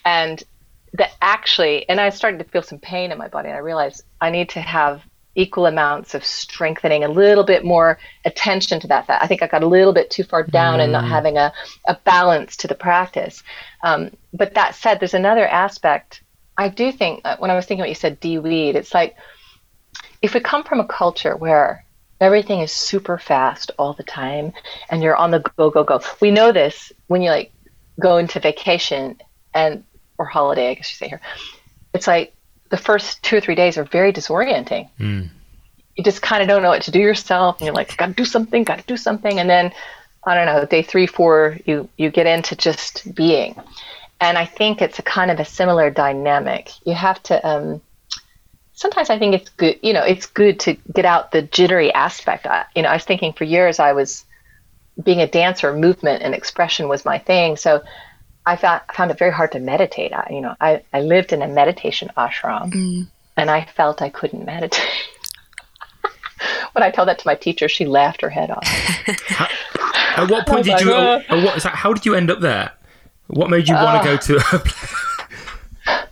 And 0.05 0.43
that 0.93 1.11
actually, 1.21 1.87
and 1.89 1.99
I 1.99 2.09
started 2.09 2.37
to 2.39 2.45
feel 2.45 2.61
some 2.61 2.79
pain 2.79 3.11
in 3.11 3.17
my 3.17 3.27
body, 3.27 3.49
and 3.49 3.57
I 3.57 3.59
realized 3.59 4.03
I 4.21 4.29
need 4.29 4.49
to 4.49 4.61
have 4.61 5.01
equal 5.35 5.65
amounts 5.65 6.15
of 6.15 6.25
strengthening, 6.25 7.03
a 7.03 7.09
little 7.09 7.43
bit 7.43 7.63
more 7.63 7.99
attention 8.23 8.79
to 8.79 8.87
that. 8.87 9.07
That 9.07 9.21
I 9.21 9.27
think 9.27 9.43
I 9.43 9.47
got 9.47 9.63
a 9.63 9.67
little 9.67 9.93
bit 9.93 10.09
too 10.09 10.23
far 10.23 10.43
down 10.43 10.79
mm. 10.79 10.83
and 10.83 10.91
not 10.91 11.05
having 11.05 11.37
a, 11.37 11.53
a 11.87 11.97
balance 12.03 12.55
to 12.57 12.67
the 12.67 12.75
practice. 12.75 13.43
Um, 13.83 14.11
but 14.33 14.53
that 14.55 14.75
said, 14.75 14.99
there's 14.99 15.13
another 15.13 15.47
aspect. 15.47 16.21
I 16.57 16.69
do 16.69 16.91
think 16.91 17.21
uh, 17.25 17.35
when 17.37 17.51
I 17.51 17.55
was 17.55 17.65
thinking 17.65 17.81
what 17.81 17.89
you 17.89 17.95
said, 17.95 18.19
de-weed, 18.19 18.75
it's 18.75 18.93
like 18.93 19.15
if 20.21 20.33
we 20.33 20.39
come 20.39 20.63
from 20.63 20.79
a 20.79 20.87
culture 20.87 21.35
where 21.35 21.85
everything 22.21 22.61
is 22.61 22.71
super 22.71 23.17
fast 23.17 23.71
all 23.77 23.93
the 23.93 24.03
time 24.03 24.53
and 24.89 25.03
you're 25.03 25.15
on 25.15 25.31
the 25.31 25.39
go, 25.57 25.69
go, 25.69 25.83
go. 25.83 25.99
We 26.21 26.31
know 26.31 26.51
this 26.51 26.91
when 27.07 27.21
you 27.21 27.29
like 27.29 27.51
go 27.99 28.17
into 28.17 28.39
vacation 28.39 29.21
and 29.53 29.83
or 30.17 30.25
holiday, 30.25 30.69
I 30.69 30.73
guess 30.75 30.91
you 30.91 30.95
say 30.95 31.09
here. 31.09 31.21
It's 31.93 32.07
like 32.07 32.34
the 32.75 32.83
first 32.83 33.23
two 33.23 33.37
or 33.37 33.41
three 33.41 33.55
days 33.55 33.77
are 33.77 33.85
very 33.85 34.11
disorienting. 34.11 34.89
Mm. 34.99 35.29
You 35.95 36.03
just 36.03 36.21
kind 36.21 36.41
of 36.41 36.49
don't 36.49 36.61
know 36.61 36.69
what 36.69 36.81
to 36.83 36.91
do 36.91 36.99
yourself, 36.99 37.57
and 37.59 37.65
you're 37.65 37.75
like, 37.75 37.95
"Got 37.95 38.07
to 38.07 38.13
do 38.13 38.25
something, 38.25 38.65
got 38.65 38.79
to 38.79 38.85
do 38.85 38.97
something," 38.97 39.39
and 39.39 39.49
then 39.49 39.71
I 40.25 40.35
don't 40.35 40.45
know, 40.45 40.65
day 40.65 40.81
three, 40.81 41.07
four, 41.07 41.57
you 41.65 41.87
you 41.95 42.09
get 42.09 42.27
into 42.27 42.53
just 42.57 43.15
being, 43.15 43.55
and 44.19 44.37
I 44.37 44.45
think 44.45 44.81
it's 44.81 44.99
a 44.99 45.03
kind 45.03 45.31
of 45.31 45.39
a 45.39 45.45
similar 45.45 45.89
dynamic. 45.89 46.71
You 46.85 46.95
have 46.95 47.23
to. 47.23 47.47
Um, 47.47 47.81
sometimes 48.73 49.09
I 49.09 49.17
think 49.17 49.35
it's 49.35 49.49
good, 49.51 49.79
you 49.81 49.93
know, 49.93 50.03
it's 50.03 50.25
good 50.25 50.59
to 50.61 50.73
get 50.93 51.05
out 51.05 51.31
the 51.31 51.43
jittery 51.43 51.93
aspect. 51.93 52.45
I, 52.45 52.65
you 52.75 52.81
know, 52.81 52.89
I 52.89 52.95
was 52.95 53.05
thinking 53.05 53.31
for 53.31 53.45
years 53.45 53.79
I 53.79 53.93
was 53.93 54.25
being 55.01 55.21
a 55.21 55.27
dancer, 55.27 55.71
movement 55.73 56.23
and 56.23 56.35
expression 56.35 56.89
was 56.89 57.05
my 57.05 57.19
thing. 57.19 57.55
So 57.55 57.83
I 58.45 58.55
found 58.55 58.81
found 58.93 59.11
it 59.11 59.17
very 59.17 59.31
hard 59.31 59.51
to 59.53 59.59
meditate. 59.59 60.13
I, 60.13 60.27
you 60.31 60.41
know, 60.41 60.55
I, 60.61 60.83
I 60.93 61.01
lived 61.01 61.33
in 61.33 61.41
a 61.41 61.47
meditation 61.47 62.11
ashram, 62.15 62.71
mm. 62.71 63.07
and 63.35 63.49
I 63.49 63.65
felt 63.65 64.01
I 64.01 64.09
couldn't 64.09 64.45
meditate. 64.45 64.85
when 66.73 66.83
I 66.83 66.91
told 66.91 67.07
that 67.07 67.19
to 67.19 67.27
my 67.27 67.35
teacher, 67.35 67.67
she 67.67 67.85
laughed 67.85 68.21
her 68.21 68.29
head 68.29 68.51
off. 68.51 68.67
At 70.17 70.29
what 70.29 70.47
point 70.47 70.65
did 70.65 70.79
you? 70.79 70.85
God. 70.89 71.25
At 71.29 71.43
what, 71.43 71.61
so 71.61 71.69
how 71.69 71.91
did 71.93 72.05
you 72.05 72.15
end 72.15 72.29
up 72.29 72.39
there? 72.39 72.71
What 73.27 73.49
made 73.49 73.67
you 73.67 73.73
want 73.73 74.03
to 74.03 74.11
uh. 74.11 74.17
go 74.17 74.17
to? 74.17 76.03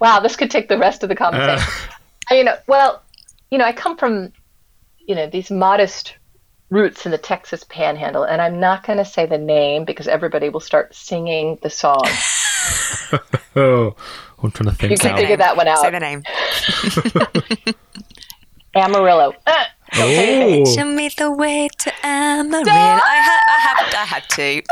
wow, 0.00 0.20
this 0.20 0.34
could 0.34 0.50
take 0.50 0.68
the 0.68 0.78
rest 0.78 1.02
of 1.02 1.08
the 1.08 1.14
uh. 1.14 1.30
conversation. 1.30 1.72
I 2.30 2.34
mean, 2.34 2.48
well, 2.66 3.02
you 3.50 3.58
know, 3.58 3.64
I 3.64 3.72
come 3.72 3.96
from, 3.96 4.32
you 5.06 5.14
know, 5.14 5.28
these 5.28 5.50
modest 5.50 6.14
roots 6.70 7.04
in 7.04 7.12
the 7.12 7.18
Texas 7.18 7.64
Panhandle, 7.64 8.24
and 8.24 8.40
I'm 8.40 8.58
not 8.60 8.86
going 8.86 8.98
to 8.98 9.04
say 9.04 9.26
the 9.26 9.38
name 9.38 9.84
because 9.84 10.08
everybody 10.08 10.48
will 10.48 10.60
start 10.60 10.94
singing 10.94 11.58
the 11.62 11.70
song. 11.70 12.02
oh, 13.56 13.94
I'm 14.42 14.50
trying 14.52 14.70
to 14.70 14.74
think. 14.74 14.92
You 14.92 14.98
can 14.98 15.16
figure 15.16 15.36
that 15.36 15.56
one 15.56 15.68
out. 15.68 15.80
Say 15.80 15.90
the 15.90 16.00
name. 16.00 16.22
Amarillo. 18.74 19.34
Uh, 19.46 19.64
Oh, 19.94 20.74
Show 20.74 20.84
me 20.84 21.08
the 21.16 21.30
way 21.32 21.68
to 21.78 21.92
Amarillo. 22.04 22.64
I, 22.70 23.20
ha- 23.22 23.44
I 23.48 23.58
have, 23.66 23.94
I 23.94 24.04
had 24.04 24.24
to. 24.30 24.62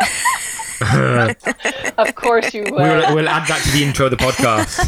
of 1.98 2.14
course 2.14 2.54
you 2.54 2.62
will. 2.64 2.72
we'll, 2.74 3.14
we'll 3.14 3.28
add 3.28 3.48
that 3.48 3.60
to 3.64 3.70
the 3.72 3.82
intro 3.82 4.06
of 4.06 4.12
the 4.12 4.16
podcast. 4.16 4.78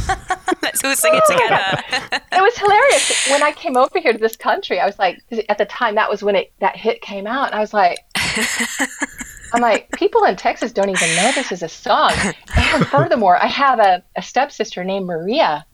Let's 0.63 0.85
all 0.85 0.95
sing 0.95 1.13
it 1.15 1.25
together. 1.27 2.23
it 2.33 2.41
was 2.41 2.57
hilarious 2.59 3.29
when 3.29 3.43
I 3.43 3.53
came 3.53 3.77
over 3.77 3.99
here 3.99 4.13
to 4.13 4.19
this 4.19 4.37
country. 4.37 4.79
I 4.79 4.87
was 4.87 4.99
like, 4.99 5.21
at 5.49 5.59
the 5.59 5.65
time 5.65 5.97
that 5.97 6.09
was 6.09 6.23
when 6.23 6.37
it 6.37 6.53
that 6.61 6.77
hit 6.77 7.03
came 7.03 7.27
out, 7.27 7.47
and 7.47 7.55
I 7.57 7.61
was 7.61 7.75
like, 7.75 7.99
I'm 9.53 9.61
like, 9.61 9.91
people 9.93 10.25
in 10.25 10.37
Texas 10.37 10.71
don't 10.73 10.91
even 10.91 11.17
know 11.17 11.33
this 11.33 11.51
is 11.51 11.63
a 11.63 11.69
song. 11.69 12.13
And 12.57 12.87
furthermore, 12.87 13.37
I 13.37 13.47
have 13.47 13.81
a, 13.81 14.03
a 14.17 14.23
stepsister 14.23 14.85
named 14.85 15.07
Maria. 15.07 15.67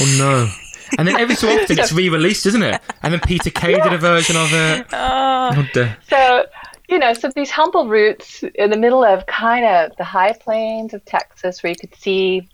Oh 0.00 0.16
no! 0.18 0.48
And 0.96 1.06
then 1.06 1.18
every 1.18 1.34
so 1.34 1.48
often 1.60 1.78
it's 1.78 1.92
re-released, 1.92 2.46
isn't 2.46 2.62
it? 2.62 2.80
And 3.02 3.12
then 3.12 3.20
Peter 3.20 3.50
Kay 3.50 3.74
did 3.74 3.92
a 3.92 3.98
version 3.98 4.36
of 4.36 4.48
it. 4.52 4.86
Oh. 4.92 5.50
oh, 5.56 5.68
dear. 5.74 5.96
So, 6.08 6.46
you 6.88 6.98
know, 6.98 7.12
so 7.12 7.30
these 7.34 7.50
humble 7.50 7.88
roots 7.88 8.42
in 8.54 8.70
the 8.70 8.76
middle 8.76 9.04
of 9.04 9.26
kind 9.26 9.64
of 9.64 9.96
the 9.96 10.04
high 10.04 10.32
plains 10.32 10.94
of 10.94 11.04
Texas, 11.04 11.62
where 11.62 11.70
you 11.70 11.76
could 11.76 11.94
see, 11.94 12.48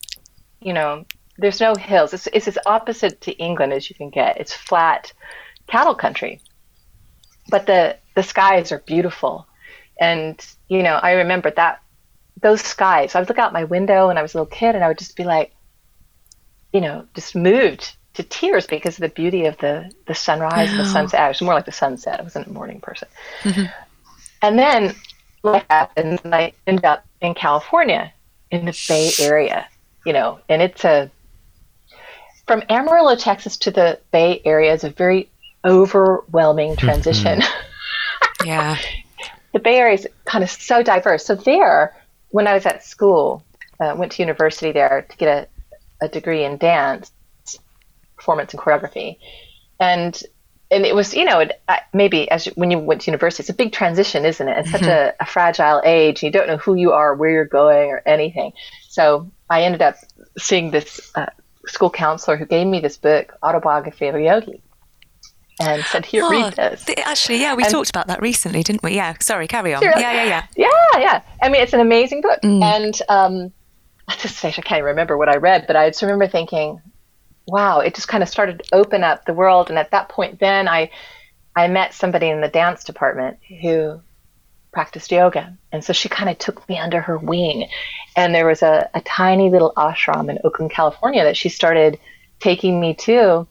you 0.60 0.72
know, 0.72 1.04
there's 1.38 1.60
no 1.60 1.74
hills. 1.74 2.12
It's, 2.14 2.28
it's 2.32 2.48
as 2.48 2.58
opposite 2.66 3.20
to 3.22 3.32
England 3.32 3.72
as 3.72 3.88
you 3.88 3.96
can 3.96 4.10
get. 4.10 4.38
It's 4.38 4.52
flat 4.52 5.12
cattle 5.66 5.94
country, 5.94 6.40
but 7.48 7.66
the 7.66 7.96
the 8.14 8.22
skies 8.22 8.70
are 8.70 8.78
beautiful, 8.80 9.46
and 10.00 10.44
you 10.68 10.82
know, 10.82 10.94
I 11.02 11.12
remember 11.12 11.50
that 11.52 11.82
those 12.40 12.60
skies. 12.60 13.14
I 13.14 13.20
would 13.20 13.28
look 13.28 13.38
out 13.38 13.52
my 13.52 13.64
window 13.64 14.08
when 14.08 14.18
I 14.18 14.22
was 14.22 14.34
a 14.34 14.38
little 14.38 14.50
kid, 14.50 14.74
and 14.74 14.84
I 14.84 14.88
would 14.88 14.98
just 14.98 15.16
be 15.16 15.24
like, 15.24 15.52
you 16.72 16.80
know, 16.80 17.06
just 17.14 17.34
moved 17.34 17.96
to 18.14 18.22
tears 18.22 18.66
because 18.66 18.94
of 18.96 19.00
the 19.02 19.08
beauty 19.08 19.46
of 19.46 19.56
the 19.58 19.90
the 20.06 20.14
sunrise 20.14 20.70
and 20.70 20.80
the 20.80 20.84
sunset. 20.84 21.24
It 21.24 21.28
was 21.28 21.42
more 21.42 21.54
like 21.54 21.66
the 21.66 21.72
sunset. 21.72 22.20
I 22.20 22.22
wasn't 22.22 22.46
a 22.46 22.52
morning 22.52 22.80
person. 22.80 23.08
And 24.42 24.58
then 24.58 24.94
life 25.42 25.64
happens, 25.70 26.20
and 26.24 26.34
I 26.34 26.52
end 26.66 26.84
up 26.84 27.04
in 27.20 27.34
California, 27.34 28.12
in 28.50 28.66
the 28.66 28.84
Bay 28.88 29.10
Area, 29.20 29.66
you 30.04 30.12
know, 30.12 30.38
and 30.48 30.60
it's 30.62 30.84
a 30.84 31.10
from 32.46 32.62
Amarillo, 32.68 33.16
Texas 33.16 33.56
to 33.58 33.70
the 33.70 33.98
Bay 34.12 34.42
Area 34.44 34.72
is 34.72 34.84
a 34.84 34.90
very 34.90 35.30
overwhelming 35.64 36.76
transition. 36.76 37.42
Yeah. 38.44 38.76
the 39.54 39.58
Bay 39.58 39.78
Area 39.78 39.94
is 39.94 40.06
kind 40.26 40.44
of 40.44 40.50
so 40.50 40.82
diverse. 40.82 41.24
So 41.24 41.34
there, 41.34 41.96
when 42.28 42.46
I 42.46 42.52
was 42.52 42.66
at 42.66 42.84
school, 42.84 43.42
uh, 43.80 43.94
went 43.96 44.12
to 44.12 44.22
university 44.22 44.70
there 44.70 45.06
to 45.08 45.16
get 45.16 45.48
a, 46.02 46.04
a 46.04 46.08
degree 46.08 46.44
in 46.44 46.58
dance, 46.58 47.10
performance 48.24 48.54
and 48.54 48.60
choreography, 48.62 49.18
and 49.78 50.20
and 50.70 50.86
it 50.86 50.94
was 50.94 51.12
you 51.14 51.24
know 51.26 51.40
it, 51.40 51.60
maybe 51.92 52.30
as 52.30 52.46
you, 52.46 52.52
when 52.54 52.70
you 52.70 52.78
went 52.78 53.02
to 53.02 53.10
university, 53.10 53.42
it's 53.42 53.50
a 53.50 53.54
big 53.54 53.72
transition, 53.72 54.24
isn't 54.24 54.48
it? 54.48 54.58
It's 54.58 54.70
such 54.70 54.82
a, 54.82 55.12
a 55.20 55.26
fragile 55.26 55.82
age. 55.84 56.22
You 56.22 56.30
don't 56.30 56.46
know 56.46 56.56
who 56.56 56.74
you 56.74 56.92
are, 56.92 57.14
where 57.14 57.30
you're 57.30 57.44
going, 57.44 57.90
or 57.90 58.02
anything. 58.06 58.52
So 58.88 59.30
I 59.50 59.62
ended 59.64 59.82
up 59.82 59.96
seeing 60.38 60.70
this 60.70 61.12
uh, 61.14 61.26
school 61.66 61.90
counselor 61.90 62.36
who 62.38 62.46
gave 62.46 62.66
me 62.66 62.80
this 62.80 62.96
book, 62.96 63.34
Autobiography 63.42 64.06
of 64.06 64.14
a 64.14 64.22
Yogi, 64.22 64.62
and 65.60 65.82
said, 65.84 66.06
"Here, 66.06 66.24
Oh, 66.24 66.30
read 66.30 66.54
this." 66.54 66.84
th- 66.84 66.98
actually, 67.04 67.40
yeah, 67.42 67.54
we 67.54 67.62
And- 67.64 67.70
talked 67.72 67.90
about 67.90 68.06
that 68.06 68.22
recently, 68.22 68.62
didn't 68.62 68.82
we? 68.82 68.94
Yeah. 68.94 69.14
Sorry, 69.20 69.46
carry 69.46 69.74
on. 69.74 69.82
Sure. 69.82 69.92
Yeah, 69.98 70.12
yeah, 70.12 70.24
yeah. 70.24 70.46
Yeah, 70.56 70.98
yeah. 70.98 71.22
I 71.42 71.50
mean, 71.50 71.60
it's 71.62 71.74
an 71.74 71.80
amazing 71.80 72.22
book. 72.22 72.40
Mm. 72.42 72.62
And 72.62 73.02
um, 73.10 73.52
at 74.08 74.18
this 74.20 74.34
stage, 74.36 74.58
I 74.58 74.62
can't 74.62 74.78
even 74.78 74.86
remember 74.86 75.18
what 75.18 75.28
I 75.28 75.36
read, 75.36 75.66
but 75.66 75.76
I 75.76 75.90
just 75.90 76.02
remember 76.02 76.26
thinking, 76.26 76.80
wow, 77.46 77.80
it 77.80 77.94
just 77.94 78.08
kind 78.08 78.22
of 78.22 78.28
started 78.28 78.62
to 78.62 78.74
open 78.74 79.04
up 79.04 79.24
the 79.24 79.34
world. 79.34 79.68
And 79.68 79.78
at 79.78 79.90
that 79.90 80.08
point, 80.08 80.40
then 80.40 80.68
I, 80.68 80.90
I 81.56 81.68
met 81.68 81.94
somebody 81.94 82.28
in 82.28 82.40
the 82.40 82.48
dance 82.48 82.84
department 82.84 83.38
who 83.60 84.00
practiced 84.72 85.12
yoga. 85.12 85.56
And 85.72 85.84
so 85.84 85.92
she 85.92 86.08
kind 86.08 86.28
of 86.28 86.38
took 86.38 86.68
me 86.68 86.78
under 86.78 87.00
her 87.00 87.16
wing. 87.16 87.68
And 88.16 88.34
there 88.34 88.46
was 88.46 88.62
a, 88.62 88.88
a 88.94 89.00
tiny 89.02 89.50
little 89.50 89.72
ashram 89.76 90.28
in 90.28 90.38
Oakland, 90.44 90.72
California 90.72 91.22
that 91.24 91.36
she 91.36 91.48
started 91.48 91.98
taking 92.40 92.80
me 92.80 92.94
to. 92.94 93.46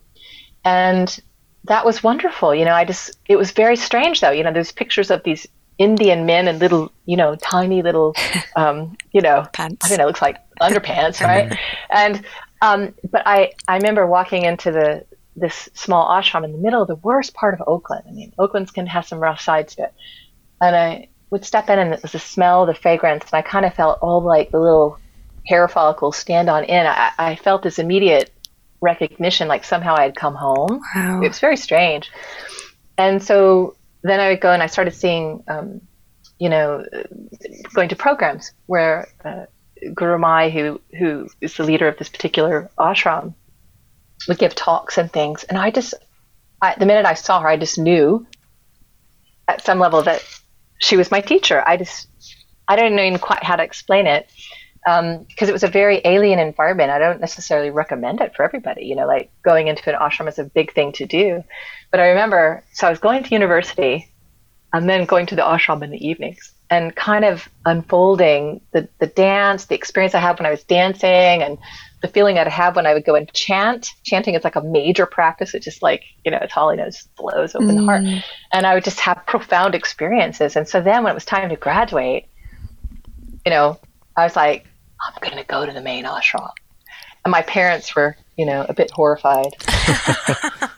And 0.65 1.19
that 1.65 1.85
was 1.85 2.03
wonderful. 2.03 2.53
You 2.53 2.65
know, 2.65 2.73
I 2.73 2.83
just, 2.83 3.17
it 3.27 3.37
was 3.37 3.51
very 3.51 3.75
strange 3.75 4.21
though. 4.21 4.31
You 4.31 4.43
know, 4.43 4.51
there's 4.51 4.71
pictures 4.71 5.09
of 5.09 5.23
these 5.23 5.47
Indian 5.77 6.25
men 6.25 6.47
in 6.47 6.59
little, 6.59 6.91
you 7.05 7.17
know, 7.17 7.35
tiny 7.35 7.81
little, 7.81 8.15
um, 8.55 8.97
you 9.11 9.21
know, 9.21 9.45
Pants. 9.53 9.85
I 9.85 9.89
don't 9.89 9.97
know, 9.97 10.03
it 10.03 10.07
looks 10.07 10.21
like 10.21 10.37
underpants, 10.61 11.21
right? 11.21 11.57
and, 11.89 12.23
um, 12.63 12.93
but 13.11 13.23
I, 13.25 13.51
I 13.67 13.75
remember 13.75 14.07
walking 14.07 14.45
into 14.45 14.71
the, 14.71 15.05
this 15.35 15.67
small 15.73 16.09
ashram 16.09 16.45
in 16.45 16.53
the 16.53 16.57
middle 16.57 16.81
of 16.81 16.87
the 16.87 16.95
worst 16.95 17.33
part 17.33 17.53
of 17.53 17.67
Oakland. 17.67 18.05
I 18.07 18.11
mean, 18.11 18.31
Oakland 18.39 18.73
can 18.73 18.87
have 18.87 19.05
some 19.05 19.19
rough 19.19 19.41
sides 19.41 19.75
to 19.75 19.83
it. 19.83 19.93
And 20.61 20.73
I 20.73 21.09
would 21.29 21.43
step 21.43 21.69
in 21.69 21.77
and 21.77 21.93
it 21.93 22.01
was 22.01 22.13
the 22.13 22.19
smell, 22.19 22.65
the 22.65 22.73
fragrance, 22.73 23.25
and 23.25 23.33
I 23.33 23.41
kind 23.41 23.65
of 23.65 23.73
felt 23.73 23.99
all 24.01 24.21
like 24.21 24.51
the 24.51 24.61
little 24.61 24.97
hair 25.45 25.67
follicles 25.67 26.15
stand 26.15 26.49
on 26.49 26.63
end. 26.63 26.87
I, 26.87 27.11
I 27.17 27.35
felt 27.35 27.63
this 27.63 27.79
immediate 27.79 28.31
recognition, 28.79 29.49
like 29.49 29.65
somehow 29.65 29.95
I 29.95 30.03
had 30.03 30.15
come 30.15 30.35
home. 30.35 30.79
Wow. 30.95 31.21
It 31.21 31.27
was 31.27 31.39
very 31.39 31.57
strange. 31.57 32.11
And 32.97 33.21
so 33.21 33.75
then 34.03 34.21
I 34.21 34.29
would 34.29 34.39
go 34.39 34.51
and 34.51 34.63
I 34.63 34.67
started 34.67 34.93
seeing, 34.93 35.43
um, 35.49 35.81
you 36.39 36.47
know, 36.47 36.85
going 37.73 37.89
to 37.89 37.95
programs 37.97 38.53
where 38.67 39.09
uh, 39.25 39.47
Gurumayi, 39.89 40.51
who 40.51 40.81
who 40.97 41.29
is 41.41 41.55
the 41.55 41.63
leader 41.63 41.87
of 41.87 41.97
this 41.97 42.09
particular 42.09 42.69
ashram, 42.77 43.33
would 44.27 44.37
give 44.37 44.55
talks 44.55 44.97
and 44.97 45.11
things. 45.11 45.43
And 45.43 45.57
I 45.57 45.71
just, 45.71 45.93
I, 46.61 46.75
the 46.77 46.85
minute 46.85 47.05
I 47.05 47.13
saw 47.13 47.41
her, 47.41 47.47
I 47.47 47.57
just 47.57 47.77
knew 47.77 48.25
at 49.47 49.63
some 49.63 49.79
level 49.79 50.01
that 50.03 50.23
she 50.79 50.97
was 50.97 51.11
my 51.11 51.21
teacher. 51.21 51.63
I 51.65 51.77
just, 51.77 52.07
I 52.67 52.75
don't 52.75 52.95
know 52.95 53.03
even 53.03 53.19
quite 53.19 53.43
how 53.43 53.55
to 53.55 53.63
explain 53.63 54.07
it 54.07 54.31
um, 54.87 55.23
because 55.23 55.49
it 55.49 55.53
was 55.53 55.63
a 55.63 55.67
very 55.67 56.01
alien 56.05 56.39
environment. 56.39 56.91
I 56.91 56.99
don't 56.99 57.21
necessarily 57.21 57.69
recommend 57.69 58.21
it 58.21 58.35
for 58.35 58.43
everybody. 58.43 58.85
You 58.85 58.95
know, 58.95 59.07
like 59.07 59.31
going 59.43 59.67
into 59.67 59.89
an 59.89 59.99
ashram 59.99 60.27
is 60.27 60.39
a 60.39 60.45
big 60.45 60.73
thing 60.73 60.91
to 60.93 61.05
do. 61.05 61.43
But 61.91 61.99
I 61.99 62.09
remember, 62.09 62.63
so 62.73 62.87
I 62.87 62.89
was 62.89 62.99
going 62.99 63.23
to 63.23 63.33
university 63.33 64.09
and 64.71 64.89
then 64.89 65.05
going 65.05 65.25
to 65.27 65.35
the 65.35 65.41
ashram 65.41 65.83
in 65.83 65.91
the 65.91 66.05
evenings 66.05 66.53
and 66.69 66.95
kind 66.95 67.25
of 67.25 67.47
unfolding 67.65 68.61
the, 68.71 68.87
the 68.99 69.07
dance, 69.07 69.65
the 69.65 69.75
experience 69.75 70.15
I 70.15 70.19
had 70.19 70.39
when 70.39 70.45
I 70.45 70.51
was 70.51 70.63
dancing 70.63 71.43
and 71.43 71.57
the 72.01 72.07
feeling 72.07 72.37
I'd 72.37 72.47
have 72.47 72.75
when 72.75 72.85
I 72.85 72.93
would 72.93 73.05
go 73.05 73.15
and 73.15 73.31
chant. 73.33 73.91
Chanting 74.03 74.35
is 74.35 74.43
like 74.43 74.55
a 74.55 74.61
major 74.61 75.05
practice. 75.05 75.53
It's 75.53 75.63
just 75.63 75.81
like, 75.81 76.03
you 76.25 76.31
know, 76.31 76.39
it's 76.41 76.51
Holly 76.51 76.75
knows 76.75 77.07
flows 77.15 77.55
open 77.55 77.75
the 77.75 77.83
heart. 77.85 78.01
Mm. 78.01 78.23
And 78.51 78.65
I 78.65 78.73
would 78.73 78.83
just 78.83 78.99
have 78.99 79.25
profound 79.25 79.75
experiences. 79.75 80.55
And 80.55 80.67
so 80.67 80.81
then 80.81 81.03
when 81.03 81.11
it 81.11 81.15
was 81.15 81.25
time 81.25 81.49
to 81.49 81.55
graduate, 81.55 82.27
you 83.45 83.51
know, 83.51 83.79
I 84.17 84.23
was 84.23 84.35
like, 84.35 84.67
I'm 85.01 85.13
going 85.21 85.37
to 85.37 85.47
go 85.47 85.65
to 85.65 85.71
the 85.71 85.81
main 85.81 86.05
ashram. 86.05 86.49
And 87.23 87.31
my 87.31 87.41
parents 87.41 87.95
were, 87.95 88.17
you 88.37 88.45
know, 88.45 88.65
a 88.67 88.73
bit 88.73 88.91
horrified. 88.91 89.53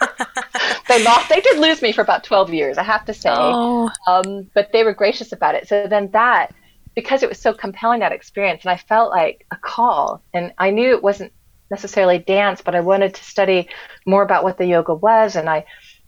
they 0.97 1.03
lost, 1.03 1.29
they 1.29 1.41
did 1.41 1.59
lose 1.59 1.81
me 1.81 1.91
for 1.91 2.01
about 2.01 2.23
12 2.23 2.53
years, 2.53 2.77
I 2.77 2.83
have 2.83 3.05
to 3.05 3.13
say. 3.13 3.31
Oh, 3.31 3.89
Um, 4.07 4.49
but 4.53 4.71
they 4.71 4.83
were 4.83 4.93
gracious 4.93 5.31
about 5.31 5.55
it. 5.55 5.67
So 5.67 5.87
then 5.87 6.11
that, 6.11 6.53
because 6.95 7.23
it 7.23 7.29
was 7.29 7.39
so 7.39 7.53
compelling, 7.53 7.99
that 7.99 8.11
experience, 8.11 8.63
and 8.63 8.71
I 8.71 8.77
felt 8.77 9.11
like 9.11 9.45
a 9.51 9.57
call. 9.57 10.21
And 10.33 10.53
I 10.57 10.69
knew 10.69 10.91
it 10.91 11.03
wasn't 11.03 11.33
necessarily 11.69 12.19
dance, 12.19 12.61
but 12.61 12.75
I 12.75 12.79
wanted 12.79 13.15
to 13.15 13.23
study 13.23 13.69
more 14.05 14.23
about 14.23 14.43
what 14.43 14.57
the 14.57 14.65
yoga 14.65 14.93
was. 14.93 15.35
And 15.35 15.49
I, 15.49 15.65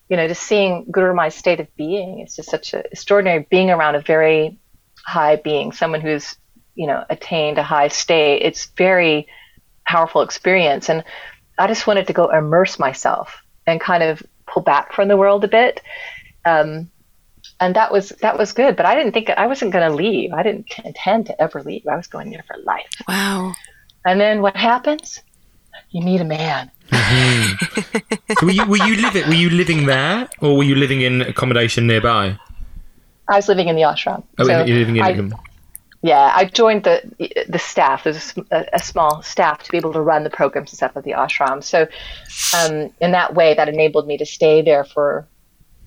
you 0.10 0.16
know, 0.16 0.28
just 0.28 0.44
seeing 0.44 0.86
Gurumayi's 0.86 1.36
state 1.36 1.60
of 1.60 1.76
being, 1.76 2.20
it's 2.20 2.36
just 2.36 2.50
such 2.50 2.74
an 2.74 2.84
extraordinary 2.92 3.46
being 3.50 3.70
around 3.70 3.96
a 3.96 4.02
very 4.02 4.58
high 5.06 5.36
being, 5.36 5.72
someone 5.72 6.02
who's, 6.02 6.38
you 6.76 6.88
know, 6.88 7.04
attained 7.10 7.58
a 7.58 7.64
high 7.64 7.90
state. 7.90 8.44
It's 8.44 8.68
very 8.78 9.28
powerful 9.86 10.22
experience. 10.22 10.90
And 10.90 11.04
I 11.58 11.68
just 11.68 11.88
wanted 11.88 12.08
to 12.08 12.14
go 12.14 12.30
immerse 12.30 12.78
myself 12.78 13.42
and 13.66 13.82
kind 13.82 14.04
of 14.04 14.24
pull 14.48 14.64
back 14.64 14.94
from 14.94 15.08
the 15.08 15.18
world 15.18 15.44
a 15.44 15.48
bit. 15.48 15.82
Um, 16.46 16.90
and 17.60 17.76
that 17.76 17.92
was 17.92 18.10
that 18.22 18.38
was 18.38 18.52
good. 18.54 18.76
But 18.76 18.86
I 18.86 18.96
didn't 18.96 19.14
think 19.14 19.30
I 19.30 19.48
wasn't 19.48 19.72
going 19.72 19.90
to 19.90 19.96
leave. 19.96 20.34
I 20.34 20.44
didn't 20.44 20.68
intend 20.84 21.26
to 21.28 21.42
ever 21.42 21.62
leave. 21.64 21.86
I 21.88 21.96
was 21.96 22.08
going 22.08 22.30
there 22.32 22.44
for 22.48 22.58
life. 22.64 22.90
Wow. 23.08 23.54
And 24.06 24.20
then 24.22 24.42
what 24.42 24.56
happens? 24.56 25.22
You 25.92 26.02
meet 26.04 26.22
a 26.22 26.26
man. 26.26 26.72
So 28.40 28.46
were 28.46 28.52
you 28.52 28.66
were 28.66 28.78
you 28.78 28.96
living 29.02 29.28
were 29.28 29.34
you 29.34 29.50
living 29.50 29.86
there 29.86 30.28
or 30.42 30.58
were 30.58 30.64
you 30.64 30.76
living 30.76 31.02
in 31.02 31.22
accommodation 31.22 31.88
nearby? 31.88 32.38
I 33.30 33.36
was 33.38 33.48
living 33.48 33.68
in 33.68 33.76
the 33.76 33.82
ashram. 33.84 34.24
Oh, 34.38 34.44
So 34.46 34.64
you're 34.66 34.78
living 34.80 34.98
in 34.98 35.04
I- 35.04 35.30
Yeah, 36.02 36.32
I 36.34 36.46
joined 36.46 36.84
the 36.84 37.02
the 37.50 37.60
staff. 37.60 38.04
There's 38.04 38.34
a, 38.52 38.66
a, 38.74 38.80
small 38.80 39.24
staff 39.24 39.64
to 39.64 39.72
be 39.72 39.78
able 39.78 39.94
to 39.94 40.02
run 40.02 40.24
the 40.24 40.30
programs 40.30 40.72
and 40.72 40.78
stuff 40.78 40.96
at 40.96 41.04
the 41.04 41.12
ashram. 41.12 41.64
So, 41.64 41.88
um, 42.56 42.94
in 43.02 43.12
that 43.14 43.34
way, 43.34 43.56
that 43.56 43.68
enabled 43.68 44.06
me 44.06 44.18
to 44.20 44.26
stay 44.26 44.62
there 44.62 44.84
for 44.84 45.28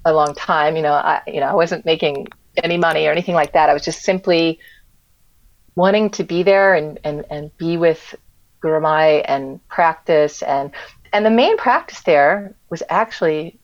a 0.05 0.13
long 0.13 0.35
time. 0.35 0.75
You 0.75 0.83
know, 0.83 0.95
I 0.95 1.23
you 1.29 1.39
know 1.39 1.47
I 1.47 1.55
wasn't 1.55 1.85
making 1.85 2.27
any 2.63 2.77
money 2.77 3.07
or 3.07 3.13
anything 3.13 3.37
like 3.37 3.53
that. 3.53 3.71
I 3.71 3.73
was 3.73 3.85
just 3.85 4.03
simply 4.03 4.59
wanting 5.77 6.11
to 6.11 6.25
be 6.25 6.43
there 6.43 6.75
and 6.75 6.99
and 7.05 7.25
and 7.31 7.57
be 7.57 7.77
with 7.77 8.15
Gurumayi 8.63 9.25
and 9.27 9.67
practice 9.69 10.43
and 10.43 10.73
and 11.13 11.25
the 11.25 11.31
main 11.31 11.57
practice 11.57 12.01
there 12.03 12.55
was 12.69 12.83
actually 12.89 13.61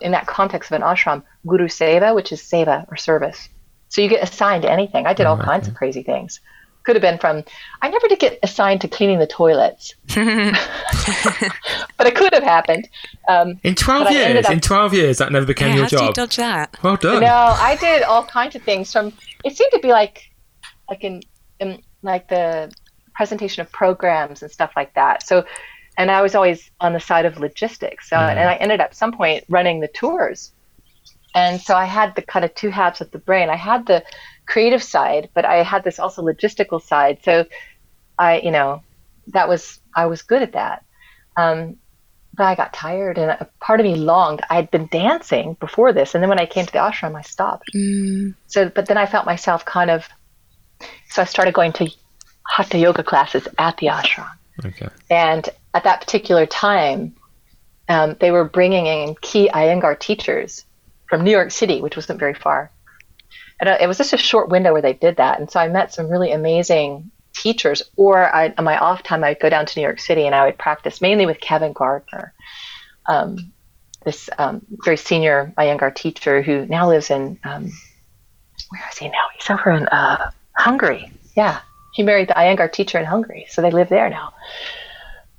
in 0.00 0.12
that 0.12 0.26
context 0.26 0.70
of 0.70 0.80
an 0.80 0.82
ashram, 0.82 1.22
Guru 1.46 1.66
Seva, 1.66 2.14
which 2.14 2.32
is 2.32 2.40
seva 2.40 2.86
or 2.90 2.96
service. 2.96 3.48
So 3.92 4.00
you 4.00 4.08
get 4.08 4.22
assigned 4.22 4.62
to 4.62 4.70
anything. 4.72 5.06
I 5.06 5.12
did 5.12 5.26
all 5.26 5.38
Oh, 5.38 5.44
kinds 5.44 5.68
of 5.68 5.74
crazy 5.74 6.02
things. 6.02 6.40
Could 6.84 6.96
have 6.96 7.02
been 7.02 7.18
from, 7.18 7.44
I 7.82 7.90
never 7.90 8.08
did 8.08 8.18
get 8.18 8.38
assigned 8.42 8.80
to 8.80 8.88
cleaning 8.88 9.18
the 9.18 9.26
toilets, 9.26 9.94
but 10.14 12.06
it 12.06 12.14
could 12.16 12.32
have 12.32 12.42
happened. 12.42 12.88
Um, 13.28 13.60
In 13.62 13.74
twelve 13.74 14.04
But 14.04 14.14
I 14.14 14.16
ended 14.20 14.34
years, 14.36 14.46
up- 14.46 14.52
in 14.52 14.60
twelve 14.60 14.94
years, 14.94 15.18
that 15.18 15.30
never 15.30 15.46
became 15.46 15.68
Yeah, 15.68 15.74
your 15.74 15.82
how 15.84 15.88
did 15.90 16.00
you 16.00 16.06
job. 16.06 16.14
dodge 16.14 16.36
that? 16.36 16.76
well 16.82 16.96
done. 16.96 17.20
no, 17.20 17.28
I 17.28 17.76
did 17.76 18.02
all 18.02 18.24
kinds 18.24 18.56
of 18.56 18.62
things. 18.62 18.90
From 18.92 19.12
it 19.44 19.56
seemed 19.56 19.72
to 19.72 19.78
be 19.80 19.88
like, 19.88 20.30
like 20.88 21.04
in, 21.04 21.22
in 21.60 21.82
like 22.02 22.28
the 22.28 22.72
presentation 23.14 23.60
of 23.60 23.70
programs 23.70 24.42
and 24.42 24.50
stuff 24.50 24.72
like 24.74 24.94
that. 24.94 25.22
So, 25.22 25.44
and 25.98 26.10
I 26.10 26.22
was 26.22 26.34
always 26.34 26.70
on 26.80 26.94
the 26.94 27.00
side 27.00 27.26
of 27.26 27.38
logistics. 27.38 28.08
So, 28.08 28.16
and 28.16 28.38
I 28.40 28.54
ended 28.54 28.80
up 28.80 28.86
at 28.86 28.96
some 28.96 29.12
point 29.12 29.44
running 29.48 29.80
the 29.80 29.88
tours. 29.88 30.52
And 31.34 31.60
so 31.60 31.74
I 31.74 31.86
had 31.86 32.14
the 32.14 32.22
kind 32.22 32.44
of 32.44 32.54
two 32.54 32.70
halves 32.70 33.00
of 33.00 33.10
the 33.10 33.18
brain. 33.18 33.48
I 33.48 33.56
had 33.56 33.86
the 33.86 34.04
creative 34.46 34.82
side, 34.82 35.30
but 35.34 35.44
I 35.44 35.62
had 35.62 35.84
this 35.84 35.98
also 35.98 36.22
logistical 36.22 36.82
side. 36.82 37.20
So 37.22 37.46
I, 38.18 38.40
you 38.40 38.50
know, 38.50 38.82
that 39.28 39.48
was, 39.48 39.80
I 39.96 40.06
was 40.06 40.22
good 40.22 40.42
at 40.42 40.52
that. 40.52 40.84
Um, 41.36 41.76
but 42.34 42.44
I 42.44 42.54
got 42.54 42.72
tired 42.72 43.18
and 43.18 43.30
a 43.30 43.48
part 43.60 43.80
of 43.80 43.84
me 43.84 43.94
longed. 43.94 44.40
I'd 44.48 44.70
been 44.70 44.88
dancing 44.90 45.54
before 45.60 45.92
this. 45.92 46.14
And 46.14 46.22
then 46.22 46.28
when 46.28 46.40
I 46.40 46.46
came 46.46 46.66
to 46.66 46.72
the 46.72 46.78
ashram, 46.78 47.16
I 47.16 47.22
stopped. 47.22 47.70
Mm. 47.74 48.34
So, 48.46 48.68
but 48.68 48.86
then 48.86 48.96
I 48.96 49.06
felt 49.06 49.26
myself 49.26 49.64
kind 49.64 49.90
of, 49.90 50.08
so 51.10 51.22
I 51.22 51.26
started 51.26 51.54
going 51.54 51.72
to 51.74 51.90
hatha 52.46 52.78
yoga 52.78 53.02
classes 53.02 53.46
at 53.58 53.76
the 53.78 53.88
ashram. 53.88 54.30
Okay. 54.64 54.88
And 55.10 55.48
at 55.74 55.84
that 55.84 56.00
particular 56.00 56.46
time, 56.46 57.14
um, 57.88 58.16
they 58.20 58.30
were 58.30 58.44
bringing 58.44 58.86
in 58.86 59.14
key 59.20 59.50
Iyengar 59.52 59.98
teachers 59.98 60.64
from 61.12 61.24
New 61.24 61.30
York 61.30 61.50
City, 61.50 61.82
which 61.82 61.94
wasn't 61.94 62.18
very 62.18 62.32
far. 62.32 62.70
And 63.60 63.68
uh, 63.68 63.76
it 63.78 63.86
was 63.86 63.98
just 63.98 64.14
a 64.14 64.16
short 64.16 64.48
window 64.48 64.72
where 64.72 64.80
they 64.80 64.94
did 64.94 65.18
that. 65.18 65.38
And 65.38 65.50
so 65.50 65.60
I 65.60 65.68
met 65.68 65.92
some 65.92 66.08
really 66.08 66.32
amazing 66.32 67.10
teachers. 67.34 67.82
Or 67.96 68.34
I, 68.34 68.54
on 68.56 68.64
my 68.64 68.78
off 68.78 69.02
time, 69.02 69.22
I'd 69.22 69.38
go 69.38 69.50
down 69.50 69.66
to 69.66 69.78
New 69.78 69.82
York 69.84 70.00
City 70.00 70.24
and 70.24 70.34
I 70.34 70.46
would 70.46 70.56
practice 70.56 71.02
mainly 71.02 71.26
with 71.26 71.38
Kevin 71.38 71.74
Gardner, 71.74 72.32
um, 73.04 73.52
this 74.06 74.30
um, 74.38 74.64
very 74.84 74.96
senior 74.96 75.52
Iyengar 75.58 75.94
teacher 75.94 76.40
who 76.40 76.64
now 76.64 76.88
lives 76.88 77.10
in, 77.10 77.38
um, 77.44 77.70
where 78.70 78.88
is 78.90 78.96
he 78.96 79.08
now? 79.08 79.26
He's 79.36 79.50
over 79.50 79.70
in 79.70 79.86
uh, 79.88 80.30
Hungary. 80.56 81.12
Yeah. 81.36 81.60
He 81.92 82.02
married 82.02 82.28
the 82.28 82.34
Iyengar 82.34 82.72
teacher 82.72 82.98
in 82.98 83.04
Hungary. 83.04 83.44
So 83.50 83.60
they 83.60 83.70
live 83.70 83.90
there 83.90 84.08
now 84.08 84.32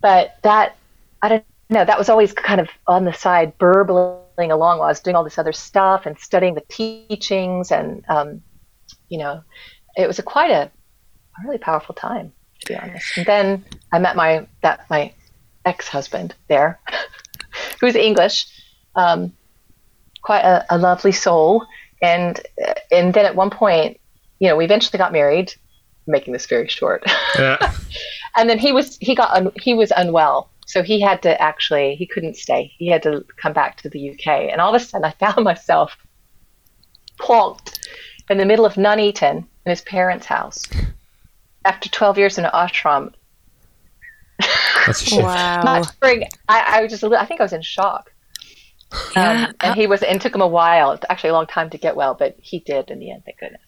but 0.03 0.37
that 0.43 0.75
I 1.23 1.29
don't 1.29 1.45
know. 1.69 1.83
That 1.83 1.97
was 1.97 2.09
always 2.09 2.33
kind 2.33 2.61
of 2.61 2.69
on 2.85 3.05
the 3.05 3.13
side, 3.13 3.57
burbling 3.57 4.19
along 4.37 4.79
while 4.79 4.87
I 4.87 4.91
was 4.91 4.99
doing 4.99 5.15
all 5.15 5.23
this 5.23 5.37
other 5.37 5.53
stuff 5.53 6.05
and 6.05 6.17
studying 6.19 6.55
the 6.55 6.63
teachings, 6.69 7.71
and 7.71 8.03
um, 8.09 8.41
you 9.09 9.17
know, 9.17 9.43
it 9.95 10.07
was 10.07 10.19
a 10.19 10.23
quite 10.23 10.51
a, 10.51 10.63
a 10.63 11.45
really 11.45 11.57
powerful 11.57 11.95
time 11.95 12.33
to 12.63 12.73
be 12.73 12.79
honest. 12.79 13.17
And 13.17 13.25
then 13.25 13.65
I 13.91 13.99
met 13.99 14.15
my 14.15 14.47
that 14.61 14.85
my 14.89 15.13
ex 15.65 15.87
husband 15.87 16.35
there, 16.47 16.79
who's 17.79 17.95
English, 17.95 18.47
um, 18.95 19.33
quite 20.21 20.41
a, 20.41 20.65
a 20.69 20.77
lovely 20.77 21.11
soul, 21.11 21.65
and 22.01 22.39
uh, 22.65 22.73
and 22.91 23.13
then 23.13 23.25
at 23.25 23.35
one 23.35 23.49
point, 23.49 23.99
you 24.39 24.47
know, 24.47 24.55
we 24.55 24.65
eventually 24.65 24.97
got 24.97 25.11
married. 25.11 25.53
Making 26.05 26.33
this 26.33 26.47
very 26.47 26.67
short. 26.67 27.01
Yeah. 27.39 27.73
and 28.35 28.49
then 28.49 28.59
he 28.59 28.73
was 28.73 28.97
he 28.99 29.15
got 29.15 29.31
un, 29.31 29.53
he 29.55 29.73
was 29.73 29.93
unwell 29.95 30.49
so 30.65 30.81
he 30.83 30.99
had 31.01 31.21
to 31.21 31.41
actually 31.41 31.95
he 31.95 32.05
couldn't 32.07 32.35
stay 32.35 32.71
he 32.77 32.87
had 32.87 33.03
to 33.03 33.23
come 33.41 33.53
back 33.53 33.77
to 33.77 33.89
the 33.89 34.11
uk 34.11 34.27
and 34.27 34.59
all 34.61 34.73
of 34.73 34.81
a 34.81 34.83
sudden 34.83 35.05
i 35.05 35.11
found 35.11 35.43
myself 35.51 35.95
plonked 37.19 37.79
in 38.29 38.37
the 38.37 38.45
middle 38.45 38.65
of 38.65 38.77
nuneaton 38.77 39.37
in 39.65 39.69
his 39.69 39.81
parents 39.81 40.25
house 40.25 40.63
after 41.65 41.89
12 41.89 42.17
years 42.17 42.37
in 42.37 42.45
an 42.45 42.51
ashram 42.53 43.13
That's 44.85 45.01
a 45.01 45.05
shift. 45.05 45.23
Wow. 45.23 45.61
not 45.63 45.85
spring 45.85 46.25
I, 46.49 46.77
I 46.77 46.81
was 46.81 46.91
just 46.91 47.03
a 47.03 47.07
little, 47.07 47.23
i 47.23 47.25
think 47.27 47.39
i 47.39 47.43
was 47.43 47.53
in 47.53 47.61
shock 47.61 48.11
Yeah. 49.15 49.47
um, 49.47 49.55
and 49.61 49.75
he 49.75 49.87
was 49.87 50.01
and 50.03 50.15
it 50.17 50.21
took 50.21 50.35
him 50.35 50.41
a 50.41 50.47
while 50.47 50.97
actually 51.09 51.31
a 51.31 51.33
long 51.33 51.47
time 51.47 51.69
to 51.71 51.77
get 51.77 51.95
well 51.95 52.13
but 52.13 52.35
he 52.41 52.59
did 52.59 52.89
in 52.89 52.99
the 52.99 53.11
end 53.11 53.23
thank 53.25 53.39
goodness 53.39 53.61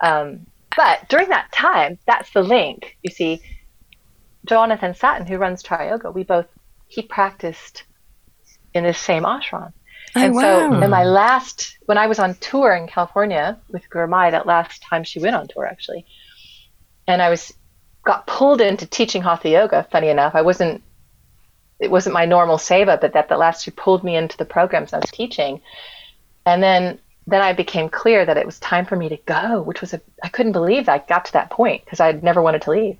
um, 0.00 0.46
but 0.76 1.08
during 1.08 1.28
that 1.30 1.50
time 1.52 1.98
that's 2.06 2.30
the 2.32 2.42
link 2.42 2.96
you 3.02 3.10
see 3.10 3.40
jonathan 4.48 4.94
Sattin 4.94 5.26
who 5.26 5.36
runs 5.36 5.62
tri 5.62 5.88
yoga 5.88 6.10
we 6.10 6.22
both 6.24 6.46
he 6.86 7.02
practiced 7.02 7.84
in 8.74 8.84
this 8.84 8.98
same 8.98 9.24
ashram 9.24 9.72
Oh, 10.16 10.22
and 10.22 10.34
so 10.34 10.82
in 10.82 10.90
my 10.90 11.04
last 11.04 11.76
when 11.84 11.98
i 11.98 12.06
was 12.06 12.18
on 12.18 12.34
tour 12.36 12.74
in 12.74 12.86
california 12.86 13.58
with 13.68 13.88
Gurumayi 13.90 14.30
that 14.30 14.46
last 14.46 14.82
time 14.82 15.04
she 15.04 15.20
went 15.20 15.36
on 15.36 15.48
tour 15.48 15.66
actually 15.66 16.06
and 17.06 17.20
i 17.20 17.28
was 17.28 17.52
got 18.04 18.26
pulled 18.26 18.62
into 18.62 18.86
teaching 18.86 19.20
hatha 19.22 19.50
yoga 19.50 19.86
funny 19.92 20.08
enough 20.08 20.34
i 20.34 20.40
wasn't 20.40 20.82
it 21.78 21.90
wasn't 21.90 22.14
my 22.14 22.24
normal 22.24 22.56
seva, 22.56 23.00
but 23.00 23.12
that 23.12 23.28
the 23.28 23.36
last 23.36 23.64
she 23.64 23.70
pulled 23.70 24.02
me 24.02 24.16
into 24.16 24.36
the 24.36 24.44
programs 24.44 24.92
I 24.92 24.98
was 24.98 25.10
teaching. 25.10 25.60
And 26.44 26.62
then 26.62 26.98
then 27.26 27.42
I 27.42 27.52
became 27.52 27.90
clear 27.90 28.24
that 28.24 28.38
it 28.38 28.46
was 28.46 28.58
time 28.58 28.86
for 28.86 28.96
me 28.96 29.10
to 29.10 29.18
go, 29.18 29.60
which 29.62 29.80
was 29.80 29.94
a 29.94 30.00
I 30.22 30.28
couldn't 30.28 30.52
believe 30.52 30.86
that 30.86 31.02
I 31.02 31.06
got 31.06 31.26
to 31.26 31.32
that 31.34 31.50
point 31.50 31.84
because 31.84 32.00
I'd 32.00 32.22
never 32.22 32.42
wanted 32.42 32.62
to 32.62 32.70
leave. 32.70 32.98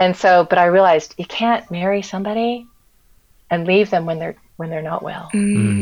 And 0.00 0.16
so, 0.16 0.46
but 0.50 0.58
I 0.58 0.66
realized 0.66 1.14
you 1.18 1.26
can't 1.26 1.70
marry 1.70 2.02
somebody 2.02 2.66
and 3.50 3.66
leave 3.66 3.90
them 3.90 4.06
when 4.06 4.18
they're 4.18 4.36
when 4.56 4.70
they're 4.70 4.82
not 4.82 5.02
well. 5.02 5.30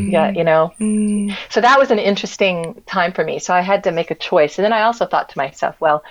Yeah, 0.07 0.31
you 0.35 0.43
know. 0.45 0.73
Mm. 0.81 1.37
So 1.49 1.61
that 1.61 1.79
was 1.79 1.91
an 1.91 1.99
interesting 1.99 2.83
time 2.87 3.13
for 3.13 3.23
me. 3.23 3.39
So 3.39 3.53
I 3.53 3.61
had 3.61 3.83
to 3.85 3.91
make 3.91 4.11
a 4.11 4.15
choice. 4.15 4.57
And 4.57 4.65
then 4.65 4.73
I 4.73 4.83
also 4.83 5.05
thought 5.05 5.29
to 5.29 5.37
myself, 5.37 5.75
well, 5.81 6.03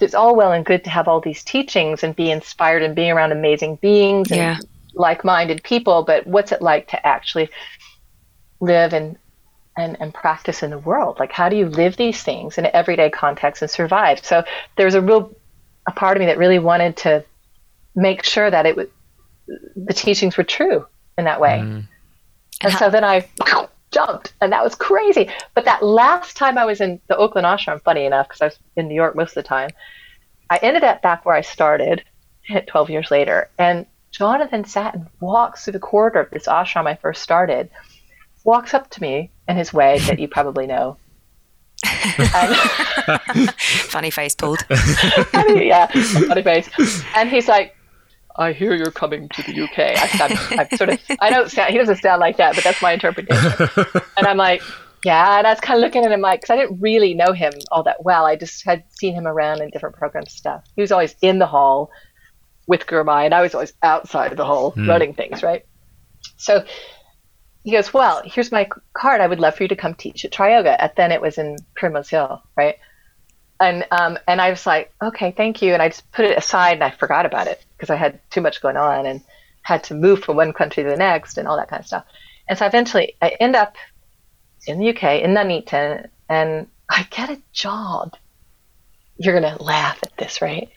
it's 0.00 0.14
all 0.14 0.36
well 0.36 0.52
and 0.52 0.64
good 0.66 0.84
to 0.84 0.90
have 0.90 1.08
all 1.08 1.20
these 1.20 1.44
teachings 1.44 2.02
and 2.04 2.16
be 2.16 2.30
inspired 2.30 2.82
and 2.82 2.94
being 2.96 3.12
around 3.12 3.32
amazing 3.32 3.76
beings 3.82 4.32
and 4.32 4.38
Yeah. 4.38 4.58
like-minded 4.94 5.62
people, 5.64 6.04
but 6.04 6.26
what's 6.26 6.52
it 6.52 6.62
like 6.62 6.88
to 6.88 7.06
actually 7.06 7.50
live 8.60 8.92
and 8.92 9.18
and, 9.76 9.96
and 10.00 10.14
practice 10.14 10.62
in 10.62 10.70
the 10.70 10.78
world? 10.78 11.18
Like 11.20 11.32
how 11.32 11.48
do 11.48 11.56
you 11.56 11.68
live 11.68 11.96
these 11.96 12.22
things 12.22 12.58
in 12.58 12.66
an 12.66 12.70
everyday 12.74 13.10
context 13.10 13.62
and 13.62 13.70
survive? 13.70 14.24
So 14.24 14.44
there 14.76 14.86
was 14.86 14.94
a 14.94 15.02
real 15.02 15.32
a 15.88 15.92
part 15.92 16.16
of 16.16 16.20
me 16.20 16.26
that 16.26 16.38
really 16.38 16.58
wanted 16.60 16.96
to 16.98 17.24
make 17.94 18.24
sure 18.24 18.50
that 18.50 18.66
it 18.66 18.76
was 18.76 18.86
the 19.76 19.92
teachings 19.92 20.36
were 20.36 20.44
true 20.44 20.86
in 21.18 21.24
that 21.24 21.40
way. 21.40 21.60
Mm. 21.62 21.86
And 22.62 22.72
so 22.74 22.88
then 22.90 23.04
I 23.04 23.28
jumped, 23.90 24.32
and 24.40 24.52
that 24.52 24.64
was 24.64 24.74
crazy. 24.74 25.28
But 25.54 25.64
that 25.66 25.82
last 25.82 26.36
time 26.36 26.58
I 26.58 26.64
was 26.64 26.80
in 26.80 27.00
the 27.08 27.16
Oakland 27.16 27.46
ashram, 27.46 27.82
funny 27.82 28.04
enough, 28.04 28.28
because 28.28 28.40
I 28.40 28.46
was 28.46 28.58
in 28.76 28.88
New 28.88 28.94
York 28.94 29.14
most 29.14 29.30
of 29.30 29.42
the 29.42 29.48
time, 29.48 29.70
I 30.50 30.58
ended 30.62 30.84
up 30.84 31.02
back 31.02 31.24
where 31.24 31.36
I 31.36 31.40
started 31.42 32.04
12 32.66 32.90
years 32.90 33.10
later. 33.10 33.50
And 33.58 33.86
Jonathan 34.10 34.64
Sattin 34.64 35.08
walks 35.20 35.64
through 35.64 35.72
the 35.72 35.78
corridor 35.78 36.20
of 36.20 36.30
this 36.30 36.46
ashram 36.46 36.86
I 36.86 36.94
first 36.94 37.22
started, 37.22 37.70
walks 38.44 38.74
up 38.74 38.90
to 38.90 39.02
me 39.02 39.30
in 39.48 39.56
his 39.56 39.72
way 39.72 39.98
that 40.00 40.18
you 40.18 40.28
probably 40.28 40.66
know. 40.66 40.96
and, 42.34 43.50
Funny 43.58 44.10
face 44.10 44.34
pulled. 44.34 44.60
funny, 44.60 45.68
yeah, 45.68 45.86
funny 45.86 46.42
face. 46.42 46.68
And 47.14 47.28
he's 47.28 47.48
like, 47.48 47.76
I 48.36 48.52
hear 48.52 48.74
you're 48.74 48.90
coming 48.90 49.28
to 49.28 49.42
the 49.42 49.60
UK. 49.62 49.78
I 49.78 50.58
I'm 50.58 50.76
sort 50.76 50.90
of, 50.90 51.00
I 51.20 51.30
don't 51.30 51.50
sound, 51.50 51.70
he 51.70 51.78
doesn't 51.78 51.98
sound 51.98 52.20
like 52.20 52.36
that, 52.38 52.54
but 52.54 52.64
that's 52.64 52.82
my 52.82 52.92
interpretation. 52.92 53.68
and 54.16 54.26
I'm 54.26 54.36
like, 54.36 54.62
yeah, 55.04 55.38
and 55.38 55.46
I 55.46 55.50
was 55.50 55.60
kind 55.60 55.78
of 55.78 55.82
looking 55.82 56.04
at 56.04 56.10
him 56.10 56.20
like, 56.20 56.40
because 56.40 56.54
I 56.54 56.56
didn't 56.56 56.80
really 56.80 57.14
know 57.14 57.32
him 57.32 57.52
all 57.70 57.82
that 57.84 58.02
well. 58.04 58.24
I 58.24 58.36
just 58.36 58.64
had 58.64 58.84
seen 58.88 59.14
him 59.14 59.26
around 59.26 59.60
in 59.60 59.70
different 59.70 59.96
programs 59.96 60.26
and 60.26 60.32
stuff. 60.32 60.64
He 60.74 60.80
was 60.80 60.90
always 60.90 61.14
in 61.20 61.38
the 61.38 61.46
hall 61.46 61.90
with 62.66 62.86
Gurumayi, 62.86 63.26
and 63.26 63.34
I 63.34 63.42
was 63.42 63.54
always 63.54 63.74
outside 63.82 64.32
of 64.32 64.38
the 64.38 64.46
hall 64.46 64.70
hmm. 64.70 64.88
running 64.88 65.14
things, 65.14 65.42
right? 65.42 65.64
So 66.36 66.64
he 67.64 67.72
goes, 67.72 67.92
well, 67.92 68.22
here's 68.24 68.50
my 68.50 68.68
card. 68.94 69.20
I 69.20 69.26
would 69.26 69.40
love 69.40 69.56
for 69.56 69.64
you 69.64 69.68
to 69.68 69.76
come 69.76 69.94
teach 69.94 70.24
at 70.24 70.32
Tri 70.32 70.56
Yoga. 70.56 70.80
And 70.80 70.92
then 70.96 71.12
it 71.12 71.20
was 71.20 71.38
in 71.38 71.56
Primrose 71.74 72.08
Hill, 72.10 72.42
right? 72.56 72.76
And 73.60 73.86
um, 73.90 74.18
and 74.26 74.40
I 74.40 74.50
was 74.50 74.66
like, 74.66 74.92
okay, 75.02 75.30
thank 75.30 75.62
you. 75.62 75.72
And 75.72 75.82
I 75.82 75.88
just 75.88 76.10
put 76.12 76.24
it 76.24 76.36
aside 76.36 76.74
and 76.74 76.84
I 76.84 76.90
forgot 76.90 77.26
about 77.26 77.46
it 77.46 77.64
because 77.76 77.90
I 77.90 77.96
had 77.96 78.18
too 78.30 78.40
much 78.40 78.60
going 78.60 78.76
on 78.76 79.06
and 79.06 79.20
had 79.62 79.84
to 79.84 79.94
move 79.94 80.22
from 80.22 80.36
one 80.36 80.52
country 80.52 80.82
to 80.82 80.90
the 80.90 80.96
next 80.96 81.38
and 81.38 81.48
all 81.48 81.56
that 81.56 81.68
kind 81.68 81.80
of 81.80 81.86
stuff. 81.86 82.04
And 82.48 82.58
so 82.58 82.66
eventually 82.66 83.14
I 83.22 83.30
end 83.40 83.56
up 83.56 83.76
in 84.66 84.78
the 84.78 84.90
UK, 84.90 85.22
in 85.22 85.34
Nuneaton, 85.34 86.08
and 86.28 86.66
I 86.90 87.06
get 87.10 87.30
a 87.30 87.40
job. 87.52 88.14
You're 89.16 89.38
going 89.38 89.56
to 89.56 89.62
laugh 89.62 89.98
at 90.02 90.16
this, 90.16 90.42
right? 90.42 90.70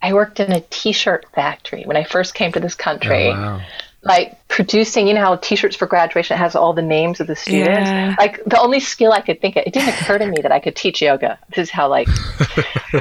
I 0.00 0.12
worked 0.12 0.38
in 0.38 0.52
a 0.52 0.60
t-shirt 0.60 1.26
factory 1.34 1.84
when 1.84 1.96
I 1.96 2.04
first 2.04 2.34
came 2.34 2.52
to 2.52 2.60
this 2.60 2.74
country. 2.74 3.28
Oh, 3.28 3.32
wow. 3.32 3.62
Like 4.04 4.46
producing, 4.48 5.06
you 5.06 5.14
know 5.14 5.22
how 5.22 5.36
t-shirts 5.36 5.76
for 5.76 5.86
graduation 5.86 6.36
has 6.36 6.54
all 6.54 6.74
the 6.74 6.82
names 6.82 7.20
of 7.20 7.26
the 7.26 7.34
students. 7.34 7.88
Yeah. 7.88 8.14
Like 8.18 8.44
the 8.44 8.60
only 8.60 8.80
skill 8.80 9.12
I 9.12 9.20
could 9.20 9.40
think 9.40 9.56
of, 9.56 9.64
it 9.66 9.72
didn't 9.72 9.88
occur 9.88 10.18
to 10.18 10.26
me 10.26 10.36
that 10.42 10.52
I 10.52 10.60
could 10.60 10.76
teach 10.76 11.00
yoga. 11.00 11.38
This 11.48 11.68
is 11.68 11.70
how 11.70 11.88
like 11.88 12.08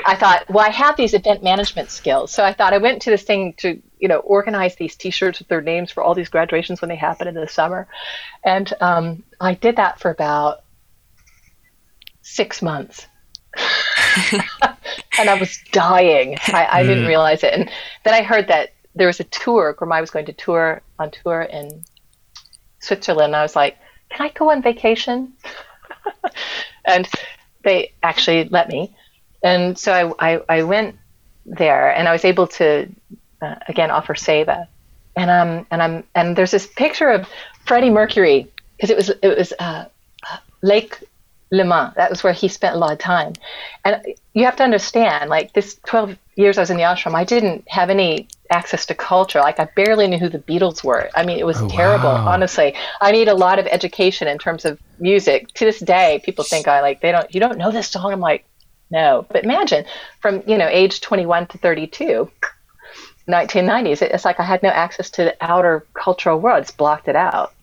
I 0.06 0.16
thought. 0.16 0.50
Well, 0.50 0.66
I 0.66 0.70
have 0.70 0.96
these 0.96 1.14
event 1.14 1.44
management 1.44 1.90
skills, 1.90 2.32
so 2.32 2.44
I 2.44 2.54
thought 2.54 2.74
I 2.74 2.78
went 2.78 3.02
to 3.04 3.10
this 3.10 3.24
thing 3.24 3.54
to 3.58 3.82
you 4.00 4.08
know 4.08 4.20
organize 4.20 4.76
these 4.76 4.96
t-shirts 4.96 5.40
with 5.40 5.50
their 5.50 5.62
names 5.62 5.92
for 5.92 6.02
all 6.02 6.16
these 6.16 6.30
graduations 6.30 6.82
when 6.82 6.90
they 6.90 6.96
happen 6.96 7.28
in 7.28 7.36
the 7.36 7.48
summer, 7.48 7.88
and 8.44 8.72
um, 8.80 9.24
I 9.40 9.56
did 9.56 9.76
that 9.76 10.00
for 10.00 10.10
about 10.10 10.64
six 12.22 12.62
months. 12.62 13.08
and 15.20 15.30
I 15.30 15.36
was 15.40 15.60
dying. 15.72 16.38
I, 16.48 16.68
I 16.72 16.84
didn't 16.84 17.06
realize 17.06 17.44
it. 17.44 17.54
And 17.54 17.70
then 18.04 18.14
I 18.14 18.24
heard 18.24 18.48
that 18.48 18.74
there 18.96 19.08
was 19.08 19.20
a 19.20 19.26
tour. 19.26 19.76
Gurumayi 19.78 20.02
was 20.02 20.12
going 20.12 20.26
to 20.26 20.34
tour 20.34 20.82
on 21.00 21.12
tour 21.12 21.42
in 21.42 21.84
Switzerland. 22.80 23.36
I 23.36 23.42
was 23.42 23.56
like, 23.56 23.78
"Can 24.10 24.28
I 24.28 24.30
go 24.30 24.52
on 24.52 24.62
vacation?" 24.62 25.34
and 26.86 27.08
they 27.64 27.94
actually 28.04 28.46
let 28.46 28.70
me. 28.70 28.96
And 29.44 29.78
so 29.78 30.16
I, 30.20 30.34
I, 30.34 30.42
I 30.50 30.64
went 30.64 30.98
there, 31.46 31.94
and 31.94 32.08
I 32.08 32.12
was 32.12 32.26
able 32.26 32.48
to 32.48 32.88
uh, 33.42 33.56
again 33.68 33.92
offer 33.92 34.14
seva. 34.14 34.68
And 35.16 35.30
um 35.30 35.68
and 35.70 35.82
I'm 35.84 36.04
and 36.16 36.36
there's 36.36 36.52
this 36.52 36.68
picture 36.68 37.10
of 37.10 37.28
Freddie 37.66 37.90
Mercury 37.90 38.48
because 38.78 38.90
it 38.90 38.98
was 38.98 39.10
it 39.10 39.38
was 39.38 39.54
uh, 39.60 39.86
Lake 40.62 40.98
Léman. 41.54 41.94
That 41.96 42.10
was 42.10 42.24
where 42.24 42.34
he 42.34 42.48
spent 42.48 42.76
a 42.76 42.80
lot 42.80 42.92
of 42.92 43.00
time. 43.00 43.34
And 43.86 44.02
you 44.34 44.46
have 44.46 44.56
to 44.58 44.64
understand, 44.64 45.30
like 45.30 45.54
this 45.54 45.80
12 45.86 46.18
years 46.36 46.58
I 46.58 46.62
was 46.62 46.72
in 46.72 46.78
the 46.78 46.84
ashram, 46.84 47.14
I 47.14 47.24
didn't 47.24 47.70
have 47.70 47.90
any 47.90 48.28
access 48.54 48.86
to 48.86 48.96
culture. 48.96 49.40
Like 49.40 49.60
I 49.60 49.68
barely 49.76 50.08
knew 50.08 50.18
who 50.18 50.30
the 50.30 50.40
Beatles 50.40 50.84
were. 50.84 51.10
I 51.16 51.26
mean, 51.26 51.38
it 51.40 51.46
was 51.46 51.62
Oh, 51.62 51.68
terrible, 51.70 52.10
wow. 52.10 52.28
honestly. 52.34 52.76
I 53.02 53.12
need 53.12 53.28
a 53.28 53.34
lot 53.34 53.60
of 53.60 53.66
education 53.68 54.28
in 54.28 54.38
terms 54.38 54.64
of 54.66 54.80
music. 55.00 55.48
To 55.56 55.66
this 55.66 55.80
day, 55.80 56.22
people 56.24 56.44
think 56.46 56.68
I 56.68 56.82
like, 56.82 57.02
they 57.02 57.12
don't, 57.12 57.34
you 57.34 57.40
don't 57.40 57.58
know 57.58 57.72
this 57.72 57.90
song. 57.90 58.12
I'm 58.14 58.20
like, 58.20 58.46
no. 58.90 59.26
But 59.30 59.44
imagine 59.44 59.86
from, 60.22 60.44
you 60.48 60.58
know, 60.58 60.68
age 60.68 61.02
21 61.02 61.48
to 61.48 61.58
32, 61.58 62.30
1990s, 63.28 64.02
it's 64.02 64.26
like 64.26 64.40
I 64.40 64.44
had 64.44 64.62
no 64.64 64.70
access 64.70 65.10
to 65.12 65.24
the 65.24 65.36
outer 65.42 65.86
cultural 65.94 66.40
world. 66.40 66.62
It's 66.62 66.72
blocked 66.72 67.08
it 67.08 67.16
out. 67.16 67.54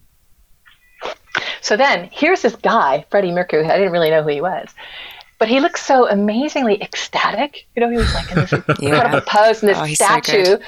So 1.60 1.76
then 1.76 2.08
here's 2.12 2.42
this 2.42 2.56
guy, 2.56 3.04
Freddie 3.10 3.32
Mercury. 3.32 3.64
I 3.66 3.76
didn't 3.78 3.92
really 3.92 4.10
know 4.10 4.22
who 4.22 4.30
he 4.30 4.40
was, 4.40 4.68
but 5.40 5.48
he 5.48 5.58
looked 5.58 5.78
so 5.80 6.06
amazingly 6.08 6.80
ecstatic. 6.82 7.66
You 7.74 7.80
know, 7.80 7.90
he 7.90 7.96
was 7.96 8.14
like 8.14 8.30
in 8.30 8.38
this 8.38 8.52
incredible 8.80 9.22
pose 9.22 9.62
in 9.62 9.68
this 9.68 9.78
Oh, 9.78 9.82
he's 9.84 9.98
so 9.98 10.04
statue, 10.04 10.58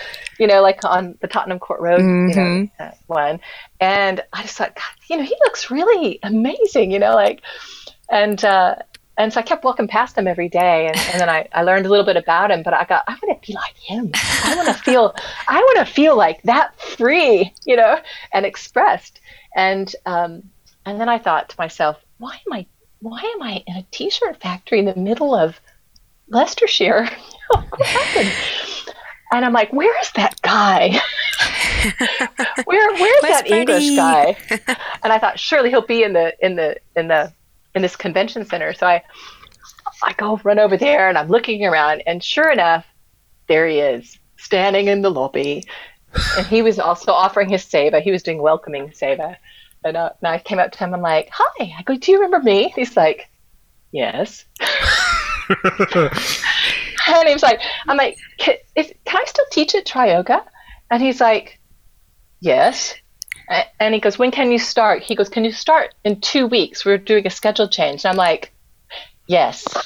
you 0.40 0.46
know, 0.48 0.62
like 0.62 0.82
on 0.84 1.16
the 1.20 1.28
Tottenham 1.28 1.60
Court 1.60 1.80
Road, 1.80 2.00
you 2.00 2.34
know, 2.34 2.42
Mhm. 2.42 2.70
uh, 2.80 2.90
one. 3.06 3.38
And 3.80 4.24
I 4.32 4.42
just 4.42 4.56
thought, 4.56 4.74
God, 4.74 4.82
you 5.08 5.18
know, 5.18 5.22
he 5.22 5.36
looks 5.44 5.70
really 5.70 6.18
amazing, 6.24 6.90
you 6.90 6.98
know, 6.98 7.14
like, 7.14 7.42
and, 8.10 8.44
uh, 8.44 8.76
and 9.18 9.30
so 9.30 9.40
I 9.40 9.42
kept 9.42 9.62
walking 9.62 9.88
past 9.88 10.16
him 10.16 10.26
every 10.26 10.48
day, 10.48 10.86
and, 10.86 10.96
and 10.96 11.20
then 11.20 11.28
I, 11.28 11.46
I 11.52 11.62
learned 11.64 11.84
a 11.84 11.90
little 11.90 12.04
bit 12.06 12.16
about 12.16 12.50
him. 12.50 12.62
But 12.62 12.72
I 12.72 12.84
got, 12.86 13.04
I 13.06 13.12
want 13.22 13.42
to 13.42 13.46
be 13.46 13.52
like 13.54 13.76
him. 13.76 14.10
I 14.42 14.54
want 14.56 14.68
to 14.68 14.74
feel, 14.82 15.14
I 15.46 15.58
want 15.60 15.86
to 15.86 15.92
feel 15.92 16.16
like 16.16 16.42
that 16.44 16.80
free, 16.80 17.52
you 17.66 17.76
know, 17.76 18.00
and 18.32 18.46
expressed. 18.46 19.20
And 19.54 19.94
um, 20.06 20.44
and 20.86 20.98
then 20.98 21.10
I 21.10 21.18
thought 21.18 21.50
to 21.50 21.56
myself, 21.58 21.98
why 22.16 22.38
am 22.46 22.52
I, 22.54 22.66
why 23.02 23.20
am 23.20 23.42
I 23.42 23.64
in 23.66 23.76
a 23.76 23.86
t-shirt 23.90 24.40
factory 24.40 24.78
in 24.78 24.84
the 24.84 24.94
middle 24.94 25.34
of 25.34 25.60
Leicestershire? 26.28 27.08
what 27.48 27.82
happened? 27.82 28.32
And 29.32 29.44
I'm 29.44 29.52
like, 29.52 29.72
where 29.72 29.98
is 30.00 30.10
that 30.12 30.40
guy? 30.42 31.00
Where 32.64 32.92
where's 32.92 33.22
that 33.22 33.50
English 33.50 33.96
guy? 33.96 34.36
And 35.02 35.12
I 35.12 35.18
thought 35.18 35.40
surely 35.40 35.70
he'll 35.70 35.84
be 35.84 36.04
in 36.04 36.12
the 36.12 36.32
in 36.40 36.54
the 36.54 36.76
in 36.94 37.08
the 37.08 37.32
in 37.74 37.82
this 37.82 37.96
convention 37.96 38.46
center. 38.46 38.72
So 38.72 38.86
I 38.86 39.02
I 40.04 40.12
go 40.12 40.40
run 40.44 40.60
over 40.60 40.76
there 40.76 41.08
and 41.08 41.18
I'm 41.18 41.28
looking 41.28 41.64
around 41.64 42.02
and 42.06 42.22
sure 42.22 42.52
enough, 42.52 42.86
there 43.48 43.66
he 43.66 43.80
is, 43.80 44.16
standing 44.36 44.86
in 44.86 45.02
the 45.02 45.10
lobby. 45.10 45.64
And 46.36 46.46
he 46.46 46.62
was 46.62 46.78
also 46.78 47.10
offering 47.10 47.48
his 47.48 47.64
seva. 47.64 48.00
He 48.00 48.12
was 48.12 48.22
doing 48.22 48.40
welcoming 48.40 48.90
seva. 48.90 49.36
And, 49.84 49.96
uh, 49.96 50.10
and 50.20 50.28
I 50.28 50.38
came 50.38 50.58
up 50.58 50.72
to 50.72 50.78
him. 50.78 50.94
I'm 50.94 51.00
like, 51.00 51.28
"Hi." 51.32 51.74
I 51.78 51.82
go, 51.82 51.96
"Do 51.96 52.12
you 52.12 52.20
remember 52.20 52.44
me?" 52.44 52.72
He's 52.74 52.96
like, 52.96 53.28
"Yes." 53.90 54.44
and 55.64 57.26
he 57.26 57.32
was 57.32 57.42
like, 57.42 57.60
"I'm 57.88 57.96
like, 57.96 58.16
can, 58.38 58.54
is, 58.76 58.92
can 59.04 59.20
I 59.20 59.24
still 59.26 59.44
teach 59.50 59.74
at 59.74 59.86
Triyoga?" 59.86 60.44
And 60.90 61.02
he's 61.02 61.20
like, 61.20 61.58
"Yes." 62.40 62.94
And 63.80 63.92
he 63.92 64.00
goes, 64.00 64.18
"When 64.18 64.30
can 64.30 64.50
you 64.52 64.58
start?" 64.58 65.02
He 65.02 65.14
goes, 65.14 65.28
"Can 65.28 65.44
you 65.44 65.52
start 65.52 65.94
in 66.04 66.20
two 66.20 66.46
weeks? 66.46 66.84
We're 66.84 66.98
doing 66.98 67.26
a 67.26 67.30
schedule 67.30 67.68
change." 67.68 68.04
And 68.04 68.10
I'm 68.10 68.16
like, 68.16 68.52
"Yes." 69.26 69.66
Oh, 69.74 69.82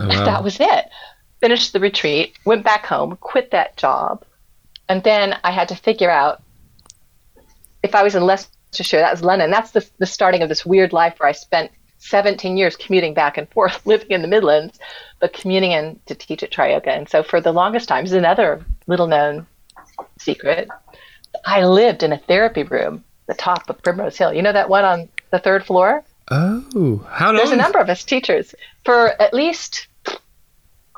And 0.00 0.08
wow. 0.08 0.24
that 0.24 0.44
was 0.44 0.58
it. 0.60 0.84
Finished 1.40 1.72
the 1.72 1.80
retreat, 1.80 2.36
went 2.44 2.64
back 2.64 2.84
home, 2.84 3.16
quit 3.20 3.52
that 3.52 3.76
job, 3.76 4.24
and 4.88 5.02
then 5.04 5.36
I 5.44 5.52
had 5.52 5.68
to 5.68 5.76
figure 5.76 6.10
out 6.10 6.42
if 7.82 7.94
I 7.94 8.02
was 8.02 8.16
in 8.16 8.24
Leicestershire, 8.70 9.00
that 9.00 9.12
was 9.12 9.22
London. 9.22 9.50
That's 9.50 9.70
the, 9.70 9.88
the 9.98 10.06
starting 10.06 10.42
of 10.42 10.48
this 10.48 10.64
weird 10.64 10.92
life 10.92 11.14
where 11.18 11.28
I 11.28 11.32
spent 11.32 11.70
17 11.98 12.56
years 12.56 12.76
commuting 12.76 13.14
back 13.14 13.38
and 13.38 13.48
forth, 13.50 13.80
living 13.86 14.10
in 14.10 14.22
the 14.22 14.28
Midlands, 14.28 14.78
but 15.20 15.32
commuting 15.32 15.72
in 15.72 15.98
to 16.06 16.14
teach 16.14 16.42
at 16.42 16.50
Triyoga. 16.50 16.88
And 16.88 17.08
so 17.08 17.22
for 17.22 17.40
the 17.40 17.52
longest 17.52 17.88
time, 17.88 18.04
this 18.04 18.12
is 18.12 18.18
another 18.18 18.64
little 18.86 19.06
known 19.06 19.46
secret. 20.18 20.68
I 21.44 21.64
lived 21.64 22.02
in 22.02 22.12
a 22.12 22.18
therapy 22.18 22.62
room, 22.62 23.04
the 23.26 23.34
top 23.34 23.68
of 23.68 23.82
Primrose 23.82 24.16
Hill. 24.16 24.32
You 24.32 24.42
know 24.42 24.52
that 24.52 24.68
one 24.68 24.84
on 24.84 25.08
the 25.30 25.38
third 25.38 25.64
floor? 25.64 26.04
Oh, 26.30 27.06
how 27.10 27.28
long? 27.28 27.36
There's 27.36 27.50
a 27.50 27.56
number 27.56 27.78
of 27.78 27.88
us 27.88 28.04
teachers 28.04 28.54
for 28.84 29.20
at 29.20 29.32
least 29.32 29.87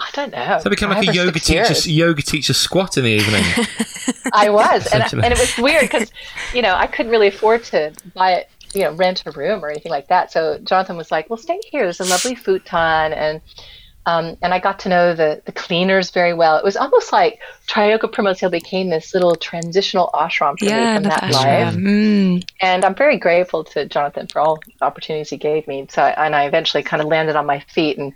I 0.01 0.09
don't 0.13 0.33
know. 0.33 0.59
So 0.61 0.67
I 0.67 0.71
became 0.71 0.89
like 0.89 1.05
five 1.05 1.15
a 1.15 1.17
yoga 1.17 1.39
six 1.39 1.47
teacher, 1.85 1.91
yoga 1.91 2.23
teacher 2.23 2.53
squat 2.55 2.97
in 2.97 3.05
the 3.05 3.11
evening. 3.11 3.45
I 4.33 4.49
was, 4.51 4.87
and, 4.87 5.03
Essentially. 5.05 5.23
and 5.25 5.33
it 5.33 5.39
was 5.39 5.57
weird 5.59 5.83
because 5.83 6.11
you 6.55 6.63
know 6.63 6.75
I 6.75 6.87
couldn't 6.87 7.13
really 7.13 7.29
afford 7.29 7.65
to 7.65 7.93
buy 8.15 8.33
it, 8.33 8.49
you 8.75 8.83
know, 8.83 8.93
rent 8.95 9.23
a 9.27 9.31
room 9.33 9.65
or 9.65 9.69
anything 9.69 9.91
like 9.93 10.09
that. 10.09 10.33
So 10.33 10.59
Jonathan 10.65 10.97
was 10.97 11.11
like, 11.11 11.29
"Well, 11.29 11.37
stay 11.37 11.61
here. 11.71 11.83
There's 11.83 12.01
a 12.01 12.05
lovely 12.05 12.35
futon," 12.35 13.13
and 13.13 13.41
um, 14.07 14.37
and 14.41 14.55
I 14.55 14.59
got 14.59 14.79
to 14.81 14.89
know 14.89 15.15
the 15.15 15.43
the 15.45 15.53
cleaners 15.53 16.11
very 16.11 16.33
well. 16.33 16.57
It 16.57 16.65
was 16.65 16.77
almost 16.77 17.13
like 17.13 17.39
Triyoga 17.69 18.11
Primrose 18.11 18.41
Hill 18.41 18.49
became 18.51 18.89
this 18.89 19.13
little 19.13 19.35
transitional 19.37 20.09
ashram 20.15 20.59
for 20.59 20.65
Yeah, 20.65 20.93
me 20.93 20.95
from 20.97 21.03
that 21.11 21.23
Navashram. 21.25 21.33
life. 21.35 21.75
Mm. 21.75 22.51
and 22.63 22.85
I'm 22.87 22.95
very 22.95 23.19
grateful 23.19 23.65
to 23.65 23.85
Jonathan 23.87 24.27
for 24.29 24.41
all 24.41 24.59
the 24.79 24.85
opportunities 24.85 25.29
he 25.29 25.37
gave 25.37 25.69
me. 25.69 25.87
So, 25.91 26.03
and 26.03 26.35
I 26.35 26.45
eventually 26.47 26.83
kind 26.83 27.03
of 27.03 27.09
landed 27.09 27.37
on 27.37 27.45
my 27.45 27.61
feet, 27.61 27.99
and 27.99 28.15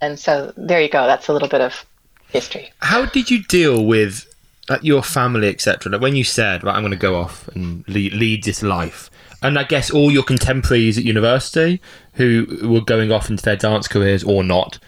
and 0.00 0.18
so 0.18 0.52
there 0.56 0.80
you 0.80 0.88
go. 0.88 1.06
That's 1.06 1.28
a 1.28 1.32
little 1.32 1.48
bit 1.48 1.60
of 1.60 1.84
history. 2.28 2.72
How 2.80 3.06
did 3.06 3.30
you 3.30 3.42
deal 3.44 3.84
with 3.84 4.26
like, 4.68 4.82
your 4.84 5.02
family, 5.02 5.48
etc.? 5.48 5.92
Like 5.92 6.00
when 6.00 6.16
you 6.16 6.24
said, 6.24 6.62
"Right, 6.64 6.74
I'm 6.74 6.82
going 6.82 6.90
to 6.92 6.96
go 6.96 7.16
off 7.16 7.48
and 7.48 7.84
lead, 7.88 8.12
lead 8.14 8.44
this 8.44 8.62
life," 8.62 9.10
and 9.42 9.58
I 9.58 9.64
guess 9.64 9.90
all 9.90 10.10
your 10.10 10.22
contemporaries 10.22 10.96
at 10.98 11.04
university 11.04 11.80
who 12.14 12.46
were 12.62 12.80
going 12.82 13.10
off 13.12 13.30
into 13.30 13.42
their 13.42 13.56
dance 13.56 13.88
careers 13.88 14.22
or 14.24 14.42
not. 14.44 14.78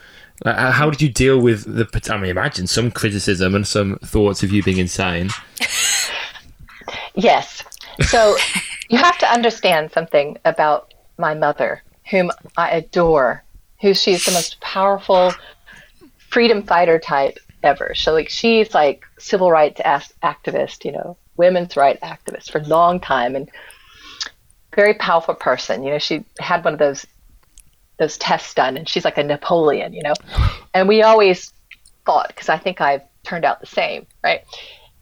like, 0.45 0.57
how- 0.57 0.71
How 0.73 0.91
did 0.91 1.01
you 1.03 1.09
deal 1.09 1.39
with 1.41 1.65
the? 1.65 2.13
I 2.13 2.17
mean, 2.19 2.31
imagine 2.31 2.67
some 2.67 2.91
criticism 2.91 3.55
and 3.55 3.67
some 3.67 3.99
thoughts 4.05 4.43
of 4.43 4.51
you 4.53 4.63
being 4.63 4.79
insane. 4.79 5.31
Yes. 7.15 7.63
So 8.03 8.37
you 8.89 8.99
have 8.99 9.19
to 9.19 9.31
understand 9.31 9.93
something 9.93 10.39
about 10.45 10.95
my 11.19 11.35
mother, 11.35 11.83
whom 12.11 12.31
I 12.57 12.71
adore, 12.71 13.45
who 13.83 13.93
she's 13.93 14.25
the 14.25 14.31
most 14.31 14.61
powerful 14.61 15.35
freedom 16.31 16.63
fighter 16.63 16.99
type 16.99 17.39
ever. 17.63 17.95
So 17.95 18.13
like 18.13 18.29
she's 18.29 18.73
like 18.73 19.05
civil 19.19 19.51
rights 19.51 19.81
activist, 19.85 20.85
you 20.85 20.93
know, 20.93 21.17
women's 21.37 21.77
rights 21.77 22.01
activist 22.03 22.51
for 22.51 22.59
a 22.59 22.65
long 22.65 23.01
time 23.01 23.37
and 23.37 23.51
very 24.75 24.95
powerful 24.95 25.35
person. 25.35 25.83
You 25.83 25.91
know, 25.91 25.99
she 25.99 26.25
had 26.39 26.65
one 26.65 26.73
of 26.73 26.79
those 26.79 27.07
those 27.99 28.17
tests 28.17 28.55
done 28.55 28.77
and 28.77 28.89
she's 28.89 29.05
like 29.05 29.19
a 29.19 29.23
Napoleon, 29.23 29.93
you 29.93 30.03
know. 30.03 30.15
And 30.73 30.89
we 30.89 31.03
always 31.03 31.53
fought 32.07 32.29
because 32.29 32.49
I 32.49 32.59
think 32.59 32.81
I've 32.81 33.03
turned 33.25 33.45
out 33.45 33.61
the 33.61 33.67
same, 33.67 34.07
right? 34.25 34.43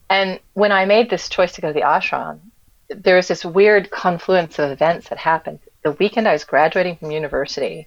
And 0.09 0.41
when 0.55 0.72
I 0.72 0.87
made 0.87 1.09
this 1.09 1.28
choice 1.28 1.53
to 1.53 1.61
go 1.61 1.68
to 1.68 1.74
the 1.74 1.83
ashram, 1.83 2.41
there 2.89 3.16
was 3.16 3.28
this 3.28 3.45
weird 3.45 3.91
confluence 3.91 4.59
of 4.59 4.70
events 4.70 5.09
that 5.11 5.18
happened. 5.18 5.61
The 5.83 5.93
weekend 5.93 6.26
I 6.26 6.33
was 6.33 6.45
graduating 6.45 6.97
from 6.97 7.12
university, 7.12 7.87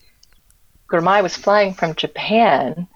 Gurumayi 0.93 1.23
was 1.23 1.35
flying 1.35 1.73
from 1.73 1.95
Japan 1.95 2.87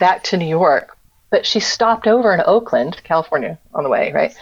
back 0.00 0.24
to 0.24 0.36
New 0.36 0.48
York, 0.48 0.98
but 1.30 1.46
she 1.46 1.60
stopped 1.60 2.08
over 2.08 2.34
in 2.34 2.42
Oakland, 2.44 3.00
California, 3.04 3.56
on 3.72 3.84
the 3.84 3.88
way, 3.88 4.12
right? 4.12 4.34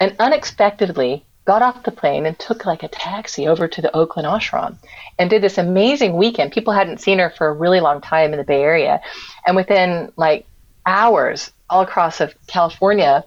And 0.00 0.16
unexpectedly 0.18 1.24
got 1.44 1.62
off 1.62 1.84
the 1.84 1.92
plane 1.92 2.26
and 2.26 2.36
took 2.36 2.66
like 2.66 2.82
a 2.82 2.88
taxi 2.88 3.46
over 3.46 3.68
to 3.68 3.80
the 3.80 3.94
Oakland 3.94 4.26
ashram 4.26 4.76
and 5.20 5.30
did 5.30 5.40
this 5.40 5.56
amazing 5.56 6.16
weekend. 6.16 6.50
People 6.50 6.72
hadn't 6.72 7.00
seen 7.00 7.20
her 7.20 7.30
for 7.30 7.46
a 7.46 7.52
really 7.52 7.78
long 7.78 8.00
time 8.00 8.32
in 8.32 8.38
the 8.38 8.44
Bay 8.44 8.62
Area. 8.62 9.00
And 9.46 9.54
within 9.54 10.12
like 10.16 10.46
hours, 10.84 11.52
all 11.70 11.82
across 11.82 12.20
of 12.20 12.34
California, 12.48 13.24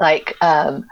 like 0.00 0.34
um, 0.42 0.86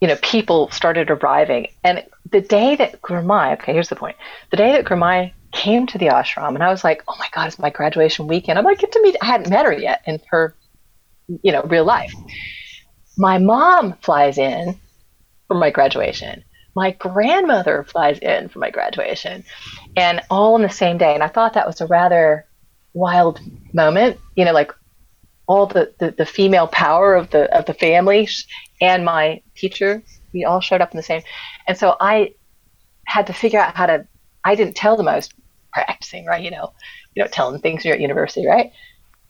you 0.00 0.08
know, 0.08 0.16
people 0.22 0.70
started 0.70 1.10
arriving. 1.10 1.68
And 1.84 2.06
the 2.30 2.40
day 2.40 2.74
that 2.76 3.02
Gurumayi, 3.02 3.52
okay, 3.54 3.74
here's 3.74 3.90
the 3.90 3.96
point. 3.96 4.16
The 4.50 4.56
day 4.56 4.72
that 4.72 4.86
Gurumayi 4.86 5.32
came 5.52 5.86
to 5.88 5.98
the 5.98 6.06
ashram, 6.06 6.54
and 6.54 6.62
I 6.62 6.70
was 6.70 6.84
like, 6.84 7.02
oh 7.08 7.14
my 7.18 7.28
God, 7.32 7.48
it's 7.48 7.58
my 7.58 7.70
graduation 7.70 8.26
weekend. 8.26 8.58
I'm 8.58 8.64
like, 8.64 8.78
get 8.78 8.92
to 8.92 9.02
meet, 9.02 9.16
I 9.20 9.26
hadn't 9.26 9.50
met 9.50 9.66
her 9.66 9.72
yet 9.72 10.02
in 10.06 10.20
her, 10.30 10.54
you 11.42 11.52
know, 11.52 11.62
real 11.62 11.84
life. 11.84 12.14
My 13.18 13.38
mom 13.38 13.94
flies 14.02 14.38
in 14.38 14.78
for 15.48 15.56
my 15.56 15.70
graduation. 15.70 16.44
My 16.76 16.92
grandmother 16.92 17.84
flies 17.84 18.18
in 18.20 18.48
for 18.48 18.60
my 18.60 18.70
graduation, 18.70 19.44
and 19.96 20.20
all 20.30 20.54
on 20.54 20.62
the 20.62 20.70
same 20.70 20.98
day. 20.98 21.14
And 21.14 21.22
I 21.22 21.28
thought 21.28 21.54
that 21.54 21.66
was 21.66 21.80
a 21.80 21.86
rather 21.86 22.46
wild 22.94 23.40
moment, 23.72 24.18
you 24.36 24.44
know, 24.44 24.52
like 24.52 24.72
all 25.46 25.66
the, 25.66 25.92
the, 25.98 26.12
the 26.12 26.26
female 26.26 26.68
power 26.68 27.16
of 27.16 27.30
the 27.30 27.52
of 27.56 27.66
the 27.66 27.74
family 27.74 28.28
and 28.80 29.04
my 29.04 29.42
teacher, 29.56 30.02
we 30.32 30.44
all 30.44 30.60
showed 30.60 30.80
up 30.80 30.92
in 30.92 30.96
the 30.96 31.02
same. 31.02 31.22
And 31.66 31.76
so 31.76 31.96
I 32.00 32.34
had 33.06 33.26
to 33.26 33.32
figure 33.32 33.58
out 33.58 33.74
how 33.74 33.86
to. 33.86 34.06
I 34.44 34.54
didn't 34.54 34.76
tell 34.76 34.96
them 34.96 35.08
I 35.08 35.16
was 35.16 35.28
practicing, 35.72 36.26
right? 36.26 36.42
You 36.42 36.50
know, 36.50 36.72
you 37.14 37.22
don't 37.22 37.32
tell 37.32 37.50
them 37.50 37.60
things 37.60 37.84
you're 37.84 37.94
at 37.94 38.00
university, 38.00 38.46
right? 38.46 38.72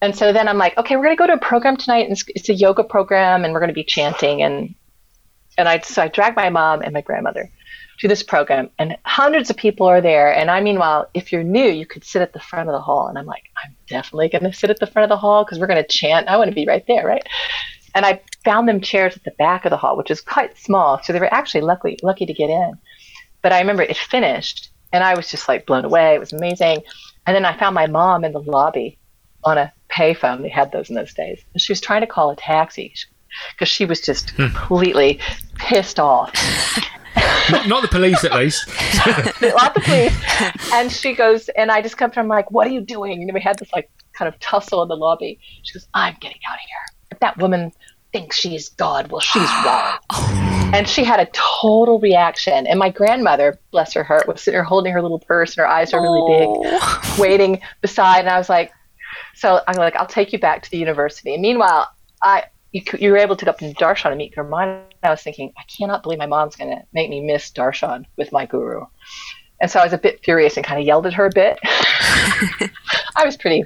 And 0.02 0.16
so 0.16 0.32
then 0.32 0.48
I'm 0.48 0.58
like, 0.58 0.76
okay, 0.78 0.96
we're 0.96 1.04
going 1.04 1.16
to 1.16 1.18
go 1.18 1.26
to 1.26 1.34
a 1.34 1.38
program 1.38 1.76
tonight, 1.76 2.08
and 2.08 2.18
it's, 2.28 2.48
a 2.48 2.54
yoga 2.54 2.82
program, 2.82 3.44
and 3.44 3.52
we're 3.52 3.60
going 3.60 3.68
to 3.68 3.74
be 3.74 3.84
chanting, 3.84 4.42
and 4.42 4.74
and 5.58 5.68
I 5.68 5.80
so 5.80 6.02
I 6.02 6.08
dragged 6.08 6.36
my 6.36 6.48
mom 6.48 6.80
and 6.80 6.94
my 6.94 7.02
grandmother 7.02 7.50
to 8.00 8.08
this 8.08 8.22
program, 8.22 8.70
and 8.78 8.96
hundreds 9.04 9.50
of 9.50 9.56
people 9.56 9.86
are 9.86 10.00
there. 10.00 10.32
And 10.32 10.50
I 10.50 10.60
meanwhile, 10.62 11.10
if 11.12 11.32
you're 11.32 11.42
new, 11.42 11.66
you 11.66 11.84
could 11.84 12.04
sit 12.04 12.22
at 12.22 12.32
the 12.32 12.40
front 12.40 12.68
of 12.68 12.72
the 12.72 12.80
hall, 12.80 13.08
and 13.08 13.18
I'm 13.18 13.26
like, 13.26 13.44
I'm 13.62 13.76
definitely 13.88 14.30
going 14.30 14.44
to 14.44 14.54
sit 14.54 14.70
at 14.70 14.78
the 14.78 14.86
front 14.86 15.04
of 15.04 15.14
the 15.14 15.20
hall 15.20 15.44
because 15.44 15.58
we're 15.58 15.66
going 15.66 15.82
to 15.82 15.88
chant. 15.88 16.28
I 16.28 16.38
want 16.38 16.48
to 16.48 16.54
be 16.54 16.66
right 16.66 16.84
there, 16.86 17.06
right? 17.06 17.26
And 17.94 18.06
I 18.06 18.22
found 18.44 18.68
them 18.68 18.80
chairs 18.80 19.16
at 19.16 19.24
the 19.24 19.32
back 19.32 19.66
of 19.66 19.70
the 19.70 19.76
hall, 19.76 19.98
which 19.98 20.10
is 20.10 20.22
quite 20.22 20.56
small, 20.56 21.02
so 21.02 21.12
they 21.12 21.20
were 21.20 21.34
actually 21.34 21.60
lucky 21.60 21.98
lucky 22.02 22.24
to 22.24 22.32
get 22.32 22.48
in. 22.48 22.72
But 23.42 23.52
I 23.52 23.60
remember 23.60 23.82
it 23.82 23.96
finished, 23.96 24.70
and 24.92 25.04
I 25.04 25.14
was 25.14 25.30
just 25.30 25.48
like 25.48 25.66
blown 25.66 25.84
away. 25.84 26.14
It 26.14 26.20
was 26.20 26.32
amazing. 26.32 26.82
And 27.26 27.34
then 27.34 27.44
I 27.44 27.56
found 27.56 27.74
my 27.74 27.86
mom 27.86 28.24
in 28.24 28.32
the 28.32 28.40
lobby 28.40 28.98
on 29.44 29.58
a 29.58 29.72
payphone. 29.90 30.42
They 30.42 30.48
had 30.48 30.72
those 30.72 30.90
in 30.90 30.96
those 30.96 31.14
days. 31.14 31.42
And 31.52 31.60
she 31.60 31.72
was 31.72 31.80
trying 31.80 32.00
to 32.00 32.06
call 32.06 32.30
a 32.30 32.36
taxi 32.36 32.92
because 33.52 33.68
she 33.68 33.84
was 33.84 34.00
just 34.00 34.30
hmm. 34.30 34.48
completely 34.48 35.20
pissed 35.56 36.00
off. 36.00 36.32
not, 37.50 37.68
not, 37.68 37.82
the 37.82 37.88
police, 37.88 38.24
at 38.24 38.32
least. 38.34 38.66
not 39.42 39.74
the 39.74 39.80
police. 39.80 40.72
And 40.72 40.90
she 40.90 41.14
goes, 41.14 41.48
and 41.50 41.70
I 41.70 41.82
just 41.82 41.96
come 41.96 42.10
to 42.12 42.20
her, 42.20 42.26
like, 42.26 42.50
what 42.50 42.66
are 42.66 42.70
you 42.70 42.80
doing? 42.80 43.22
And 43.22 43.32
we 43.32 43.40
had 43.40 43.58
this 43.58 43.72
like 43.72 43.90
kind 44.12 44.32
of 44.32 44.38
tussle 44.40 44.82
in 44.82 44.88
the 44.88 44.96
lobby. 44.96 45.38
She 45.62 45.74
goes, 45.74 45.88
I'm 45.94 46.16
getting 46.20 46.40
out 46.48 46.54
of 46.54 46.60
here. 46.60 46.98
If 47.12 47.20
that 47.20 47.38
woman 47.38 47.72
thinks 48.12 48.38
she's 48.38 48.68
God. 48.70 49.10
Well, 49.10 49.20
she's 49.20 49.48
wrong. 49.64 50.46
Mm. 50.70 50.74
and 50.74 50.88
she 50.88 51.04
had 51.04 51.20
a 51.20 51.28
total 51.32 51.98
reaction. 51.98 52.66
And 52.66 52.78
my 52.78 52.90
grandmother, 52.90 53.58
bless 53.70 53.92
her 53.94 54.04
heart, 54.04 54.26
was 54.28 54.42
sitting 54.42 54.56
there 54.56 54.64
holding 54.64 54.92
her 54.92 55.02
little 55.02 55.18
purse 55.18 55.56
and 55.56 55.62
her 55.62 55.66
eyes 55.66 55.92
are 55.92 56.00
really 56.00 56.20
oh. 56.22 56.62
big, 56.62 57.18
waiting 57.18 57.60
beside. 57.80 58.20
And 58.20 58.28
I 58.28 58.38
was 58.38 58.48
like, 58.48 58.72
so 59.34 59.60
I'm 59.66 59.76
like, 59.76 59.96
I'll 59.96 60.06
take 60.06 60.32
you 60.32 60.38
back 60.38 60.62
to 60.62 60.70
the 60.70 60.78
university. 60.78 61.34
And 61.34 61.42
meanwhile, 61.42 61.88
I 62.22 62.44
you, 62.72 62.82
you 62.98 63.10
were 63.10 63.18
able 63.18 63.36
to 63.36 63.44
go 63.44 63.50
up 63.50 63.58
to 63.58 63.74
Darshan 63.74 64.10
and 64.10 64.18
meet 64.18 64.34
Gurumayi. 64.34 64.84
I 65.02 65.10
was 65.10 65.22
thinking, 65.22 65.52
I 65.58 65.62
cannot 65.76 66.02
believe 66.02 66.18
my 66.18 66.26
mom's 66.26 66.54
going 66.54 66.70
to 66.70 66.82
make 66.92 67.10
me 67.10 67.20
miss 67.20 67.50
Darshan 67.50 68.04
with 68.16 68.30
my 68.30 68.46
guru. 68.46 68.84
And 69.60 69.70
so 69.70 69.80
I 69.80 69.84
was 69.84 69.92
a 69.92 69.98
bit 69.98 70.20
furious 70.24 70.56
and 70.56 70.64
kind 70.64 70.80
of 70.80 70.86
yelled 70.86 71.06
at 71.06 71.14
her 71.14 71.26
a 71.26 71.30
bit. 71.34 71.58
I 73.16 73.24
was 73.24 73.36
pretty 73.36 73.64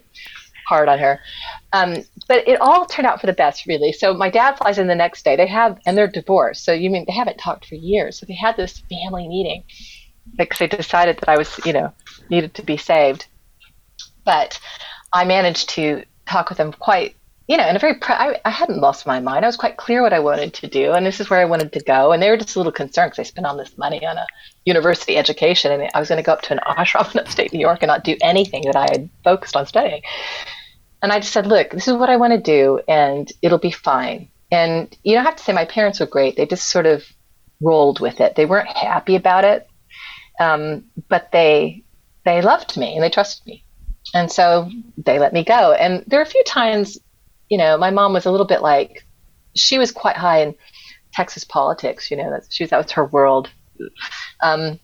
hard 0.66 0.88
on 0.88 0.98
her. 0.98 1.20
Um, 1.72 1.96
but 2.28 2.46
it 2.48 2.60
all 2.60 2.86
turned 2.86 3.06
out 3.06 3.20
for 3.20 3.26
the 3.26 3.32
best, 3.32 3.66
really. 3.66 3.92
So 3.92 4.14
my 4.14 4.30
dad 4.30 4.56
flies 4.56 4.78
in 4.78 4.86
the 4.86 4.94
next 4.94 5.24
day. 5.24 5.36
They 5.36 5.46
have, 5.46 5.78
and 5.86 5.96
they're 5.96 6.08
divorced. 6.08 6.64
So 6.64 6.72
you 6.72 6.90
mean 6.90 7.04
they 7.06 7.12
haven't 7.12 7.38
talked 7.38 7.66
for 7.66 7.74
years. 7.74 8.18
So 8.18 8.26
they 8.26 8.34
had 8.34 8.56
this 8.56 8.82
family 8.90 9.28
meeting 9.28 9.64
because 10.36 10.58
they 10.58 10.66
decided 10.66 11.18
that 11.18 11.28
I 11.28 11.36
was, 11.36 11.60
you 11.64 11.72
know, 11.72 11.92
needed 12.30 12.54
to 12.54 12.62
be 12.62 12.76
saved. 12.76 13.26
But 14.24 14.58
I 15.12 15.24
managed 15.24 15.68
to 15.70 16.04
talk 16.26 16.48
with 16.48 16.58
them 16.58 16.72
quite, 16.72 17.14
you 17.46 17.56
know, 17.56 17.68
in 17.68 17.76
a 17.76 17.78
very, 17.78 17.94
pre- 17.94 18.14
I, 18.14 18.40
I 18.44 18.50
hadn't 18.50 18.80
lost 18.80 19.06
my 19.06 19.20
mind. 19.20 19.44
I 19.44 19.48
was 19.48 19.56
quite 19.56 19.76
clear 19.76 20.02
what 20.02 20.12
I 20.12 20.20
wanted 20.20 20.54
to 20.54 20.66
do, 20.66 20.92
and 20.92 21.04
this 21.04 21.20
is 21.20 21.28
where 21.28 21.40
I 21.40 21.44
wanted 21.44 21.72
to 21.72 21.80
go. 21.80 22.12
And 22.12 22.22
they 22.22 22.30
were 22.30 22.38
just 22.38 22.56
a 22.56 22.58
little 22.58 22.72
concerned 22.72 23.10
because 23.10 23.26
I 23.26 23.28
spent 23.28 23.46
all 23.46 23.56
this 23.56 23.76
money 23.76 24.06
on 24.06 24.16
a 24.16 24.26
university 24.64 25.16
education, 25.16 25.70
and 25.70 25.90
I 25.94 26.00
was 26.00 26.08
going 26.08 26.22
to 26.22 26.26
go 26.26 26.32
up 26.32 26.42
to 26.42 26.54
an 26.54 26.60
ashram 26.66 27.12
in 27.14 27.20
upstate 27.20 27.52
New 27.52 27.60
York 27.60 27.80
and 27.82 27.88
not 27.88 28.04
do 28.04 28.16
anything 28.22 28.62
that 28.66 28.76
I 28.76 28.86
had 28.90 29.10
focused 29.22 29.56
on 29.56 29.66
studying. 29.66 30.02
And 31.02 31.12
I 31.12 31.20
just 31.20 31.32
said, 31.34 31.46
look, 31.46 31.70
this 31.70 31.86
is 31.86 31.94
what 31.94 32.08
I 32.08 32.16
want 32.16 32.32
to 32.32 32.40
do, 32.40 32.80
and 32.88 33.30
it'll 33.42 33.58
be 33.58 33.70
fine. 33.70 34.30
And 34.50 34.96
you 35.02 35.14
don't 35.14 35.24
have 35.26 35.36
to 35.36 35.42
say 35.42 35.52
my 35.52 35.66
parents 35.66 36.00
were 36.00 36.06
great. 36.06 36.36
They 36.36 36.46
just 36.46 36.68
sort 36.68 36.86
of 36.86 37.04
rolled 37.60 38.00
with 38.00 38.20
it. 38.20 38.36
They 38.36 38.46
weren't 38.46 38.68
happy 38.68 39.16
about 39.16 39.44
it, 39.44 39.68
um, 40.40 40.84
but 41.08 41.30
they 41.30 41.84
they 42.24 42.40
loved 42.40 42.78
me 42.78 42.94
and 42.94 43.02
they 43.02 43.10
trusted 43.10 43.46
me, 43.46 43.64
and 44.14 44.32
so 44.32 44.70
they 44.96 45.18
let 45.18 45.34
me 45.34 45.44
go. 45.44 45.72
And 45.72 46.04
there 46.06 46.20
are 46.20 46.22
a 46.22 46.26
few 46.26 46.44
times, 46.44 46.98
you 47.48 47.58
know, 47.58 47.76
my 47.76 47.90
mom 47.90 48.12
was 48.12 48.26
a 48.26 48.30
little 48.30 48.46
bit 48.46 48.62
like, 48.62 49.04
she 49.54 49.78
was 49.78 49.92
quite 49.92 50.16
high 50.16 50.42
in 50.42 50.54
Texas 51.12 51.44
politics. 51.44 52.10
You 52.10 52.16
know, 52.16 52.30
that 52.30 52.46
she 52.50 52.64
was 52.64 52.70
that 52.70 52.82
was 52.82 52.92
her 52.92 53.04
world, 53.04 53.50
um, 54.42 54.78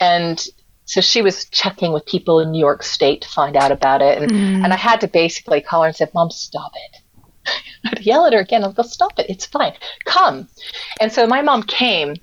and 0.00 0.44
so 0.84 1.00
she 1.00 1.22
was 1.22 1.44
checking 1.46 1.92
with 1.92 2.06
people 2.06 2.40
in 2.40 2.50
New 2.50 2.58
York 2.58 2.82
State 2.82 3.22
to 3.22 3.28
find 3.28 3.56
out 3.56 3.72
about 3.72 4.02
it, 4.02 4.20
and 4.20 4.30
mm. 4.30 4.64
and 4.64 4.72
I 4.72 4.76
had 4.76 5.00
to 5.02 5.08
basically 5.08 5.60
call 5.60 5.82
her 5.82 5.88
and 5.88 5.96
say, 5.96 6.08
"Mom, 6.14 6.30
stop 6.30 6.72
it." 6.74 7.52
I'd 7.86 8.00
yell 8.00 8.26
at 8.26 8.32
her 8.32 8.40
again. 8.40 8.64
I'd 8.64 8.74
go, 8.74 8.82
"Stop 8.82 9.18
it! 9.18 9.26
It's 9.28 9.46
fine. 9.46 9.74
Come." 10.04 10.48
And 11.00 11.12
so 11.12 11.26
my 11.26 11.42
mom 11.42 11.62
came 11.62 12.16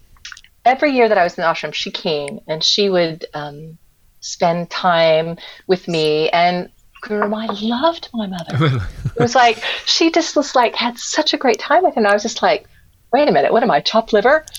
every 0.65 0.91
year 0.91 1.07
that 1.07 1.17
I 1.17 1.23
was 1.23 1.38
in 1.38 1.43
the 1.43 1.47
ashram. 1.47 1.73
She 1.73 1.91
came 1.91 2.39
and 2.47 2.63
she 2.63 2.89
would 2.89 3.25
um, 3.33 3.77
spend 4.19 4.69
time 4.69 5.38
with 5.67 5.88
me 5.88 6.29
and. 6.29 6.69
I 7.09 7.47
loved 7.61 8.09
my 8.13 8.27
mother. 8.27 8.81
it 9.05 9.19
was 9.19 9.35
like 9.35 9.63
she 9.85 10.11
just 10.11 10.35
was 10.35 10.55
like 10.55 10.75
had 10.75 10.97
such 10.97 11.33
a 11.33 11.37
great 11.37 11.59
time 11.59 11.83
with 11.83 11.95
him. 11.95 12.03
And 12.03 12.07
I 12.07 12.13
was 12.13 12.23
just 12.23 12.41
like, 12.41 12.67
wait 13.11 13.27
a 13.27 13.31
minute, 13.31 13.51
what 13.53 13.63
am 13.63 13.71
I, 13.71 13.79
chopped 13.79 14.13
liver? 14.13 14.45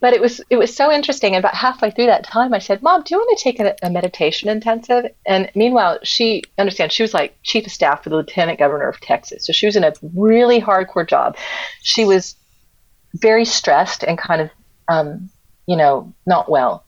but 0.00 0.12
it 0.12 0.20
was 0.20 0.40
it 0.50 0.56
was 0.56 0.74
so 0.74 0.92
interesting. 0.92 1.34
And 1.34 1.44
about 1.44 1.54
halfway 1.54 1.90
through 1.90 2.06
that 2.06 2.24
time, 2.24 2.54
I 2.54 2.58
said, 2.58 2.82
"Mom, 2.82 3.02
do 3.02 3.14
you 3.14 3.18
want 3.18 3.36
to 3.36 3.42
take 3.42 3.60
a, 3.60 3.74
a 3.82 3.90
meditation 3.90 4.48
intensive?" 4.48 5.06
And 5.26 5.50
meanwhile, 5.54 5.98
she 6.02 6.44
understands 6.58 6.94
she 6.94 7.02
was 7.02 7.14
like 7.14 7.36
chief 7.42 7.66
of 7.66 7.72
staff 7.72 8.04
for 8.04 8.10
the 8.10 8.16
lieutenant 8.16 8.58
governor 8.58 8.88
of 8.88 9.00
Texas, 9.00 9.46
so 9.46 9.52
she 9.52 9.66
was 9.66 9.76
in 9.76 9.84
a 9.84 9.92
really 10.14 10.60
hardcore 10.60 11.08
job. 11.08 11.36
She 11.82 12.04
was 12.04 12.36
very 13.14 13.44
stressed 13.44 14.04
and 14.04 14.18
kind 14.18 14.42
of, 14.42 14.50
um, 14.88 15.30
you 15.66 15.76
know, 15.76 16.12
not 16.26 16.50
well. 16.50 16.84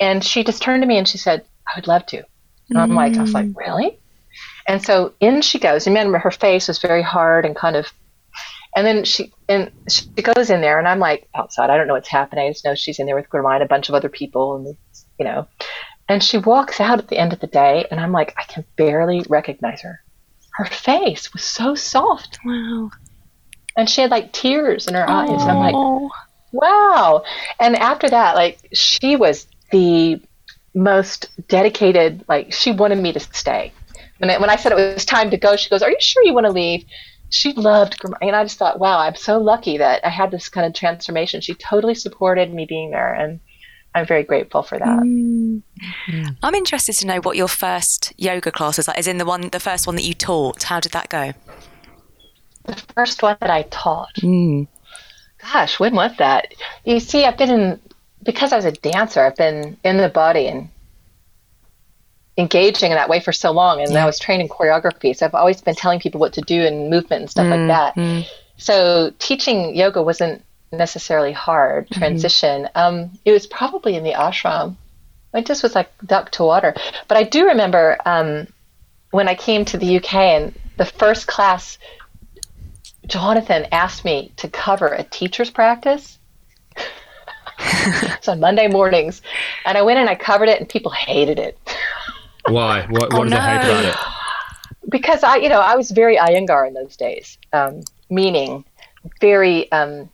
And 0.00 0.22
she 0.24 0.44
just 0.44 0.62
turned 0.62 0.82
to 0.82 0.88
me 0.88 0.98
and 0.98 1.08
she 1.08 1.18
said, 1.18 1.44
"I 1.66 1.72
would 1.76 1.86
love 1.86 2.04
to." 2.06 2.24
And 2.70 2.78
I'm 2.78 2.94
like, 2.94 3.16
I 3.16 3.22
was 3.22 3.34
like, 3.34 3.46
mm. 3.46 3.56
really? 3.56 3.98
And 4.66 4.82
so 4.82 5.14
in 5.20 5.42
she 5.42 5.58
goes. 5.58 5.86
Remember, 5.86 6.18
her 6.18 6.30
face 6.30 6.68
was 6.68 6.78
very 6.78 7.02
hard 7.02 7.44
and 7.44 7.54
kind 7.54 7.76
of 7.76 7.92
and 8.76 8.86
then 8.86 9.04
she 9.04 9.32
and 9.48 9.70
she 9.88 10.06
goes 10.06 10.50
in 10.50 10.60
there, 10.60 10.78
and 10.78 10.88
I'm 10.88 10.98
like 10.98 11.28
outside. 11.34 11.70
I 11.70 11.76
don't 11.76 11.86
know 11.86 11.94
what's 11.94 12.08
happening. 12.08 12.46
I 12.46 12.52
just 12.52 12.64
know 12.64 12.74
she's 12.74 12.98
in 12.98 13.06
there 13.06 13.14
with 13.14 13.30
Gurumayi 13.30 13.54
and 13.54 13.62
a 13.62 13.68
bunch 13.68 13.88
of 13.88 13.94
other 13.94 14.08
people, 14.08 14.56
and 14.56 14.76
you 15.18 15.24
know. 15.24 15.46
And 16.08 16.22
she 16.22 16.36
walks 16.36 16.80
out 16.80 16.98
at 16.98 17.08
the 17.08 17.16
end 17.16 17.32
of 17.32 17.40
the 17.40 17.46
day, 17.46 17.86
and 17.90 17.98
I'm 17.98 18.12
like, 18.12 18.34
I 18.36 18.42
can 18.42 18.64
barely 18.76 19.24
recognize 19.28 19.80
her. 19.82 20.02
Her 20.52 20.66
face 20.66 21.32
was 21.32 21.42
so 21.42 21.74
soft. 21.74 22.38
Wow. 22.44 22.90
And 23.76 23.88
she 23.88 24.02
had 24.02 24.10
like 24.10 24.32
tears 24.32 24.86
in 24.86 24.94
her 24.94 25.08
eyes. 25.08 25.42
And 25.42 25.50
I'm 25.50 25.58
like, 25.58 26.12
wow. 26.52 27.24
And 27.58 27.74
after 27.76 28.08
that, 28.08 28.34
like, 28.34 28.68
she 28.72 29.16
was 29.16 29.46
the 29.72 30.20
most 30.74 31.28
dedicated, 31.48 32.24
like, 32.28 32.52
she 32.52 32.72
wanted 32.72 32.98
me 32.98 33.12
to 33.12 33.20
stay. 33.20 33.72
When 34.18 34.30
I, 34.30 34.38
when 34.38 34.50
I 34.50 34.56
said 34.56 34.72
it 34.72 34.76
was 34.76 35.04
time 35.04 35.30
to 35.30 35.36
go, 35.36 35.56
she 35.56 35.68
goes, 35.68 35.82
Are 35.82 35.90
you 35.90 35.96
sure 36.00 36.24
you 36.24 36.34
want 36.34 36.46
to 36.46 36.52
leave? 36.52 36.84
she 37.34 37.52
loved 37.54 37.96
and 38.20 38.36
I 38.36 38.44
just 38.44 38.58
thought, 38.58 38.78
wow, 38.78 39.00
I'm 39.00 39.16
so 39.16 39.38
lucky 39.38 39.78
that 39.78 40.04
I 40.06 40.08
had 40.08 40.30
this 40.30 40.48
kind 40.48 40.66
of 40.66 40.72
transformation. 40.72 41.40
She 41.40 41.54
totally 41.54 41.96
supported 41.96 42.54
me 42.54 42.64
being 42.64 42.92
there, 42.92 43.12
and 43.12 43.40
I'm 43.92 44.06
very 44.06 44.22
grateful 44.22 44.62
for 44.62 44.78
that. 44.78 44.86
Mm. 44.86 45.62
I'm 46.42 46.54
interested 46.54 46.92
to 46.94 47.06
know 47.06 47.18
what 47.18 47.36
your 47.36 47.48
first 47.48 48.12
yoga 48.16 48.52
class 48.52 48.76
was 48.76 48.86
like. 48.86 48.98
Is 48.98 49.08
in 49.08 49.18
the 49.18 49.24
one, 49.24 49.48
the 49.50 49.58
first 49.58 49.84
one 49.86 49.96
that 49.96 50.04
you 50.04 50.14
taught. 50.14 50.62
How 50.62 50.78
did 50.78 50.92
that 50.92 51.08
go? 51.08 51.32
The 52.66 52.76
first 52.94 53.20
one 53.20 53.36
that 53.40 53.50
I 53.50 53.62
taught. 53.62 54.14
Mm. 54.18 54.68
gosh, 55.42 55.80
when 55.80 55.94
was 55.94 56.16
that? 56.18 56.54
You 56.84 57.00
see, 57.00 57.24
I've 57.24 57.36
been 57.36 57.50
in 57.50 57.80
because 58.24 58.52
I 58.52 58.56
was 58.56 58.64
a 58.64 58.72
dancer. 58.72 59.20
I've 59.20 59.36
been 59.36 59.76
in 59.84 59.96
the 59.98 60.08
body 60.08 60.46
and 60.48 60.68
engaging 62.36 62.90
in 62.90 62.96
that 62.96 63.08
way 63.08 63.20
for 63.20 63.32
so 63.32 63.52
long, 63.52 63.80
and 63.80 63.96
I 63.96 64.06
was 64.06 64.18
trained 64.18 64.42
in 64.42 64.48
choreography, 64.48 65.14
so 65.14 65.26
I've 65.26 65.34
always 65.34 65.60
been 65.60 65.74
telling 65.76 66.00
people 66.00 66.20
what 66.20 66.32
to 66.34 66.40
do 66.40 66.62
and 66.62 66.90
movement 66.90 67.22
and 67.22 67.30
stuff 67.30 67.46
like 67.50 67.68
that. 67.68 67.96
So 68.56 69.12
teaching 69.18 69.74
yoga 69.74 70.02
wasn't 70.02 70.44
necessarily 70.72 71.32
hard 71.32 71.88
transition. 71.90 72.68
Um, 72.74 73.10
it 73.24 73.32
was 73.32 73.46
probably 73.46 73.94
in 73.94 74.04
the 74.04 74.12
ashram. 74.12 74.76
I 75.32 75.42
just 75.42 75.62
was 75.62 75.74
like 75.74 75.90
duck 76.04 76.30
to 76.32 76.44
water. 76.44 76.74
But 77.08 77.16
I 77.16 77.24
do 77.24 77.46
remember 77.46 77.98
um, 78.06 78.46
when 79.10 79.28
I 79.28 79.34
came 79.34 79.64
to 79.66 79.78
the 79.78 79.96
UK 79.96 80.14
and 80.14 80.54
the 80.76 80.84
first 80.84 81.26
class, 81.26 81.78
Jonathan 83.06 83.66
asked 83.70 84.04
me 84.04 84.32
to 84.36 84.48
cover 84.48 84.88
a 84.88 85.02
teacher's 85.04 85.50
practice. 85.50 86.18
It's 87.66 88.28
on 88.28 88.40
Monday 88.40 88.68
mornings, 88.68 89.22
and 89.66 89.76
I 89.78 89.82
went 89.82 89.98
and 89.98 90.08
I 90.08 90.14
covered 90.14 90.48
it, 90.48 90.60
and 90.60 90.68
people 90.68 90.90
hated 90.92 91.38
it 91.38 91.58
Why? 92.48 92.82
What, 92.88 93.12
what 93.12 93.20
Oh, 93.20 93.24
did 93.24 93.32
they 93.32 93.40
hate 93.40 93.56
about 93.56 93.84
it? 93.84 93.96
because 94.90 95.22
I, 95.22 95.36
you 95.36 95.48
know, 95.48 95.60
I 95.60 95.76
was 95.76 95.90
very 95.90 96.16
Iyengar 96.16 96.68
in 96.68 96.74
those 96.74 96.96
days, 96.96 97.38
um, 97.52 97.80
meaning 98.10 98.64
very, 99.20 99.70
um, 99.72 100.10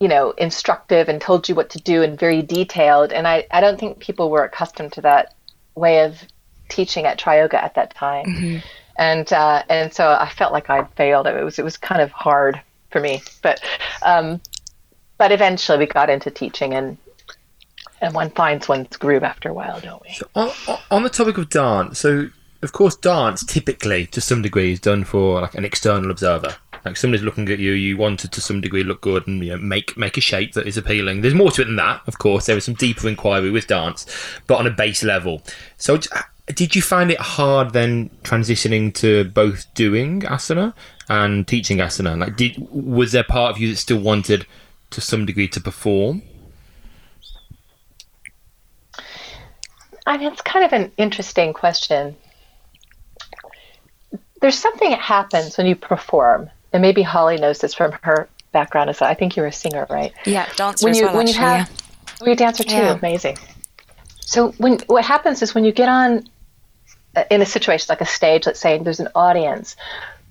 you 0.00 0.08
know, 0.08 0.30
instructive 0.32 1.08
and 1.08 1.20
told 1.20 1.48
you 1.48 1.54
what 1.54 1.70
to 1.70 1.78
do 1.78 2.02
and 2.02 2.18
very 2.18 2.42
detailed. 2.42 3.12
And 3.12 3.28
I, 3.28 3.46
I 3.50 3.60
don't 3.60 3.78
think 3.78 3.98
people 3.98 4.30
were 4.30 4.44
accustomed 4.44 4.92
to 4.94 5.02
that 5.02 5.34
way 5.74 6.04
of 6.04 6.16
teaching 6.68 7.04
at 7.04 7.18
Triyoga 7.18 7.54
at 7.54 7.74
that 7.74 7.94
time. 7.94 8.62
And 8.96 9.30
uh, 9.32 9.62
and 9.68 9.92
so 9.92 10.08
I 10.10 10.28
felt 10.30 10.52
like 10.52 10.68
I'd 10.68 10.90
failed. 10.94 11.26
It 11.26 11.42
was 11.44 11.58
it 11.58 11.64
was 11.64 11.76
kind 11.76 12.00
of 12.02 12.10
hard 12.12 12.60
for 12.90 13.00
me, 13.00 13.22
but 13.42 13.60
um, 14.02 14.40
but 15.22 15.30
eventually 15.30 15.78
we 15.78 15.86
got 15.86 16.10
into 16.10 16.32
teaching 16.32 16.74
and. 16.74 16.98
And 18.00 18.12
one 18.12 18.30
finds 18.30 18.66
one's 18.66 18.96
groove 18.96 19.22
after 19.22 19.48
a 19.48 19.52
while, 19.52 19.78
don't 19.78 20.02
we? 20.02 20.18
On, 20.34 20.50
on- 20.66 20.78
on 20.90 21.02
the 21.04 21.08
topic 21.08 21.38
of 21.38 21.48
dance, 21.48 22.00
so 22.00 22.30
of 22.60 22.72
course, 22.72 22.96
dance 22.96 23.44
typically, 23.44 24.06
to 24.06 24.20
some 24.20 24.42
degree, 24.42 24.72
is 24.72 24.80
done 24.80 25.04
for 25.04 25.42
like 25.42 25.54
an 25.54 25.64
external 25.64 26.10
observer. 26.10 26.56
Like 26.84 26.96
somebody's 26.96 27.24
looking 27.24 27.48
at 27.48 27.60
you, 27.60 27.70
you 27.70 27.96
want 27.96 28.24
it 28.24 28.32
to 28.32 28.40
some 28.40 28.60
degree 28.60 28.82
look 28.82 29.02
good 29.02 29.28
and 29.28 29.44
you 29.44 29.52
know, 29.52 29.58
make 29.58 29.96
make 29.96 30.16
a 30.16 30.20
shape 30.20 30.54
that 30.54 30.66
is 30.66 30.76
appealing. 30.76 31.20
There's 31.20 31.32
more 31.32 31.52
to 31.52 31.62
it 31.62 31.66
than 31.66 31.76
that, 31.76 32.02
of 32.08 32.18
course. 32.18 32.46
There 32.46 32.56
is 32.56 32.64
some 32.64 32.74
deeper 32.74 33.06
inquiry 33.06 33.52
with 33.52 33.68
dance, 33.68 34.04
but 34.48 34.58
on 34.58 34.66
a 34.66 34.70
base 34.72 35.04
level. 35.04 35.40
So, 35.76 36.00
did 36.48 36.74
you 36.74 36.82
find 36.82 37.12
it 37.12 37.20
hard 37.20 37.72
then 37.72 38.10
transitioning 38.24 38.92
to 38.94 39.22
both 39.26 39.72
doing 39.74 40.22
asana 40.22 40.74
and 41.08 41.46
teaching 41.46 41.78
asana? 41.78 42.18
Like, 42.18 42.36
did 42.36 42.56
was 42.72 43.12
there 43.12 43.22
part 43.22 43.52
of 43.52 43.58
you 43.58 43.70
that 43.70 43.76
still 43.76 44.00
wanted 44.00 44.44
to 44.92 45.00
some 45.00 45.26
degree 45.26 45.48
to 45.48 45.60
perform? 45.60 46.22
I 50.06 50.18
mean, 50.18 50.32
it's 50.32 50.42
kind 50.42 50.64
of 50.64 50.72
an 50.72 50.92
interesting 50.96 51.52
question. 51.52 52.16
There's 54.40 54.58
something 54.58 54.90
that 54.90 54.98
happens 54.98 55.56
when 55.56 55.66
you 55.66 55.76
perform, 55.76 56.50
and 56.72 56.82
maybe 56.82 57.02
Holly 57.02 57.36
knows 57.36 57.60
this 57.60 57.74
from 57.74 57.92
her 58.02 58.28
background 58.50 58.90
as 58.90 59.00
well. 59.00 59.08
I 59.10 59.14
think 59.14 59.36
you're 59.36 59.46
a 59.46 59.52
singer, 59.52 59.86
right? 59.88 60.12
Yeah, 60.26 60.48
dancer 60.56 60.84
When 60.84 60.90
as 60.92 60.98
you 60.98 61.06
well, 61.06 61.16
when 61.16 61.26
you 61.28 61.34
actually. 61.34 61.46
have, 61.46 61.82
oh, 62.20 62.24
you're 62.24 62.32
a 62.32 62.36
dancer 62.36 62.64
too. 62.64 62.74
Yeah. 62.74 62.98
Amazing. 62.98 63.38
So 64.20 64.50
when 64.52 64.78
what 64.86 65.04
happens 65.04 65.42
is 65.42 65.54
when 65.54 65.64
you 65.64 65.72
get 65.72 65.88
on 65.88 66.28
uh, 67.14 67.24
in 67.30 67.42
a 67.42 67.46
situation 67.46 67.86
like 67.88 68.00
a 68.00 68.06
stage, 68.06 68.46
let's 68.46 68.60
say, 68.60 68.76
and 68.76 68.84
there's 68.84 69.00
an 69.00 69.08
audience, 69.14 69.76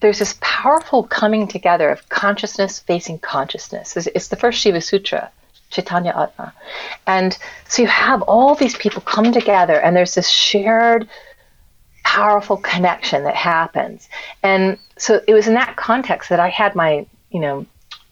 there's 0.01 0.19
this 0.19 0.35
powerful 0.41 1.03
coming 1.03 1.47
together 1.47 1.89
of 1.89 2.07
consciousness 2.09 2.79
facing 2.79 3.19
consciousness. 3.19 3.95
It's, 3.95 4.07
it's 4.07 4.27
the 4.27 4.35
first 4.35 4.59
Shiva 4.59 4.81
Sutra, 4.81 5.31
Chaitanya 5.69 6.13
Atma. 6.15 6.53
And 7.07 7.37
so 7.67 7.83
you 7.83 7.87
have 7.87 8.21
all 8.23 8.55
these 8.55 8.75
people 8.75 9.01
come 9.01 9.31
together, 9.31 9.79
and 9.79 9.95
there's 9.95 10.15
this 10.15 10.29
shared 10.29 11.07
powerful 12.03 12.57
connection 12.57 13.23
that 13.23 13.35
happens. 13.35 14.09
And 14.43 14.77
so 14.97 15.21
it 15.27 15.33
was 15.33 15.47
in 15.47 15.53
that 15.53 15.77
context 15.77 16.29
that 16.29 16.39
I 16.39 16.49
had 16.49 16.75
my, 16.75 17.05
you 17.29 17.39
know, 17.39 17.65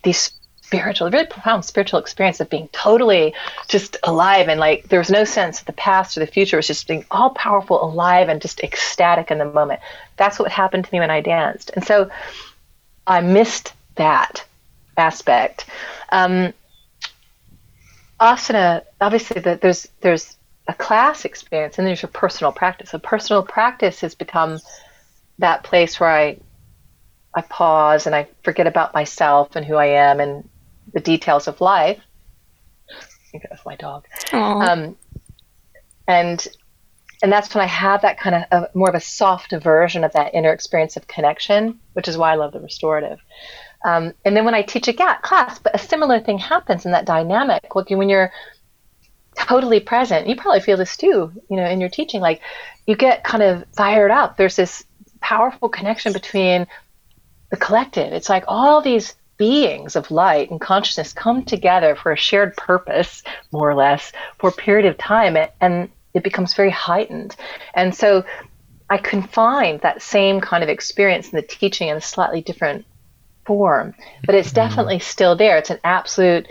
these 0.04 0.32
spiritual, 0.70 1.10
really 1.10 1.26
profound 1.26 1.66
spiritual 1.66 2.00
experience 2.00 2.40
of 2.40 2.48
being 2.48 2.70
totally 2.72 3.34
just 3.68 3.98
alive 4.04 4.48
and 4.50 4.60
like 4.60 4.88
there 4.90 5.00
was 5.00 5.10
no 5.10 5.24
sense 5.24 5.60
of 5.60 5.66
the 5.66 5.74
past 5.74 6.16
or 6.16 6.20
the 6.20 6.28
future. 6.28 6.58
It 6.58 6.60
was 6.60 6.68
just 6.68 6.88
being 6.88 7.06
all 7.10 7.32
powerful, 7.32 7.84
alive, 7.84 8.30
and 8.30 8.40
just 8.40 8.60
ecstatic 8.60 9.32
in 9.32 9.40
the 9.40 9.46
moment. 9.46 9.80
That's 10.16 10.38
what 10.38 10.52
happened 10.52 10.86
to 10.86 10.94
me 10.94 11.00
when 11.00 11.10
I 11.10 11.22
danced. 11.22 11.72
And 11.74 11.84
so 11.84 12.12
I 13.08 13.22
missed 13.22 13.74
that 13.96 14.46
aspect. 14.96 15.66
Um, 16.12 16.54
asana, 18.20 18.84
obviously, 19.02 19.42
the, 19.42 19.58
there's 19.60 19.88
there's 20.02 20.38
a 20.68 20.74
class 20.76 21.26
experience 21.26 21.80
and 21.80 21.88
there's 21.88 22.04
your 22.04 22.12
personal 22.12 22.52
practice. 22.52 22.94
A 22.94 23.00
personal 23.00 23.42
practice 23.42 24.02
has 24.02 24.14
become 24.14 24.60
that 25.40 25.64
place 25.64 26.00
where 26.00 26.12
I 26.12 26.38
I 27.34 27.42
pause 27.42 28.06
and 28.06 28.16
I 28.16 28.28
forget 28.44 28.68
about 28.68 28.94
myself 28.94 29.56
and 29.56 29.66
who 29.66 29.76
I 29.76 29.88
am 29.88 30.20
and 30.20 30.48
the 30.94 31.00
details 31.00 31.48
of 31.48 31.62
life. 31.62 32.00
Think 33.32 33.46
that's 33.50 33.66
my 33.66 33.76
dog. 33.76 34.08
Um, 34.34 34.98
and 36.08 36.48
and 37.22 37.32
that's 37.32 37.54
when 37.54 37.64
I 37.64 37.68
have 37.68 38.02
that 38.02 38.20
kind 38.20 38.36
of 38.36 38.44
uh, 38.52 38.68
more 38.74 38.90
of 38.90 38.96
a 38.96 39.02
soft 39.02 39.52
version 39.52 40.04
of 40.04 40.14
that 40.14 40.34
inner 40.34 40.54
experience 40.54 40.96
of 40.98 41.08
connection, 41.08 41.80
which 41.94 42.08
is 42.08 42.18
why 42.18 42.32
I 42.32 42.36
love 42.36 42.54
the 42.54 42.62
restorative. 42.62 43.20
Um, 43.86 44.14
and 44.26 44.36
then 44.36 44.46
when 44.46 44.56
I 44.56 44.62
teach 44.62 44.88
a 44.88 44.94
class, 44.94 45.60
but 45.60 45.76
a 45.76 45.78
similar 45.78 46.20
thing 46.20 46.38
happens 46.38 46.86
in 46.86 46.92
that 46.92 47.06
dynamic. 47.06 47.76
Like 47.76 47.90
when 47.90 48.10
you're 48.10 48.32
totally 49.38 49.80
present, 49.80 50.28
you 50.28 50.36
probably 50.36 50.62
feel 50.62 50.78
this 50.78 50.98
too, 50.98 51.32
you 51.50 51.58
know, 51.58 51.66
in 51.66 51.80
your 51.80 51.90
teaching. 51.90 52.22
Like 52.22 52.42
you 52.88 52.96
get 52.96 53.24
kind 53.24 53.44
of 53.44 53.66
fired 53.76 54.12
up. 54.12 54.38
There's 54.38 54.56
this 54.56 54.84
powerful 55.22 55.70
connection 55.70 56.14
between 56.14 56.68
the 57.52 57.58
collective. 57.58 58.14
It's 58.14 58.30
like 58.30 58.46
all 58.48 58.82
these 58.82 59.16
beings 59.40 59.96
of 59.96 60.12
light 60.12 60.52
and 60.52 60.62
consciousness 60.62 61.14
come 61.14 61.44
together 61.44 61.96
for 61.96 62.12
a 62.12 62.18
shared 62.18 62.56
purpose, 62.56 63.24
more 63.52 63.68
or 63.68 63.74
less, 63.74 64.12
for 64.38 64.50
a 64.50 64.54
period 64.54 64.86
of 64.86 64.98
time, 65.00 65.36
and 65.60 65.90
it 66.14 66.24
becomes 66.24 66.54
very 66.54 66.70
heightened. 66.70 67.36
And 67.74 67.96
so 67.96 68.24
I 68.90 68.98
can 68.98 69.24
find 69.24 69.80
that 69.82 70.04
same 70.04 70.42
kind 70.42 70.62
of 70.64 70.70
experience 70.70 71.30
in 71.30 71.38
the 71.38 71.42
teaching 71.42 71.88
in 71.88 71.98
a 71.98 72.02
slightly 72.02 72.42
different 72.42 72.86
form, 73.46 73.96
but 74.26 74.36
it's 74.36 74.50
mm-hmm. 74.50 74.56
definitely 74.56 75.00
still 75.00 75.36
there. 75.36 75.58
It's 75.58 75.72
an 75.72 75.80
absolute 75.84 76.48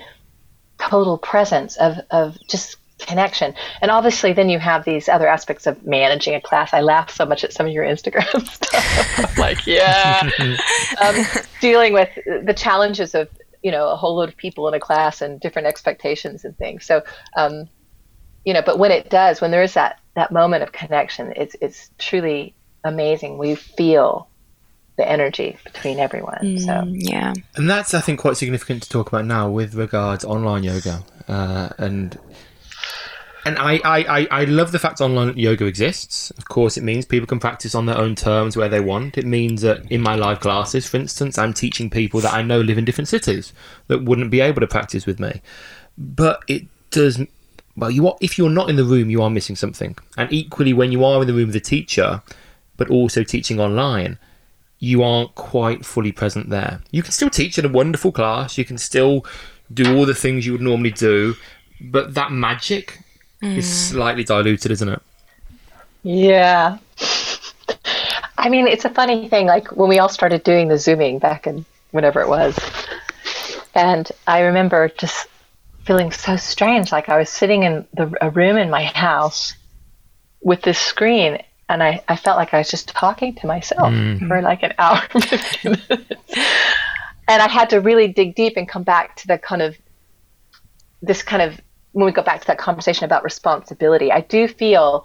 total 0.80 1.18
presence 1.18 1.76
of, 1.76 1.98
of 2.10 2.38
just 2.48 2.77
connection. 2.98 3.54
And 3.80 3.90
obviously, 3.90 4.32
then 4.32 4.48
you 4.48 4.58
have 4.58 4.84
these 4.84 5.08
other 5.08 5.28
aspects 5.28 5.66
of 5.66 5.86
managing 5.86 6.34
a 6.34 6.40
class. 6.40 6.72
I 6.72 6.80
laugh 6.80 7.10
so 7.10 7.24
much 7.24 7.44
at 7.44 7.52
some 7.52 7.66
of 7.66 7.72
your 7.72 7.84
Instagram 7.84 8.46
stuff. 8.48 9.18
I'm 9.18 9.40
like, 9.40 9.66
yeah. 9.66 10.28
um, 11.02 11.16
dealing 11.60 11.92
with 11.92 12.10
the 12.26 12.54
challenges 12.54 13.14
of, 13.14 13.28
you 13.62 13.70
know, 13.70 13.88
a 13.88 13.96
whole 13.96 14.16
load 14.16 14.28
of 14.28 14.36
people 14.36 14.68
in 14.68 14.74
a 14.74 14.80
class 14.80 15.22
and 15.22 15.40
different 15.40 15.68
expectations 15.68 16.44
and 16.44 16.56
things. 16.56 16.84
So, 16.84 17.02
um, 17.36 17.68
you 18.44 18.52
know, 18.52 18.62
but 18.64 18.78
when 18.78 18.90
it 18.90 19.10
does, 19.10 19.40
when 19.40 19.50
there 19.50 19.62
is 19.62 19.74
that, 19.74 20.00
that 20.14 20.32
moment 20.32 20.62
of 20.62 20.72
connection, 20.72 21.32
it's, 21.36 21.56
it's 21.60 21.90
truly 21.98 22.54
amazing. 22.84 23.38
We 23.38 23.54
feel 23.54 24.28
the 24.96 25.08
energy 25.08 25.56
between 25.64 25.98
everyone. 25.98 26.58
So, 26.58 26.84
Yeah. 26.88 27.32
And 27.54 27.70
that's, 27.70 27.94
I 27.94 28.00
think, 28.00 28.18
quite 28.20 28.36
significant 28.36 28.82
to 28.82 28.88
talk 28.88 29.08
about 29.08 29.24
now 29.24 29.48
with 29.48 29.74
regards 29.74 30.24
online 30.24 30.64
yoga. 30.64 31.04
Uh, 31.28 31.68
and 31.78 32.18
and 33.48 33.58
I, 33.58 33.80
I, 33.82 34.20
I, 34.20 34.28
I 34.30 34.44
love 34.44 34.72
the 34.72 34.78
fact 34.78 35.00
online 35.00 35.34
yoga 35.38 35.64
exists. 35.64 36.30
Of 36.32 36.48
course, 36.48 36.76
it 36.76 36.82
means 36.82 37.06
people 37.06 37.26
can 37.26 37.40
practice 37.40 37.74
on 37.74 37.86
their 37.86 37.96
own 37.96 38.14
terms 38.14 38.58
where 38.58 38.68
they 38.68 38.78
want. 38.80 39.16
It 39.16 39.24
means 39.24 39.62
that 39.62 39.90
in 39.90 40.02
my 40.02 40.16
live 40.16 40.40
classes, 40.40 40.86
for 40.86 40.98
instance, 40.98 41.38
I'm 41.38 41.54
teaching 41.54 41.88
people 41.88 42.20
that 42.20 42.34
I 42.34 42.42
know 42.42 42.60
live 42.60 42.76
in 42.76 42.84
different 42.84 43.08
cities 43.08 43.54
that 43.86 44.04
wouldn't 44.04 44.30
be 44.30 44.40
able 44.40 44.60
to 44.60 44.66
practice 44.66 45.06
with 45.06 45.18
me. 45.18 45.40
But 45.96 46.42
it 46.46 46.66
does. 46.90 47.24
Well, 47.74 47.90
you 47.90 48.06
are, 48.08 48.16
if 48.20 48.36
you're 48.36 48.50
not 48.50 48.68
in 48.68 48.76
the 48.76 48.84
room, 48.84 49.08
you 49.08 49.22
are 49.22 49.30
missing 49.30 49.56
something. 49.56 49.96
And 50.18 50.30
equally, 50.30 50.74
when 50.74 50.92
you 50.92 51.02
are 51.02 51.22
in 51.22 51.26
the 51.26 51.32
room 51.32 51.46
with 51.46 51.56
a 51.56 51.60
teacher, 51.60 52.22
but 52.76 52.90
also 52.90 53.22
teaching 53.22 53.58
online, 53.58 54.18
you 54.78 55.02
aren't 55.02 55.34
quite 55.36 55.86
fully 55.86 56.12
present 56.12 56.50
there. 56.50 56.82
You 56.90 57.02
can 57.02 57.12
still 57.12 57.30
teach 57.30 57.58
in 57.58 57.64
a 57.64 57.70
wonderful 57.70 58.12
class, 58.12 58.58
you 58.58 58.66
can 58.66 58.76
still 58.76 59.24
do 59.72 59.96
all 59.96 60.04
the 60.04 60.14
things 60.14 60.44
you 60.44 60.52
would 60.52 60.60
normally 60.60 60.90
do, 60.90 61.34
but 61.80 62.12
that 62.12 62.30
magic 62.30 63.00
is 63.42 63.66
mm. 63.66 63.90
slightly 63.90 64.24
diluted, 64.24 64.70
isn't 64.72 64.88
it? 64.88 65.02
Yeah. 66.02 66.78
I 68.36 68.48
mean, 68.48 68.66
it's 68.66 68.84
a 68.84 68.90
funny 68.90 69.28
thing. 69.28 69.46
Like 69.46 69.76
when 69.76 69.88
we 69.88 69.98
all 69.98 70.08
started 70.08 70.42
doing 70.44 70.68
the 70.68 70.78
Zooming 70.78 71.18
back 71.18 71.46
in 71.46 71.64
whenever 71.90 72.20
it 72.20 72.28
was. 72.28 72.58
And 73.74 74.10
I 74.26 74.40
remember 74.40 74.88
just 74.88 75.28
feeling 75.84 76.12
so 76.12 76.36
strange. 76.36 76.92
Like 76.92 77.08
I 77.08 77.18
was 77.18 77.30
sitting 77.30 77.62
in 77.62 77.86
the, 77.94 78.12
a 78.20 78.30
room 78.30 78.56
in 78.56 78.70
my 78.70 78.84
house 78.84 79.54
with 80.40 80.62
this 80.62 80.78
screen 80.78 81.42
and 81.68 81.82
I, 81.82 82.02
I 82.08 82.16
felt 82.16 82.38
like 82.38 82.54
I 82.54 82.58
was 82.58 82.70
just 82.70 82.88
talking 82.88 83.34
to 83.36 83.46
myself 83.46 83.92
mm. 83.92 84.26
for 84.26 84.40
like 84.40 84.62
an 84.62 84.72
hour. 84.78 85.02
and 87.28 87.42
I 87.42 87.48
had 87.48 87.70
to 87.70 87.80
really 87.80 88.08
dig 88.08 88.34
deep 88.34 88.54
and 88.56 88.68
come 88.68 88.84
back 88.84 89.16
to 89.16 89.26
the 89.26 89.38
kind 89.38 89.62
of 89.62 89.76
this 91.02 91.22
kind 91.22 91.42
of 91.42 91.60
when 91.92 92.06
we 92.06 92.12
go 92.12 92.22
back 92.22 92.40
to 92.40 92.46
that 92.48 92.58
conversation 92.58 93.04
about 93.04 93.24
responsibility. 93.24 94.12
I 94.12 94.20
do 94.20 94.48
feel 94.48 95.04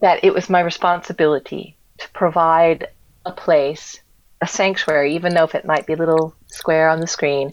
that 0.00 0.24
it 0.24 0.32
was 0.32 0.50
my 0.50 0.60
responsibility 0.60 1.76
to 1.98 2.08
provide 2.10 2.88
a 3.24 3.32
place, 3.32 4.00
a 4.40 4.46
sanctuary, 4.46 5.14
even 5.14 5.34
though 5.34 5.44
if 5.44 5.54
it 5.54 5.64
might 5.64 5.86
be 5.86 5.94
a 5.94 5.96
little 5.96 6.34
square 6.46 6.88
on 6.88 7.00
the 7.00 7.06
screen, 7.06 7.52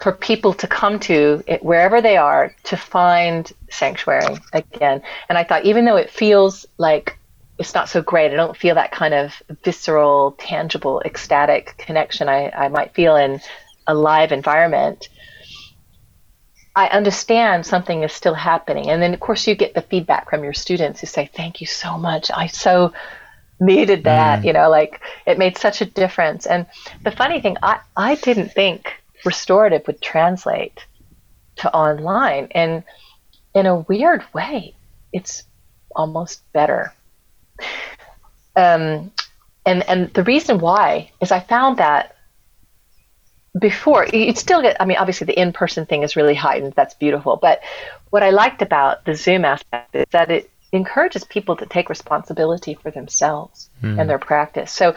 for 0.00 0.12
people 0.12 0.52
to 0.52 0.66
come 0.66 0.98
to 0.98 1.42
it 1.46 1.62
wherever 1.62 2.00
they 2.00 2.16
are 2.16 2.52
to 2.64 2.76
find 2.76 3.52
sanctuary 3.70 4.36
again. 4.52 5.00
And 5.28 5.38
I 5.38 5.44
thought, 5.44 5.64
even 5.64 5.84
though 5.84 5.96
it 5.96 6.10
feels 6.10 6.66
like 6.76 7.18
it's 7.58 7.74
not 7.74 7.88
so 7.88 8.02
great, 8.02 8.32
I 8.32 8.36
don't 8.36 8.56
feel 8.56 8.74
that 8.74 8.90
kind 8.90 9.14
of 9.14 9.40
visceral, 9.62 10.32
tangible, 10.38 11.00
ecstatic 11.04 11.76
connection 11.78 12.28
I, 12.28 12.50
I 12.50 12.68
might 12.68 12.94
feel 12.94 13.14
in 13.14 13.40
a 13.86 13.94
live 13.94 14.32
environment. 14.32 15.08
I 16.74 16.86
understand 16.86 17.66
something 17.66 18.02
is 18.02 18.12
still 18.12 18.34
happening. 18.34 18.88
And 18.88 19.02
then, 19.02 19.12
of 19.12 19.20
course, 19.20 19.46
you 19.46 19.54
get 19.54 19.74
the 19.74 19.82
feedback 19.82 20.30
from 20.30 20.42
your 20.42 20.54
students 20.54 21.00
who 21.00 21.06
say, 21.06 21.30
Thank 21.34 21.60
you 21.60 21.66
so 21.66 21.98
much. 21.98 22.30
I 22.34 22.46
so 22.46 22.92
needed 23.60 24.04
that. 24.04 24.40
Mm. 24.40 24.44
You 24.46 24.52
know, 24.54 24.70
like 24.70 25.00
it 25.26 25.38
made 25.38 25.58
such 25.58 25.80
a 25.80 25.86
difference. 25.86 26.46
And 26.46 26.66
the 27.02 27.10
funny 27.10 27.40
thing, 27.40 27.56
I, 27.62 27.80
I 27.96 28.14
didn't 28.16 28.52
think 28.52 29.02
restorative 29.24 29.86
would 29.86 30.00
translate 30.00 30.84
to 31.56 31.72
online. 31.74 32.48
And 32.52 32.84
in 33.54 33.66
a 33.66 33.80
weird 33.80 34.24
way, 34.32 34.74
it's 35.12 35.44
almost 35.94 36.40
better. 36.52 36.92
Um, 38.56 39.12
and 39.64 39.88
and 39.88 40.12
the 40.14 40.24
reason 40.24 40.58
why 40.58 41.10
is 41.20 41.30
I 41.32 41.40
found 41.40 41.78
that 41.78 42.16
before 43.58 44.06
you'd 44.06 44.38
still 44.38 44.62
get. 44.62 44.76
I 44.80 44.84
mean, 44.84 44.96
obviously 44.96 45.26
the 45.26 45.38
in-person 45.38 45.86
thing 45.86 46.02
is 46.02 46.16
really 46.16 46.34
heightened. 46.34 46.74
That's 46.74 46.94
beautiful. 46.94 47.38
But 47.40 47.60
what 48.10 48.22
I 48.22 48.30
liked 48.30 48.62
about 48.62 49.04
the 49.04 49.14
Zoom 49.14 49.44
aspect 49.44 49.94
is 49.94 50.06
that 50.10 50.30
it 50.30 50.50
encourages 50.72 51.24
people 51.24 51.56
to 51.56 51.66
take 51.66 51.90
responsibility 51.90 52.74
for 52.74 52.90
themselves 52.90 53.68
mm. 53.82 54.00
and 54.00 54.08
their 54.08 54.18
practice. 54.18 54.72
So 54.72 54.94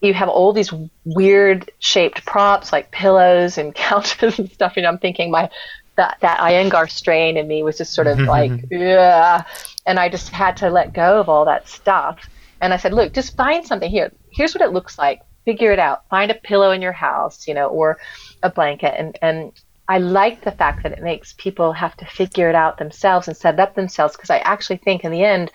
you 0.00 0.14
have 0.14 0.28
all 0.28 0.52
these 0.52 0.72
weird 1.04 1.70
shaped 1.78 2.24
props 2.24 2.72
like 2.72 2.90
pillows 2.90 3.58
and 3.58 3.74
couches 3.74 4.38
and 4.38 4.50
stuff. 4.50 4.76
You 4.76 4.82
know, 4.82 4.88
I'm 4.88 4.98
thinking 4.98 5.30
my 5.30 5.50
that 5.96 6.16
that 6.20 6.40
Iyengar 6.40 6.90
strain 6.90 7.36
in 7.36 7.46
me 7.46 7.62
was 7.62 7.76
just 7.76 7.92
sort 7.92 8.06
of 8.06 8.18
like, 8.20 8.52
yeah, 8.70 9.44
and 9.86 9.98
I 9.98 10.08
just 10.08 10.30
had 10.30 10.56
to 10.58 10.70
let 10.70 10.94
go 10.94 11.20
of 11.20 11.28
all 11.28 11.44
that 11.44 11.68
stuff. 11.68 12.28
And 12.62 12.74
I 12.74 12.76
said, 12.76 12.92
look, 12.92 13.12
just 13.12 13.36
find 13.36 13.66
something 13.66 13.90
here. 13.90 14.12
Here's 14.30 14.54
what 14.54 14.62
it 14.62 14.72
looks 14.72 14.98
like. 14.98 15.22
Figure 15.50 15.72
it 15.72 15.78
out. 15.78 16.08
Find 16.08 16.30
a 16.30 16.34
pillow 16.34 16.70
in 16.70 16.80
your 16.80 16.92
house, 16.92 17.48
you 17.48 17.54
know, 17.54 17.66
or 17.66 17.98
a 18.42 18.50
blanket. 18.50 18.94
And 18.96 19.18
and 19.20 19.52
I 19.88 19.98
like 19.98 20.44
the 20.44 20.52
fact 20.52 20.84
that 20.84 20.92
it 20.92 21.02
makes 21.02 21.34
people 21.36 21.72
have 21.72 21.96
to 21.96 22.04
figure 22.04 22.48
it 22.48 22.54
out 22.54 22.78
themselves 22.78 23.26
and 23.26 23.36
set 23.36 23.54
it 23.54 23.60
up 23.60 23.74
themselves 23.74 24.14
because 24.14 24.30
I 24.30 24.38
actually 24.38 24.76
think 24.76 25.02
in 25.02 25.10
the 25.10 25.24
end, 25.24 25.50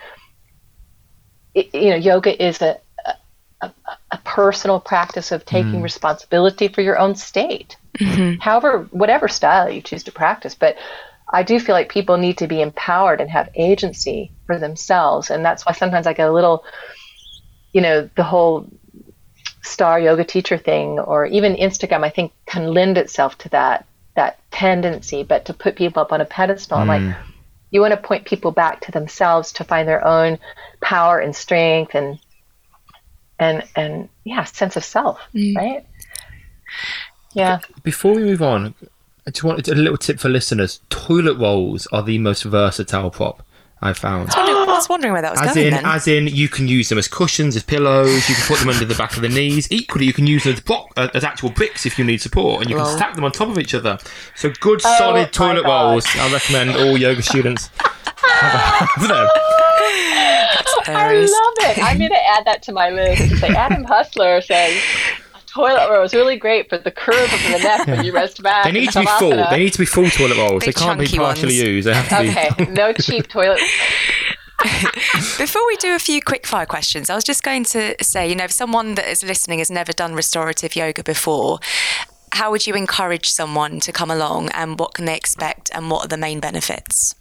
it, 1.54 1.74
you 1.74 1.92
know, 1.92 1.96
yoga 1.96 2.46
is 2.46 2.62
a, 2.62 2.78
a, 3.62 3.72
a 4.12 4.18
personal 4.26 4.82
practice 4.82 5.32
of 5.32 5.46
taking 5.46 5.80
mm. 5.80 5.84
responsibility 5.84 6.68
for 6.68 6.82
your 6.82 7.00
own 7.00 7.16
state, 7.16 7.78
mm-hmm. 7.98 8.42
however, 8.42 8.90
whatever 8.92 9.30
style 9.30 9.70
you 9.70 9.82
choose 9.82 10.04
to 10.04 10.12
practice. 10.12 10.54
But 10.54 10.76
I 11.32 11.44
do 11.44 11.58
feel 11.58 11.74
like 11.74 11.88
people 11.88 12.18
need 12.18 12.38
to 12.40 12.48
be 12.48 12.62
empowered 12.62 13.22
and 13.22 13.30
have 13.30 13.50
agency 13.56 14.34
for 14.46 14.60
themselves. 14.60 15.32
And 15.32 15.46
that's 15.46 15.66
why 15.66 15.72
sometimes 15.72 16.08
I 16.08 16.14
get 16.14 16.28
a 16.28 16.34
little, 16.34 16.66
you 17.72 17.80
know, 17.80 18.10
the 18.18 18.24
whole 18.24 18.68
star 19.66 20.00
yoga 20.00 20.24
teacher 20.24 20.58
thing 20.58 21.00
or 21.00 21.26
even 21.26 21.56
Instagram, 21.56 22.04
I 22.04 22.10
think 22.10 22.32
can 22.46 22.74
lend 22.74 22.98
itself 22.98 23.38
to 23.40 23.50
that 23.50 23.86
that 24.16 24.40
tendency, 24.52 25.24
but 25.24 25.46
to 25.46 25.54
put 25.54 25.76
people 25.76 26.02
up 26.02 26.14
on 26.14 26.22
a 26.22 26.26
pedestal. 26.26 26.78
Mm. 26.78 26.82
I'm 26.82 26.88
like, 26.88 27.18
you 27.72 27.82
want 27.82 27.92
to 27.92 27.98
point 27.98 28.26
people 28.26 28.52
back 28.52 28.82
to 28.82 28.92
themselves 28.92 29.52
to 29.54 29.64
find 29.64 29.88
their 29.88 30.06
own 30.06 30.40
power 30.82 31.20
and 31.20 31.36
strength 31.36 31.96
and 31.96 32.20
and 33.38 33.64
and 33.76 34.10
yeah, 34.24 34.44
sense 34.46 34.76
of 34.78 34.84
self, 34.84 35.20
mm. 35.34 35.56
right? 35.56 35.86
Yeah. 37.34 37.60
Before 37.84 38.14
we 38.14 38.24
move 38.24 38.42
on, 38.42 38.74
I 39.28 39.32
just 39.32 39.44
wanted 39.44 39.68
a 39.68 39.76
little 39.76 39.98
tip 39.98 40.20
for 40.20 40.30
listeners: 40.30 40.80
toilet 40.90 41.38
rolls 41.38 41.88
are 41.88 42.04
the 42.04 42.18
most 42.18 42.44
versatile 42.44 43.12
prop 43.12 43.46
I 43.82 43.94
found. 43.94 44.30
I 44.76 44.80
was 44.80 44.90
wondering 44.90 45.14
where 45.14 45.22
that 45.22 45.32
was 45.32 45.42
as 45.42 45.54
going. 45.54 45.68
In, 45.68 45.74
then. 45.74 45.86
As 45.86 46.08
in, 46.08 46.28
you 46.28 46.50
can 46.50 46.68
use 46.68 46.90
them 46.90 46.98
as 46.98 47.08
cushions, 47.08 47.56
as 47.56 47.64
pillows. 47.64 48.30
You 48.30 48.36
can 48.36 48.46
put 48.46 48.60
them 48.60 48.70
under 48.70 48.86
the 48.86 48.96
back 48.96 49.16
of 49.16 49.22
the 49.22 49.30
knees. 49.30 49.72
Equally, 49.72 50.06
you 50.06 50.14
can 50.14 50.28
use 50.28 50.44
them 50.44 50.54
as, 50.54 50.60
block, 50.60 50.92
uh, 50.98 51.10
as 51.14 51.24
actual 51.24 51.50
bricks 51.50 51.86
if 51.86 51.98
you 51.98 52.06
need 52.06 52.22
support, 52.22 52.62
and 52.62 52.70
you 52.70 52.78
can 52.78 52.86
stack 52.86 53.16
them 53.16 53.24
on 53.24 53.32
top 53.32 53.50
of 53.50 53.58
each 53.58 53.74
other. 53.74 53.98
So, 54.36 54.52
good, 54.60 54.82
oh, 54.84 54.98
solid 54.98 55.32
toilet 55.32 55.64
rolls. 55.64 56.06
I 56.16 56.32
recommend 56.32 56.72
all 56.72 56.98
yoga 56.98 57.22
students 57.22 57.70
have 57.78 59.08
them. 59.08 59.28
I 60.88 61.14
love 61.14 61.72
it. 61.72 61.84
I'm 61.84 61.98
going 61.98 62.12
to 62.12 62.30
add 62.30 62.46
that 62.46 62.62
to 62.64 62.72
my 62.72 62.90
list. 62.90 63.40
Say 63.40 63.48
Adam 63.50 63.86
Husler 63.86 64.44
says 64.44 64.80
toilet 65.56 65.90
roll 65.90 66.04
is 66.04 66.14
really 66.14 66.38
great 66.38 66.70
for 66.70 66.78
the 66.78 66.92
curve 66.92 67.34
of 67.34 67.44
the 67.44 67.60
neck 67.64 67.88
when 67.88 68.06
you 68.06 68.12
rest 68.12 68.44
back. 68.44 68.66
They 68.66 68.72
need 68.72 68.92
to 68.92 69.00
be 69.00 69.06
full. 69.20 69.30
They 69.30 69.58
need 69.58 69.74
to 69.74 69.80
be 69.80 69.86
full 69.86 70.10
toilet 70.10 70.38
rolls. 70.38 70.66
Big 70.66 70.76
they 70.76 70.80
can't 70.80 71.00
be 71.00 71.08
partially 71.08 71.58
ones. 71.60 71.70
used. 71.70 71.88
They 71.88 71.94
have 71.94 72.10
to 72.10 72.22
be 72.22 72.30
okay, 72.30 72.66
be. 72.66 72.72
no 72.72 72.94
cheap 72.94 73.28
toilet. 73.28 73.62
Before 75.38 75.66
we 75.68 75.76
do 75.78 75.96
a 75.96 76.00
few 76.00 76.22
quick 76.22 76.48
fire 76.48 76.66
questions, 76.66 77.10
I 77.10 77.16
was 77.16 77.24
just 77.24 77.44
going 77.44 77.64
to 77.66 77.96
say, 78.02 78.28
you 78.28 78.36
know, 78.36 78.46
if 78.46 78.52
someone 78.52 78.96
that 78.96 79.08
is 79.08 79.24
listening 79.24 79.60
has 79.60 79.70
never 79.70 79.92
done 79.92 80.14
restorative 80.14 80.76
yoga 80.76 81.04
before, 81.04 81.60
how 82.32 82.52
would 82.52 82.68
you 82.68 82.74
encourage 82.74 83.28
someone 83.28 83.80
to 83.82 83.92
come 83.92 84.12
along 84.12 84.50
and 84.50 84.80
what 84.80 84.94
can 84.94 85.06
they 85.06 85.16
expect 85.16 85.72
and 85.74 85.90
what 85.90 86.06
are 86.06 86.08
the 86.08 86.18
main 86.18 86.40
benefits? 86.40 87.16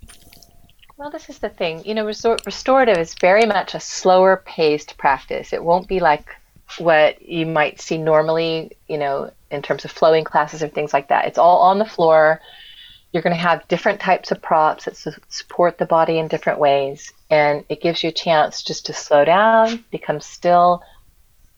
Well, 0.97 1.11
this 1.11 1.29
is 1.29 1.39
the 1.39 1.49
thing. 1.49 1.85
You 1.85 1.95
know, 1.95 2.05
restorative 2.05 2.99
is 2.99 3.15
very 3.15 3.47
much 3.47 3.75
a 3.75 3.81
slower 3.81 4.43
paced 4.45 4.97
practice. 4.97 5.53
It 5.53 5.63
won't 5.63 5.89
be 5.89 6.01
like 6.01 6.35
what 6.79 7.21
you 7.23 7.47
might 7.47 7.81
see 7.81 7.99
normally, 7.99 8.73
you 8.89 8.99
know, 8.99 9.33
in 9.51 9.63
terms 9.63 9.85
of 9.85 9.91
flowing 9.91 10.25
classes 10.25 10.63
or 10.63 10.69
things 10.69 10.93
like 10.93 11.09
that. 11.09 11.27
It's 11.27 11.39
all 11.39 11.59
on 11.59 11.79
the 11.79 11.85
floor. 11.85 12.41
You're 13.13 13.23
going 13.23 13.37
to 13.37 13.43
have 13.43 13.67
different 13.69 14.01
types 14.01 14.31
of 14.31 14.43
props 14.43 14.87
that 14.87 14.97
su- 14.97 15.13
support 15.29 15.79
the 15.79 15.87
body 15.87 16.19
in 16.19 16.29
different 16.29 16.59
ways. 16.59 17.13
And 17.35 17.65
it 17.69 17.81
gives 17.81 18.05
you 18.05 18.11
a 18.11 18.13
chance 18.13 18.63
just 18.63 18.87
to 18.87 18.93
slow 18.93 19.25
down, 19.25 19.85
become 19.91 20.21
still, 20.21 20.85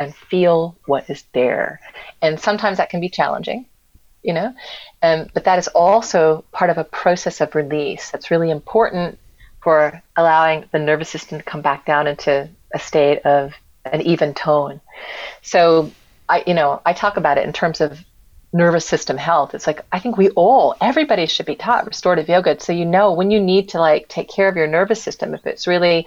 and 0.01 0.15
feel 0.15 0.75
what 0.87 1.11
is 1.11 1.25
there. 1.35 1.81
And 2.23 2.41
sometimes 2.41 2.79
that 2.79 2.89
can 2.89 3.03
be 3.03 3.11
challenging, 3.11 3.67
you 4.23 4.33
know, 4.33 4.55
um, 5.03 5.27
but 5.35 5.45
that 5.45 5.59
is 5.59 5.69
also 5.69 6.47
part 6.51 6.71
of 6.71 6.79
a 6.79 6.85
process 6.85 7.43
of 7.43 7.55
release 7.55 8.11
that's 8.11 8.31
really 8.31 8.51
important 8.51 9.19
for 9.63 10.03
allowing 10.17 10.65
the 10.73 10.79
nervous 10.79 11.11
system 11.11 11.37
to 11.37 11.45
come 11.45 11.61
back 11.61 11.85
down 11.85 12.07
into 12.07 12.49
a 12.75 12.79
state 12.79 13.19
of 13.27 13.53
an 13.85 14.01
even 14.01 14.33
tone. 14.33 14.81
So 15.43 15.93
I, 16.27 16.43
you 16.47 16.55
know, 16.55 16.81
I 16.87 16.95
talk 16.95 17.19
about 17.19 17.37
it 17.37 17.45
in 17.45 17.53
terms 17.53 17.83
of 17.83 18.01
nervous 18.57 18.87
system 18.87 19.17
health. 19.17 19.55
It's 19.55 19.67
like 19.67 19.81
I 19.93 19.99
think 19.99 20.17
we 20.17 20.31
all, 20.31 20.75
everybody 20.81 21.27
should 21.27 21.47
be 21.47 21.57
taught 21.57 21.87
restorative 21.87 22.29
yoga, 22.29 22.59
so 22.61 22.73
you 22.73 22.85
know 22.85 23.13
when 23.13 23.31
you 23.31 23.41
need 23.41 23.69
to 23.71 23.79
like 23.79 24.09
take 24.09 24.29
care 24.29 24.49
of 24.49 24.57
your 24.57 24.67
nervous 24.67 25.03
system 25.03 25.35
if 25.35 25.47
it's 25.47 25.67
really 25.67 26.07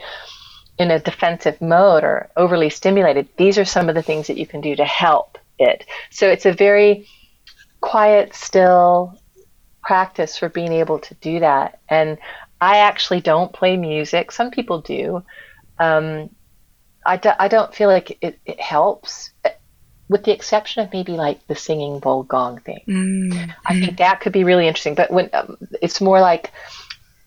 in 0.78 0.92
a 0.92 1.00
defensive 1.00 1.62
mode 1.62 2.04
or 2.04 2.30
overly 2.38 2.70
stimulated. 2.70 3.28
These 3.38 3.58
are 3.58 3.66
some 3.66 3.90
of 3.90 3.96
the 3.96 4.02
things 4.02 4.28
that 4.28 4.38
you 4.38 4.48
can 4.48 4.62
do 4.62 4.76
to 4.78 4.86
help 4.86 5.38
it. 5.60 5.86
So 6.10 6.28
it's 6.30 6.46
a 6.46 6.54
very 6.54 7.08
quiet, 7.82 8.34
still 8.34 9.20
practice 9.84 10.38
for 10.38 10.50
being 10.50 10.72
able 10.72 11.00
to 11.00 11.14
do 11.16 11.40
that. 11.42 11.80
And 11.90 12.18
I 12.62 12.78
actually 12.78 13.22
don't 13.22 13.52
play 13.52 13.76
music. 13.76 14.32
Some 14.32 14.52
people 14.52 14.82
do. 14.82 15.24
Um, 15.80 16.30
I, 17.06 17.18
do, 17.18 17.32
I 17.38 17.48
don't 17.48 17.74
feel 17.74 17.90
like 17.90 18.18
it, 18.22 18.40
it 18.46 18.60
helps, 18.60 19.32
with 20.10 20.24
the 20.24 20.32
exception 20.32 20.84
of 20.84 20.92
maybe 20.92 21.14
like 21.14 21.46
the 21.48 21.56
singing 21.56 22.00
bowl 22.00 22.24
gong 22.24 22.60
thing. 22.60 22.82
Mm-hmm. 22.88 23.52
I 23.66 23.80
think 23.80 23.98
that 23.98 24.20
could 24.20 24.34
be 24.34 24.44
really 24.44 24.68
interesting. 24.68 24.96
But 24.96 25.12
when 25.12 25.30
um, 25.34 25.58
it's 25.82 26.02
more 26.02 26.20
like 26.20 26.52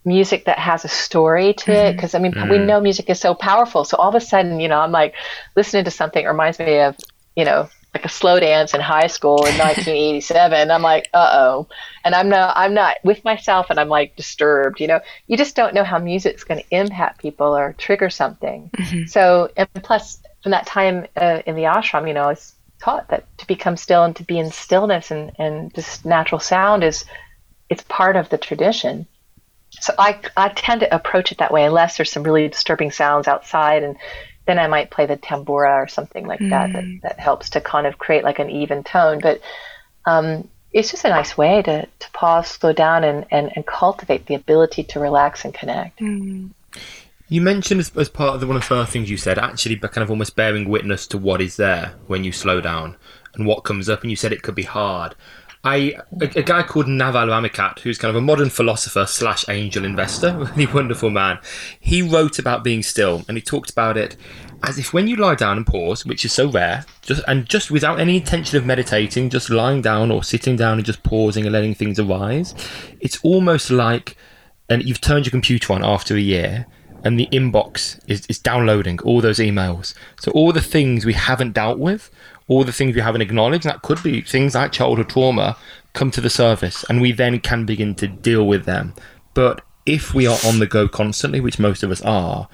music 0.04 0.46
that 0.46 0.58
has 0.58 0.84
a 0.84 0.88
story 0.88 1.54
to 1.54 1.64
mm-hmm. 1.64 1.72
it, 1.72 1.92
because 1.92 2.14
I 2.14 2.18
mean, 2.18 2.32
mm-hmm. 2.32 2.50
we 2.50 2.58
know 2.58 2.80
music 2.80 3.08
is 3.08 3.20
so 3.20 3.34
powerful. 3.34 3.84
So 3.84 3.96
all 3.96 4.08
of 4.08 4.16
a 4.16 4.20
sudden, 4.20 4.58
you 4.58 4.68
know, 4.68 4.80
I'm 4.80 4.90
like 4.90 5.14
listening 5.54 5.84
to 5.84 5.92
something 5.92 6.26
reminds 6.26 6.58
me 6.58 6.80
of, 6.80 6.96
you 7.36 7.44
know, 7.44 7.68
like 7.94 8.04
a 8.04 8.08
slow 8.08 8.40
dance 8.40 8.74
in 8.74 8.80
high 8.80 9.06
school 9.06 9.44
in 9.44 9.54
1987. 9.58 10.70
I'm 10.70 10.82
like, 10.82 11.08
uh 11.14 11.30
oh, 11.34 11.68
and 12.04 12.16
I'm 12.16 12.28
not, 12.28 12.56
I'm 12.56 12.74
not 12.74 12.96
with 13.04 13.24
myself, 13.24 13.66
and 13.70 13.78
I'm 13.78 13.88
like 13.88 14.16
disturbed. 14.16 14.80
You 14.80 14.88
know, 14.88 15.00
you 15.28 15.36
just 15.36 15.54
don't 15.54 15.74
know 15.74 15.84
how 15.84 15.98
music's 15.98 16.42
going 16.42 16.60
to 16.60 16.66
impact 16.70 17.20
people 17.20 17.56
or 17.56 17.74
trigger 17.78 18.10
something. 18.10 18.70
Mm-hmm. 18.76 19.06
So, 19.06 19.50
and 19.56 19.68
plus, 19.84 20.20
from 20.42 20.50
that 20.50 20.66
time 20.66 21.06
uh, 21.16 21.42
in 21.46 21.54
the 21.54 21.62
ashram, 21.62 22.08
you 22.08 22.14
know, 22.14 22.24
I 22.24 22.28
was 22.28 22.54
taught 22.82 23.08
that 23.08 23.24
to 23.38 23.46
become 23.46 23.76
still 23.76 24.04
and 24.04 24.16
to 24.16 24.24
be 24.24 24.38
in 24.38 24.50
stillness 24.50 25.10
and 25.10 25.32
and 25.38 25.74
just 25.74 26.04
natural 26.04 26.40
sound 26.40 26.82
is, 26.84 27.04
it's 27.70 27.84
part 27.84 28.16
of 28.16 28.28
the 28.28 28.38
tradition. 28.38 29.06
So 29.70 29.94
I 29.98 30.20
I 30.36 30.48
tend 30.48 30.80
to 30.80 30.94
approach 30.94 31.32
it 31.32 31.38
that 31.38 31.52
way, 31.52 31.64
unless 31.64 31.96
there's 31.96 32.12
some 32.12 32.24
really 32.24 32.48
disturbing 32.48 32.90
sounds 32.90 33.28
outside 33.28 33.82
and 33.82 33.96
then 34.46 34.58
I 34.58 34.66
might 34.66 34.90
play 34.90 35.06
the 35.06 35.16
tambura 35.16 35.82
or 35.82 35.88
something 35.88 36.26
like 36.26 36.40
that, 36.50 36.72
that 36.72 36.84
that 37.02 37.20
helps 37.20 37.50
to 37.50 37.60
kind 37.60 37.86
of 37.86 37.98
create 37.98 38.24
like 38.24 38.40
an 38.40 38.50
even 38.50 38.82
tone. 38.82 39.20
But 39.22 39.40
um, 40.04 40.48
it's 40.72 40.90
just 40.90 41.04
a 41.04 41.08
nice 41.08 41.38
way 41.38 41.62
to, 41.62 41.86
to 41.86 42.10
pause, 42.12 42.48
slow 42.48 42.72
down, 42.72 43.04
and, 43.04 43.26
and, 43.30 43.52
and 43.54 43.64
cultivate 43.66 44.26
the 44.26 44.34
ability 44.34 44.84
to 44.84 45.00
relax 45.00 45.44
and 45.44 45.54
connect. 45.54 46.00
You 47.32 47.40
mentioned 47.40 47.80
as, 47.80 47.96
as 47.96 48.10
part 48.10 48.34
of 48.34 48.42
the, 48.42 48.46
one 48.46 48.56
of 48.56 48.62
the 48.62 48.66
first 48.68 48.92
things 48.92 49.08
you 49.08 49.16
said, 49.16 49.38
actually, 49.38 49.76
but 49.76 49.90
kind 49.90 50.02
of 50.02 50.10
almost 50.10 50.36
bearing 50.36 50.68
witness 50.68 51.06
to 51.06 51.16
what 51.16 51.40
is 51.40 51.56
there 51.56 51.94
when 52.06 52.24
you 52.24 52.30
slow 52.30 52.60
down 52.60 52.94
and 53.32 53.46
what 53.46 53.64
comes 53.64 53.88
up, 53.88 54.02
and 54.02 54.10
you 54.10 54.16
said 54.16 54.34
it 54.34 54.42
could 54.42 54.54
be 54.54 54.64
hard. 54.64 55.14
I 55.64 55.96
a, 56.20 56.40
a 56.40 56.42
guy 56.42 56.62
called 56.62 56.88
Naval 56.88 57.28
Ravikant, 57.28 57.78
who's 57.78 57.96
kind 57.96 58.10
of 58.10 58.16
a 58.16 58.20
modern 58.20 58.50
philosopher 58.50 59.06
slash 59.06 59.48
angel 59.48 59.82
investor, 59.82 60.36
really 60.56 60.70
wonderful 60.70 61.08
man. 61.08 61.38
He 61.80 62.02
wrote 62.02 62.38
about 62.38 62.64
being 62.64 62.82
still, 62.82 63.24
and 63.26 63.38
he 63.38 63.40
talked 63.40 63.70
about 63.70 63.96
it 63.96 64.18
as 64.62 64.76
if 64.76 64.92
when 64.92 65.08
you 65.08 65.16
lie 65.16 65.34
down 65.34 65.56
and 65.56 65.66
pause, 65.66 66.04
which 66.04 66.26
is 66.26 66.34
so 66.34 66.50
rare, 66.50 66.84
just 67.00 67.22
and 67.26 67.46
just 67.46 67.70
without 67.70 67.98
any 67.98 68.16
intention 68.18 68.58
of 68.58 68.66
meditating, 68.66 69.30
just 69.30 69.48
lying 69.48 69.80
down 69.80 70.10
or 70.10 70.22
sitting 70.22 70.56
down 70.56 70.76
and 70.76 70.84
just 70.84 71.02
pausing 71.02 71.46
and 71.46 71.54
letting 71.54 71.74
things 71.74 71.98
arise, 71.98 72.54
it's 73.00 73.18
almost 73.22 73.70
like 73.70 74.18
and 74.68 74.82
you've 74.84 75.00
turned 75.00 75.24
your 75.24 75.30
computer 75.30 75.72
on 75.72 75.82
after 75.82 76.14
a 76.14 76.20
year 76.20 76.66
and 77.04 77.18
the 77.18 77.28
inbox 77.32 78.00
is, 78.06 78.26
is 78.26 78.38
downloading 78.38 78.98
all 79.00 79.20
those 79.20 79.38
emails. 79.38 79.94
So 80.20 80.30
all 80.32 80.52
the 80.52 80.60
things 80.60 81.04
we 81.04 81.14
haven't 81.14 81.52
dealt 81.52 81.78
with, 81.78 82.10
all 82.48 82.64
the 82.64 82.72
things 82.72 82.94
we 82.94 83.00
haven't 83.00 83.22
acknowledged, 83.22 83.64
that 83.64 83.82
could 83.82 84.02
be 84.02 84.22
things 84.22 84.54
like 84.54 84.72
childhood 84.72 85.08
trauma, 85.08 85.56
come 85.92 86.10
to 86.10 86.20
the 86.20 86.30
surface 86.30 86.84
and 86.88 87.00
we 87.00 87.12
then 87.12 87.40
can 87.40 87.66
begin 87.66 87.94
to 87.96 88.06
deal 88.06 88.46
with 88.46 88.64
them. 88.64 88.94
But 89.34 89.62
if 89.86 90.14
we 90.14 90.26
are 90.26 90.38
on 90.44 90.58
the 90.58 90.66
go 90.66 90.88
constantly, 90.88 91.40
which 91.40 91.58
most 91.58 91.82
of 91.82 91.90
us 91.90 92.02
are, 92.02 92.48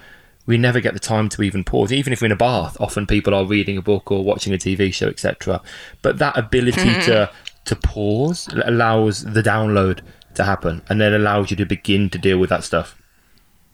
we 0.46 0.56
never 0.56 0.80
get 0.80 0.94
the 0.94 1.00
time 1.00 1.28
to 1.28 1.42
even 1.42 1.62
pause. 1.62 1.92
Even 1.92 2.12
if 2.12 2.22
we're 2.22 2.26
in 2.26 2.32
a 2.32 2.36
bath, 2.36 2.76
often 2.80 3.06
people 3.06 3.34
are 3.34 3.44
reading 3.44 3.76
a 3.76 3.82
book 3.82 4.10
or 4.10 4.24
watching 4.24 4.54
a 4.54 4.56
TV 4.56 4.92
show, 4.92 5.08
etc. 5.08 5.60
But 6.00 6.18
that 6.18 6.38
ability 6.38 6.80
mm-hmm. 6.80 7.00
to 7.02 7.30
to 7.66 7.76
pause 7.76 8.48
allows 8.64 9.24
the 9.24 9.42
download 9.42 10.00
to 10.36 10.44
happen, 10.44 10.80
and 10.88 10.98
then 10.98 11.12
allows 11.12 11.50
you 11.50 11.56
to 11.58 11.66
begin 11.66 12.08
to 12.10 12.18
deal 12.18 12.38
with 12.38 12.48
that 12.48 12.64
stuff. 12.64 12.96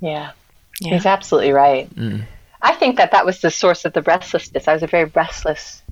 Yeah, 0.00 0.32
Yeah. 0.80 0.94
he's 0.94 1.06
absolutely 1.06 1.52
right. 1.52 1.92
Mm. 1.94 2.24
I 2.62 2.72
think 2.72 2.96
that 2.96 3.12
that 3.12 3.26
was 3.26 3.40
the 3.40 3.50
source 3.50 3.84
of 3.84 3.92
the 3.92 4.02
restlessness. 4.02 4.68
I 4.68 4.72
was 4.72 4.82
a 4.82 4.86
very 4.86 5.04
restless, 5.04 5.82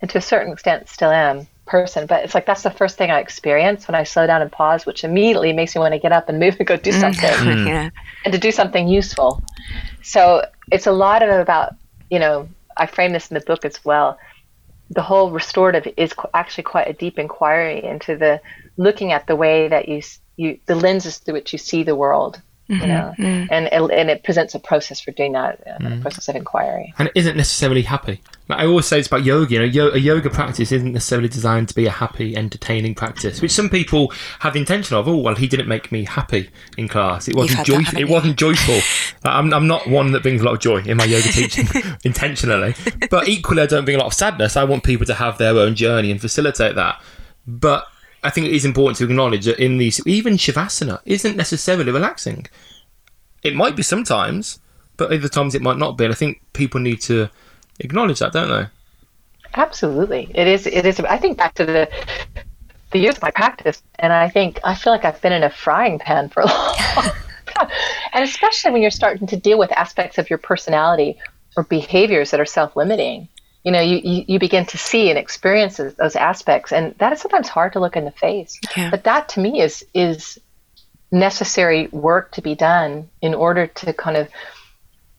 and 0.00 0.10
to 0.10 0.18
a 0.18 0.22
certain 0.22 0.52
extent 0.52 0.88
still 0.88 1.10
am, 1.10 1.46
person. 1.68 2.06
But 2.06 2.24
it's 2.24 2.34
like 2.34 2.46
that's 2.46 2.62
the 2.62 2.70
first 2.70 2.98
thing 2.98 3.10
I 3.10 3.20
experience 3.20 3.86
when 3.86 3.94
I 3.94 4.02
slow 4.02 4.26
down 4.26 4.42
and 4.42 4.50
pause, 4.50 4.84
which 4.84 5.04
immediately 5.04 5.52
makes 5.52 5.74
me 5.74 5.80
want 5.80 5.94
to 5.94 6.00
get 6.00 6.12
up 6.12 6.28
and 6.28 6.40
move 6.40 6.56
and 6.58 6.66
go 6.66 6.76
do 6.76 6.90
mm. 6.90 7.00
something 7.00 7.66
yeah. 7.66 7.90
and 8.24 8.32
to 8.32 8.38
do 8.38 8.50
something 8.50 8.88
useful. 8.88 9.42
So 10.02 10.44
it's 10.72 10.86
a 10.86 10.92
lot 10.92 11.22
of 11.22 11.38
about, 11.38 11.74
you 12.10 12.18
know, 12.18 12.48
I 12.76 12.86
frame 12.86 13.12
this 13.12 13.30
in 13.30 13.34
the 13.34 13.40
book 13.40 13.64
as 13.64 13.84
well. 13.84 14.18
The 14.90 15.02
whole 15.02 15.30
restorative 15.30 15.92
is 15.96 16.14
qu- 16.14 16.30
actually 16.32 16.64
quite 16.64 16.88
a 16.88 16.94
deep 16.94 17.18
inquiry 17.18 17.84
into 17.84 18.16
the 18.16 18.40
looking 18.76 19.12
at 19.12 19.26
the 19.26 19.36
way 19.36 19.68
that 19.68 19.88
you 19.88 20.02
you 20.36 20.58
the 20.66 20.74
lenses 20.74 21.18
through 21.18 21.34
which 21.34 21.52
you 21.52 21.58
see 21.58 21.82
the 21.82 21.96
world, 21.96 22.40
you 22.68 22.86
know, 22.86 23.14
and 23.18 23.66
it, 23.66 23.72
and 23.72 24.10
it 24.10 24.24
presents 24.24 24.54
a 24.54 24.58
process 24.58 25.00
for 25.00 25.10
doing 25.12 25.32
that, 25.32 25.62
uh, 25.66 25.88
a 25.88 26.00
process 26.00 26.28
of 26.28 26.36
inquiry. 26.36 26.92
and 26.98 27.08
it 27.08 27.12
isn't 27.14 27.36
necessarily 27.36 27.82
happy. 27.82 28.20
Like 28.48 28.60
I 28.60 28.66
always 28.66 28.86
say, 28.86 28.98
it's 28.98 29.08
about 29.08 29.24
yoga. 29.24 29.54
You 29.54 29.58
know, 29.60 29.64
yo- 29.64 29.90
a 29.90 29.98
yoga 29.98 30.30
practice 30.30 30.72
isn't 30.72 30.92
necessarily 30.92 31.28
designed 31.28 31.68
to 31.68 31.74
be 31.74 31.86
a 31.86 31.90
happy, 31.90 32.36
entertaining 32.36 32.94
practice, 32.94 33.42
which 33.42 33.52
some 33.52 33.68
people 33.68 34.12
have 34.40 34.52
the 34.54 34.58
intention 34.58 34.96
of. 34.96 35.06
Oh, 35.08 35.16
well, 35.16 35.34
he 35.34 35.46
didn't 35.46 35.68
make 35.68 35.90
me 35.92 36.04
happy 36.04 36.50
in 36.76 36.88
class. 36.88 37.28
It 37.28 37.34
wasn't 37.36 37.66
joyful. 37.66 37.98
It 37.98 38.06
you? 38.06 38.12
wasn't 38.12 38.38
joyful. 38.38 38.76
Like, 39.24 39.34
I'm, 39.34 39.52
I'm 39.52 39.66
not 39.66 39.86
one 39.88 40.12
that 40.12 40.22
brings 40.22 40.40
a 40.40 40.44
lot 40.44 40.54
of 40.54 40.60
joy 40.60 40.78
in 40.82 40.96
my 40.96 41.04
yoga 41.04 41.28
teaching 41.28 41.66
intentionally, 42.04 42.74
but 43.10 43.28
equally, 43.28 43.62
I 43.62 43.66
don't 43.66 43.84
bring 43.84 43.96
a 43.96 44.00
lot 44.00 44.06
of 44.06 44.14
sadness. 44.14 44.56
I 44.56 44.64
want 44.64 44.82
people 44.82 45.06
to 45.06 45.14
have 45.14 45.38
their 45.38 45.54
own 45.56 45.74
journey 45.74 46.10
and 46.10 46.20
facilitate 46.20 46.74
that. 46.74 47.02
But 47.46 47.86
I 48.22 48.30
think 48.30 48.46
it 48.46 48.52
is 48.52 48.64
important 48.64 48.98
to 48.98 49.04
acknowledge 49.04 49.44
that 49.44 49.62
in 49.62 49.78
these, 49.78 50.04
even 50.06 50.34
shavasana 50.34 51.00
isn't 51.04 51.36
necessarily 51.36 51.92
relaxing. 51.92 52.46
It 53.42 53.54
might 53.54 53.76
be 53.76 53.82
sometimes, 53.82 54.58
but 54.96 55.12
other 55.12 55.28
times 55.28 55.54
it 55.54 55.62
might 55.62 55.78
not 55.78 55.96
be. 55.96 56.04
And 56.04 56.12
I 56.12 56.16
think 56.16 56.42
people 56.52 56.80
need 56.80 57.00
to 57.02 57.30
acknowledge 57.80 58.18
that, 58.18 58.32
don't 58.32 58.48
they? 58.48 58.66
Absolutely, 59.54 60.30
it 60.34 60.46
is. 60.46 60.66
It 60.66 60.84
is. 60.84 61.00
I 61.00 61.16
think 61.16 61.38
back 61.38 61.54
to 61.54 61.64
the 61.64 61.88
the 62.90 62.98
years 62.98 63.16
of 63.16 63.22
my 63.22 63.30
practice, 63.30 63.82
and 63.98 64.12
I 64.12 64.28
think 64.28 64.60
I 64.64 64.74
feel 64.74 64.92
like 64.92 65.04
I've 65.04 65.20
been 65.20 65.32
in 65.32 65.42
a 65.42 65.50
frying 65.50 65.98
pan 65.98 66.28
for 66.28 66.42
a 66.42 66.46
long 66.46 66.74
time. 66.76 67.12
And 68.12 68.24
especially 68.24 68.72
when 68.72 68.82
you're 68.82 68.90
starting 68.90 69.26
to 69.28 69.36
deal 69.36 69.58
with 69.58 69.72
aspects 69.72 70.18
of 70.18 70.28
your 70.30 70.38
personality 70.38 71.18
or 71.56 71.64
behaviors 71.64 72.30
that 72.30 72.40
are 72.40 72.46
self-limiting, 72.46 73.28
you 73.68 73.72
know, 73.72 73.82
you, 73.82 74.00
you, 74.02 74.24
you 74.26 74.38
begin 74.38 74.64
to 74.64 74.78
see 74.78 75.10
and 75.10 75.18
experience 75.18 75.76
those- 75.76 76.16
aspects, 76.16 76.72
and 76.72 76.94
that 77.00 77.12
is 77.12 77.20
sometimes 77.20 77.48
hard 77.48 77.74
to 77.74 77.80
look 77.80 77.96
in 77.96 78.06
the 78.06 78.10
face. 78.10 78.58
Yeah. 78.74 78.90
But 78.90 79.04
that 79.04 79.28
to 79.30 79.40
me 79.40 79.60
is 79.60 79.84
is 79.92 80.38
necessary 81.12 81.88
work 81.88 82.32
to 82.32 82.40
be 82.40 82.54
done 82.54 83.10
in 83.20 83.34
order 83.34 83.66
to 83.66 83.92
kind 83.92 84.16
of 84.16 84.28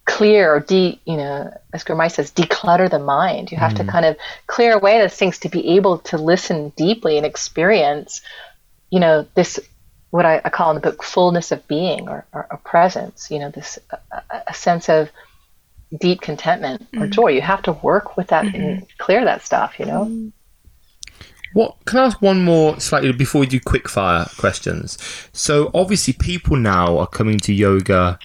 clear 0.06 0.52
or 0.56 0.60
de 0.62 1.00
you 1.06 1.16
know 1.16 1.54
as 1.74 1.84
Gurumayi 1.84 2.12
says 2.12 2.32
declutter 2.32 2.90
the 2.90 2.98
mind 2.98 3.52
you 3.52 3.58
have 3.58 3.76
to 3.76 3.84
mm. 3.84 3.90
kind 3.90 4.06
of 4.06 4.18
clear 4.48 4.74
away 4.74 4.98
those 4.98 5.14
things 5.14 5.38
to 5.40 5.50
be 5.50 5.76
able 5.78 6.00
to 6.00 6.18
listen 6.18 6.70
deeply 6.76 7.18
and 7.18 7.26
experience 7.28 8.22
you 8.90 9.00
know 9.00 9.28
this 9.36 9.60
what 10.10 10.26
I, 10.26 10.42
I 10.44 10.50
call 10.50 10.72
in 10.72 10.76
the 10.76 10.82
book 10.82 11.04
fullness 11.04 11.52
of 11.52 11.68
being 11.68 12.10
or, 12.10 12.26
or, 12.34 12.48
or 12.50 12.58
presence 12.58 13.30
you 13.30 13.38
know 13.38 13.52
this 13.52 13.78
a, 13.92 13.98
a- 14.12 14.44
a 14.48 14.54
sense 14.54 14.90
of 14.90 15.12
deep 15.98 16.22
contentment 16.22 16.82
or 16.94 17.08
mm. 17.08 17.10
joy 17.10 17.28
you 17.28 17.42
have 17.42 17.62
to 17.62 17.74
work 17.74 18.16
with 18.16 18.28
that 18.28 18.46
and 18.46 18.54
mm-hmm. 18.54 18.86
clear 18.98 19.26
that 19.26 19.42
stuff 19.42 19.80
you 19.80 19.86
know 19.86 20.06
mm. 20.06 20.32
What 21.54 21.78
can 21.86 21.98
I 21.98 22.06
ask 22.06 22.22
one 22.22 22.44
more 22.44 22.80
slightly 22.80 23.12
before 23.12 23.42
we 23.42 23.48
do 23.48 23.60
quick 23.60 23.90
fire 23.90 24.28
questions? 24.38 25.00
So 25.34 25.72
obviously 25.74 26.14
people 26.14 26.58
now 26.58 27.00
are 27.00 27.08
coming 27.08 27.40
to 27.40 27.54
yoga 27.54 28.20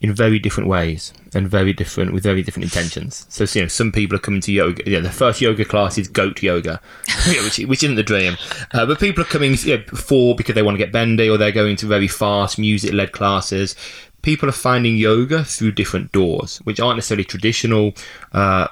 in 0.00 0.12
very 0.12 0.38
different 0.38 0.68
ways 0.68 1.12
and 1.34 1.48
very 1.48 1.72
different 1.72 2.12
with 2.12 2.22
very 2.22 2.42
different 2.42 2.64
intentions. 2.64 3.26
So 3.28 3.46
you 3.58 3.64
know, 3.64 3.68
some 3.68 3.92
people 3.92 4.16
are 4.16 4.20
coming 4.20 4.40
to 4.42 4.52
yoga. 4.52 4.82
Yeah, 4.88 5.00
the 5.00 5.10
first 5.10 5.40
yoga 5.40 5.64
class 5.64 5.98
is 5.98 6.08
goat 6.08 6.42
yoga, 6.42 6.80
which 7.26 7.58
which 7.60 7.82
isn't 7.82 7.96
the 7.96 8.02
dream. 8.02 8.36
Uh, 8.72 8.86
but 8.86 8.98
people 8.98 9.22
are 9.22 9.26
coming 9.26 9.56
yeah, 9.64 9.78
for 9.94 10.34
because 10.34 10.54
they 10.54 10.62
want 10.62 10.74
to 10.74 10.84
get 10.84 10.92
bendy 10.92 11.30
or 11.30 11.38
they're 11.38 11.52
going 11.52 11.76
to 11.76 11.86
very 11.86 12.08
fast 12.08 12.58
music 12.58 12.92
led 12.92 13.12
classes. 13.12 13.76
People 14.24 14.48
are 14.48 14.52
finding 14.52 14.96
yoga 14.96 15.44
through 15.44 15.72
different 15.72 16.10
doors, 16.12 16.58
which 16.64 16.80
aren't 16.80 16.96
necessarily 16.96 17.24
traditional. 17.24 17.92
Uh, 18.32 18.68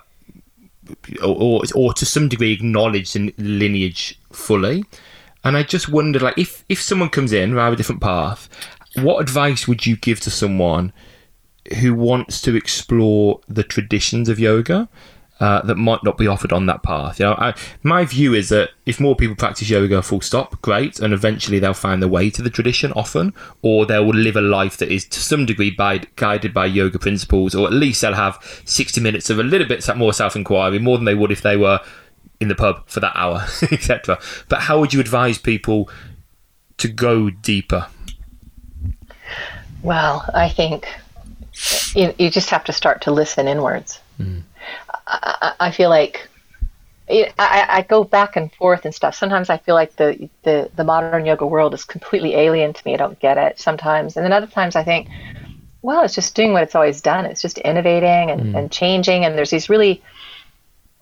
or, 1.23 1.63
or, 1.75 1.93
to 1.95 2.05
some 2.05 2.29
degree 2.29 2.53
acknowledged 2.53 3.15
in 3.15 3.33
lineage 3.39 4.19
fully. 4.33 4.85
And 5.45 5.57
I 5.57 5.63
just 5.63 5.89
wondered, 5.89 6.23
like, 6.23 6.39
if 6.39 6.65
if 6.69 6.83
someone 6.83 7.09
comes 7.09 7.33
in 7.33 7.55
via 7.55 7.71
a 7.71 7.77
different 7.77 8.01
path, 8.01 8.49
what 8.97 9.21
advice 9.21 9.69
would 9.69 9.87
you 9.87 9.97
give 9.97 10.21
to 10.21 10.31
someone 10.31 10.93
who 11.81 11.95
wants 11.95 12.41
to 12.43 12.57
explore 12.57 13.41
the 13.49 13.63
traditions 13.63 14.29
of 14.29 14.39
yoga 14.39 14.89
uh, 15.43 15.61
that 15.63 15.75
might 15.75 16.05
not 16.05 16.17
be 16.17 16.29
offered 16.29 16.53
on 16.53 16.67
that 16.67 16.85
path? 16.85 17.19
You 17.19 17.27
know, 17.27 17.35
I, 17.35 17.53
my 17.83 18.05
view 18.05 18.33
is 18.33 18.49
that 18.51 18.71
if 18.87 19.01
more 19.01 19.17
people 19.17 19.35
practice 19.35 19.69
yoga, 19.69 20.01
full 20.01 20.21
stop, 20.21 20.63
great, 20.63 21.01
and 21.01 21.13
eventually 21.13 21.59
they'll 21.59 21.75
find 21.75 22.01
their 22.01 22.09
way 22.09 22.31
to 22.31 22.43
the 22.43 22.49
tradition 22.49 22.93
often, 22.93 23.35
or 23.61 23.85
they 23.85 23.99
will 23.99 24.15
live 24.15 24.37
a 24.37 24.41
life 24.41 24.77
that 24.77 24.93
is 24.93 25.05
to 25.07 25.19
some 25.19 25.45
degree 25.45 25.73
by, 25.73 25.99
guided 26.15 26.55
by 26.55 26.67
yoga 26.67 26.97
principles, 26.97 27.57
or 27.57 27.67
at 27.67 27.73
least 27.73 28.03
they'll 28.03 28.15
have 28.15 28.39
60 28.67 29.01
minutes 29.01 29.31
of 29.31 29.41
a 29.41 29.43
little 29.43 29.67
bit 29.67 29.85
more 29.97 30.13
self 30.13 30.37
inquiry, 30.37 30.79
more 30.79 30.97
than 30.97 31.07
they 31.07 31.15
would 31.17 31.33
if 31.33 31.43
they 31.43 31.57
were 31.57 31.81
in 32.41 32.47
the 32.47 32.55
pub 32.55 32.89
for 32.89 33.01
that 33.01 33.17
hour, 33.17 33.45
etc. 33.73 34.21
But 34.49 34.61
how 34.61 34.79
would 34.79 34.95
you 34.95 35.01
advise 35.01 35.39
people 35.39 35.91
to 36.77 36.87
go 36.87 37.31
deeper? 37.31 37.89
Well, 39.83 40.25
I 40.35 40.49
think 40.49 40.87
you, 41.97 42.15
you 42.17 42.31
just 42.31 42.51
have 42.51 42.63
to 42.65 42.73
start 42.73 43.03
to 43.03 43.11
listen 43.11 43.49
inwards. 43.49 43.99
I, 44.21 44.45
I 45.13 45.55
I 45.61 45.71
feel 45.71 45.91
like 45.91 46.29
it, 47.09 47.35
I, 47.39 47.67
I 47.69 47.83
go 47.83 48.05
back 48.05 48.37
and 48.37 48.53
forth 48.53 48.85
and 48.85 48.95
stuff. 48.95 49.15
Sometimes 49.15 49.51
I 49.51 49.59
feel 49.59 49.75
like 49.75 49.97
the, 49.97 50.29
the, 50.45 50.71
the 50.77 50.85
modern 50.85 51.27
yoga 51.27 51.47
world 51.47 51.75
is 51.75 51.85
completely 51.85 52.35
alien 52.35 52.73
to 52.73 52.83
me. 52.87 52.95
I 52.95 52.97
don't 52.97 53.19
get 53.19 53.39
it 53.39 53.61
sometimes. 53.61 54.17
And 54.17 54.25
then 54.25 54.33
other 54.33 54.47
times 54.47 54.77
I 54.77 54.85
think, 54.85 55.09
well, 55.83 56.05
it's 56.05 56.15
just 56.15 56.35
doing 56.35 56.53
what 56.53 56.63
it's 56.63 56.75
always 56.75 57.01
done. 57.01 57.27
It's 57.27 57.43
just 57.43 57.59
innovating 57.59 58.31
and, 58.31 58.57
and 58.57 58.73
changing. 58.73 59.25
And 59.25 59.37
there's 59.37 59.51
these 59.51 59.69
really 59.69 60.01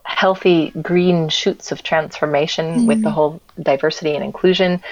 healthy 0.05 0.71
green 0.83 1.29
shoots 1.29 1.71
of 1.71 1.83
transformation 1.83 2.87
with 2.87 3.03
the 3.03 3.11
whole 3.11 3.41
diversity 3.63 4.15
and 4.15 4.25
inclusion 4.25 4.83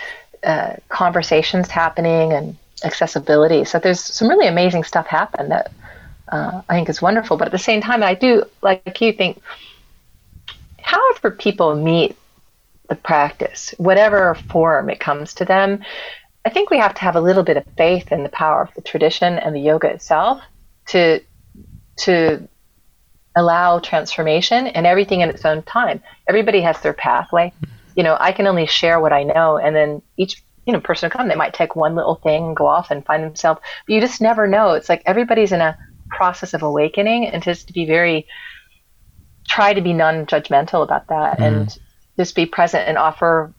uh, 0.45 0.75
conversations 0.89 1.69
happening 1.69 2.33
and 2.33 2.57
accessibility. 2.85 3.65
So 3.65 3.79
there's 3.79 4.01
some 4.01 4.29
really 4.29 4.47
amazing 4.47 4.85
stuff 4.85 5.07
happen 5.07 5.49
that 5.49 5.73
uh, 6.31 6.63
I 6.69 6.75
think 6.75 6.89
is 6.89 7.03
wonderful. 7.03 7.37
But 7.37 7.47
at 7.47 7.53
the 7.53 7.59
same 7.59 7.81
time, 7.81 8.03
I 8.03 8.15
do 8.15 8.45
like 8.63 9.01
you 9.01 9.13
think, 9.13 9.41
however 10.81 11.31
people 11.31 11.75
meet 11.75 12.17
the 12.89 12.95
practice, 12.95 13.75
whatever 13.79 14.35
form 14.35 14.91
it 14.91 15.01
comes 15.01 15.35
to 15.35 15.45
them, 15.45 15.85
I 16.45 16.51
think 16.51 16.71
we 16.71 16.79
have 16.79 16.95
to 16.95 17.01
have 17.03 17.17
a 17.17 17.21
little 17.21 17.43
bit 17.43 17.57
of 17.57 17.65
faith 17.77 18.11
in 18.11 18.23
the 18.23 18.29
power 18.31 18.63
of 18.63 18.71
the 18.75 18.81
tradition 18.81 19.39
and 19.39 19.55
the 19.55 19.61
yoga 19.61 19.89
itself 19.89 20.41
to 20.89 21.21
to 21.99 22.49
allow 23.37 23.79
transformation 23.79 24.69
and 24.69 24.87
everything 24.87 25.21
in 25.21 25.29
its 25.29 25.45
own 25.45 25.63
time. 25.63 26.01
Everybody 26.29 26.61
has 26.63 26.81
their 26.81 26.93
pathway. 26.93 27.53
You 27.97 28.03
know, 28.03 28.17
I 28.19 28.33
can 28.33 28.47
only 28.47 28.67
share 28.67 29.01
what 29.01 29.13
I 29.13 29.25
know, 29.25 29.59
and 29.59 29.75
then 29.75 30.03
each 30.17 30.43
you 30.67 30.73
know 30.73 30.81
person 30.81 31.11
come, 31.11 31.29
they 31.29 31.35
might 31.35 31.55
take 31.55 31.77
one 31.77 31.95
little 31.95 32.17
thing 32.17 32.45
and 32.49 32.57
go 32.57 32.67
off 32.67 32.91
and 32.91 33.05
find 33.05 33.25
themselves. 33.25 33.61
But 33.87 33.95
you 33.95 34.01
just 34.01 34.21
never 34.21 34.47
know. 34.47 34.73
It's 34.73 34.89
like 34.89 35.03
everybody's 35.07 35.53
in 35.53 35.61
a 35.61 35.77
process 36.11 36.55
of 36.55 36.63
awakening, 36.63 37.27
and 37.27 37.43
just 37.43 37.69
to 37.69 37.73
be 37.73 37.87
very 37.87 38.27
try 39.49 39.73
to 39.73 39.81
be 39.81 39.93
non-judgmental 39.93 40.83
about 40.83 41.07
that, 41.09 41.39
mm. 41.39 41.47
and 41.47 41.79
just 42.19 42.35
be 42.35 42.47
present 42.47 42.87
and 42.89 42.99
offer 42.99 43.53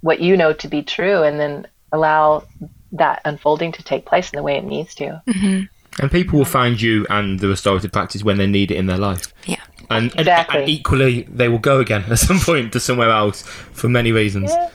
what 0.00 0.20
you 0.20 0.36
know 0.36 0.52
to 0.52 0.68
be 0.68 0.82
true, 0.82 1.22
and 1.22 1.40
then 1.40 1.66
allow 1.92 2.44
that 2.92 3.20
unfolding 3.24 3.72
to 3.72 3.82
take 3.82 4.06
place 4.06 4.30
in 4.32 4.36
the 4.36 4.42
way 4.42 4.56
it 4.56 4.64
needs 4.64 4.94
to. 4.94 5.22
Mm-hmm. 5.26 5.64
And 6.00 6.10
people 6.10 6.38
will 6.38 6.46
find 6.46 6.80
you 6.80 7.06
and 7.10 7.40
the 7.40 7.48
restorative 7.48 7.92
practice 7.92 8.22
when 8.22 8.38
they 8.38 8.46
need 8.46 8.70
it 8.70 8.76
in 8.76 8.86
their 8.86 8.98
life. 8.98 9.32
Yeah. 9.46 9.56
And, 9.90 10.10
and- 10.12 10.20
Exactly. 10.20 10.60
and 10.60 10.68
equally, 10.68 11.22
they 11.22 11.48
will 11.48 11.58
go 11.58 11.80
again 11.80 12.04
at 12.10 12.18
some 12.18 12.38
point 12.38 12.72
to 12.74 12.80
somewhere 12.80 13.10
else 13.10 13.42
for 13.42 13.88
many 13.88 14.12
reasons. 14.12 14.50
Yeah. 14.50 14.70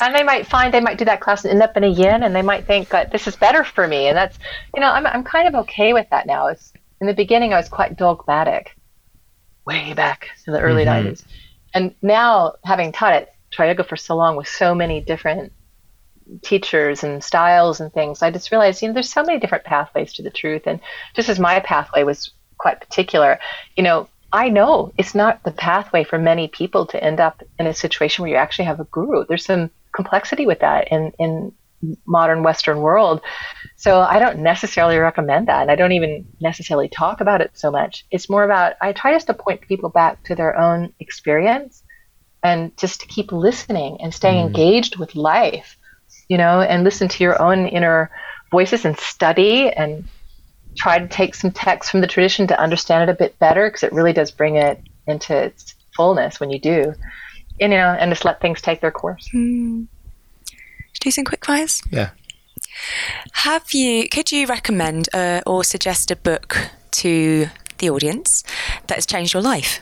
And 0.00 0.14
they 0.14 0.22
might 0.22 0.46
find 0.46 0.72
they 0.72 0.80
might 0.80 0.98
do 0.98 1.04
that 1.06 1.20
class 1.20 1.44
and 1.44 1.52
end 1.52 1.62
up 1.62 1.76
in 1.76 1.84
a 1.84 1.88
yin, 1.88 2.22
and 2.22 2.34
they 2.34 2.42
might 2.42 2.66
think 2.66 2.88
that 2.90 3.10
this 3.12 3.26
is 3.26 3.36
better 3.36 3.64
for 3.64 3.86
me. 3.86 4.06
And 4.08 4.16
that's, 4.16 4.38
you 4.74 4.80
know, 4.80 4.90
I'm, 4.90 5.06
I'm 5.06 5.24
kind 5.24 5.48
of 5.48 5.54
okay 5.62 5.92
with 5.92 6.08
that 6.10 6.26
now. 6.26 6.46
It's 6.48 6.72
in 7.00 7.06
the 7.06 7.14
beginning 7.14 7.52
I 7.52 7.56
was 7.56 7.68
quite 7.68 7.96
dogmatic, 7.96 8.76
way 9.64 9.92
back 9.92 10.28
in 10.46 10.52
the 10.52 10.60
early 10.60 10.84
Mhm. 10.84 11.04
90s, 11.04 11.24
and 11.74 11.94
now 12.02 12.54
having 12.64 12.92
taught 12.92 13.12
at 13.12 13.34
Triyoga 13.52 13.86
for 13.86 13.96
so 13.96 14.16
long 14.16 14.36
with 14.36 14.48
so 14.48 14.74
many 14.74 15.00
different 15.00 15.52
teachers 16.42 17.02
and 17.04 17.24
styles 17.24 17.80
and 17.80 17.92
things, 17.92 18.22
I 18.22 18.30
just 18.30 18.50
realized, 18.50 18.82
you 18.82 18.88
know, 18.88 18.94
there's 18.94 19.12
so 19.12 19.22
many 19.22 19.38
different 19.38 19.64
pathways 19.64 20.12
to 20.14 20.22
the 20.22 20.30
truth. 20.30 20.62
And 20.66 20.80
just 21.14 21.28
as 21.28 21.38
my 21.38 21.60
pathway 21.60 22.02
was 22.02 22.30
quite 22.58 22.80
particular, 22.80 23.38
you 23.76 23.82
know, 23.82 24.08
I 24.32 24.50
know 24.50 24.92
it's 24.98 25.14
not 25.14 25.42
the 25.44 25.52
pathway 25.52 26.04
for 26.04 26.18
many 26.18 26.48
people 26.48 26.84
to 26.86 27.02
end 27.02 27.18
up 27.18 27.42
in 27.58 27.66
a 27.66 27.72
situation 27.72 28.22
where 28.22 28.30
you 28.30 28.36
actually 28.36 28.66
have 28.66 28.80
a 28.80 28.84
guru. 28.84 29.24
There's 29.26 29.46
some 29.46 29.70
complexity 29.94 30.46
with 30.46 30.60
that 30.60 30.88
in, 30.88 31.12
in 31.18 31.52
modern 32.06 32.42
Western 32.42 32.80
world. 32.80 33.20
So 33.76 34.00
I 34.00 34.18
don't 34.18 34.40
necessarily 34.40 34.98
recommend 34.98 35.48
that. 35.48 35.62
And 35.62 35.70
I 35.70 35.76
don't 35.76 35.92
even 35.92 36.26
necessarily 36.40 36.88
talk 36.88 37.20
about 37.20 37.40
it 37.40 37.52
so 37.54 37.70
much. 37.70 38.04
It's 38.10 38.28
more 38.28 38.44
about, 38.44 38.74
I 38.80 38.92
try 38.92 39.12
just 39.12 39.28
to 39.28 39.34
point 39.34 39.60
people 39.60 39.88
back 39.88 40.22
to 40.24 40.34
their 40.34 40.58
own 40.58 40.92
experience 40.98 41.82
and 42.42 42.76
just 42.76 43.00
to 43.00 43.06
keep 43.06 43.32
listening 43.32 43.98
and 44.00 44.12
staying 44.12 44.38
mm-hmm. 44.38 44.56
engaged 44.56 44.96
with 44.96 45.14
life, 45.14 45.76
you 46.28 46.38
know, 46.38 46.60
and 46.60 46.84
listen 46.84 47.08
to 47.08 47.24
your 47.24 47.40
own 47.40 47.66
inner 47.66 48.10
voices 48.50 48.84
and 48.84 48.98
study 48.98 49.70
and 49.70 50.04
try 50.76 50.98
to 50.98 51.08
take 51.08 51.34
some 51.34 51.50
text 51.50 51.90
from 51.90 52.00
the 52.00 52.06
tradition 52.06 52.46
to 52.46 52.60
understand 52.60 53.08
it 53.08 53.12
a 53.12 53.16
bit 53.16 53.38
better 53.38 53.68
because 53.68 53.82
it 53.82 53.92
really 53.92 54.12
does 54.12 54.30
bring 54.30 54.56
it 54.56 54.80
into 55.06 55.36
its 55.36 55.74
fullness 55.96 56.38
when 56.38 56.50
you 56.50 56.60
do, 56.60 56.94
you 57.60 57.68
know, 57.68 57.96
and 57.98 58.10
just 58.10 58.24
let 58.24 58.40
things 58.40 58.60
take 58.62 58.80
their 58.80 58.90
course. 58.90 59.28
Do 59.32 61.10
some 61.10 61.24
quick 61.24 61.44
fires. 61.44 61.82
Yeah. 61.90 62.10
Have 63.32 63.72
you? 63.72 64.08
Could 64.08 64.32
you 64.32 64.46
recommend 64.46 65.08
uh, 65.14 65.40
or 65.46 65.64
suggest 65.64 66.10
a 66.10 66.16
book 66.16 66.56
to 66.92 67.46
the 67.78 67.90
audience 67.90 68.42
that 68.88 68.96
has 68.96 69.06
changed 69.06 69.34
your 69.34 69.42
life? 69.42 69.80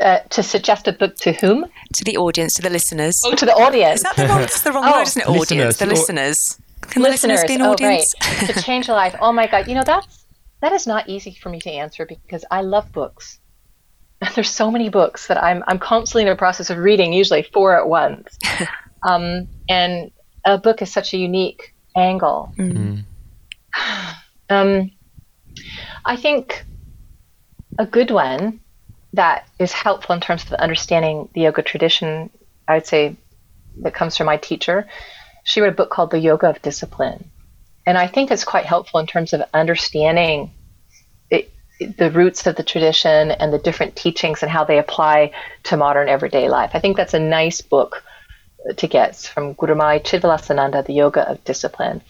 Uh, 0.00 0.20
to 0.30 0.42
suggest 0.42 0.88
a 0.88 0.92
book 0.92 1.14
to 1.16 1.32
whom? 1.32 1.66
To 1.94 2.04
the 2.04 2.16
audience, 2.16 2.54
to 2.54 2.62
the 2.62 2.70
listeners. 2.70 3.22
Oh, 3.24 3.34
to 3.34 3.44
the 3.44 3.52
audience. 3.54 3.96
Is 3.96 4.02
that 4.02 4.16
the 4.16 4.26
wrong? 4.26 4.40
That's 4.40 4.62
the 4.62 4.72
wrong 4.72 4.84
Oh. 4.86 4.92
word, 4.98 5.02
isn't 5.02 5.22
it? 5.22 5.28
Listeners. 5.28 5.50
Audience. 5.50 5.76
The 5.76 5.84
Or- 5.84 5.88
listeners. 5.88 6.58
Can 6.82 7.02
the 7.02 7.08
listeners 7.10 7.44
be 7.46 7.54
an 7.54 7.62
oh, 7.62 7.72
audience? 7.72 8.14
right. 8.22 8.50
to 8.50 8.62
change 8.62 8.88
a 8.88 8.92
life. 8.92 9.14
Oh 9.20 9.32
my 9.32 9.46
God. 9.46 9.68
You 9.68 9.74
know, 9.74 9.82
that's, 9.84 10.24
that 10.62 10.72
is 10.72 10.86
not 10.86 11.08
easy 11.08 11.36
for 11.40 11.50
me 11.50 11.60
to 11.60 11.70
answer 11.70 12.06
because 12.06 12.44
I 12.50 12.62
love 12.62 12.90
books. 12.92 13.38
There's 14.34 14.50
so 14.50 14.70
many 14.70 14.88
books 14.88 15.28
that 15.28 15.42
I'm, 15.42 15.64
I'm 15.66 15.78
constantly 15.78 16.22
in 16.22 16.28
the 16.28 16.36
process 16.36 16.70
of 16.70 16.78
reading, 16.78 17.12
usually 17.12 17.42
four 17.42 17.78
at 17.78 17.88
once. 17.88 18.38
um, 19.02 19.48
and 19.68 20.10
a 20.44 20.58
book 20.58 20.82
is 20.82 20.92
such 20.92 21.14
a 21.14 21.18
unique 21.18 21.74
angle. 21.96 22.54
Um, 24.52 24.90
I 26.04 26.16
think 26.16 26.64
a 27.78 27.86
good 27.86 28.10
one 28.10 28.58
that 29.12 29.46
is 29.60 29.72
helpful 29.72 30.12
in 30.12 30.20
terms 30.20 30.44
of 30.44 30.54
understanding 30.54 31.28
the 31.34 31.42
yoga 31.42 31.62
tradition, 31.62 32.30
I 32.66 32.74
would 32.74 32.86
say, 32.86 33.16
that 33.82 33.94
comes 33.94 34.16
from 34.16 34.26
my 34.26 34.38
teacher. 34.38 34.88
She 35.44 35.60
wrote 35.60 35.72
a 35.72 35.76
book 35.76 35.90
called 35.90 36.10
The 36.10 36.18
Yoga 36.18 36.50
of 36.50 36.62
Discipline. 36.62 37.30
And 37.86 37.96
I 37.96 38.08
think 38.08 38.32
it's 38.32 38.42
quite 38.42 38.66
helpful 38.66 38.98
in 38.98 39.06
terms 39.06 39.32
of 39.32 39.42
understanding 39.54 40.50
the 41.98 42.10
roots 42.10 42.46
of 42.46 42.56
the 42.56 42.62
tradition 42.62 43.30
and 43.32 43.52
the 43.52 43.58
different 43.58 43.96
teachings 43.96 44.42
and 44.42 44.50
how 44.50 44.64
they 44.64 44.78
apply 44.78 45.32
to 45.64 45.76
modern 45.76 46.08
everyday 46.08 46.48
life. 46.48 46.70
I 46.74 46.80
think 46.80 46.96
that's 46.96 47.14
a 47.14 47.18
nice 47.18 47.60
book 47.60 48.02
to 48.76 48.86
get 48.86 49.16
from 49.16 49.54
Gurumayi 49.54 50.02
Chidvilasananda, 50.02 50.84
The 50.86 50.92
Yoga 50.92 51.28
of 51.28 51.42
Discipline. 51.44 52.02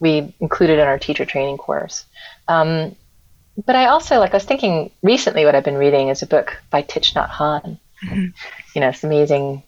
We 0.00 0.34
included 0.40 0.78
in 0.78 0.86
our 0.86 0.98
teacher 0.98 1.24
training 1.24 1.58
course. 1.58 2.04
Um, 2.46 2.94
but 3.66 3.74
I 3.74 3.86
also, 3.86 4.20
like, 4.20 4.32
I 4.32 4.36
was 4.36 4.44
thinking 4.44 4.92
recently 5.02 5.44
what 5.44 5.56
I've 5.56 5.64
been 5.64 5.76
reading 5.76 6.08
is 6.08 6.22
a 6.22 6.26
book 6.26 6.56
by 6.70 6.82
Thich 6.82 7.14
Nhat 7.14 7.28
Hanh. 7.28 7.78
You 8.74 8.80
know, 8.80 8.90
this 8.92 9.02
amazing 9.02 9.64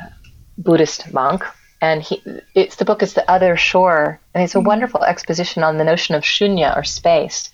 uh, 0.00 0.10
Buddhist 0.56 1.12
monk. 1.12 1.42
And 1.82 2.00
he, 2.00 2.22
it's 2.54 2.76
the 2.76 2.84
book 2.84 3.02
is 3.02 3.14
The 3.14 3.28
Other 3.30 3.56
Shore, 3.56 4.20
and 4.32 4.44
it's 4.44 4.54
a 4.54 4.60
wonderful 4.60 5.04
exposition 5.04 5.62
on 5.62 5.76
the 5.76 5.84
notion 5.84 6.14
of 6.14 6.22
shunya 6.22 6.76
or 6.76 6.84
space. 6.84 7.50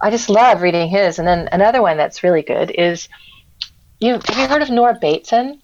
I 0.00 0.10
just 0.10 0.28
love 0.28 0.62
reading 0.62 0.88
his. 0.88 1.18
And 1.18 1.26
then 1.26 1.48
another 1.52 1.82
one 1.82 1.96
that's 1.96 2.22
really 2.22 2.42
good 2.42 2.70
is 2.70 3.08
you 4.00 4.14
have 4.14 4.38
you 4.38 4.46
heard 4.46 4.62
of 4.62 4.70
Nora 4.70 4.98
Bateson? 5.00 5.62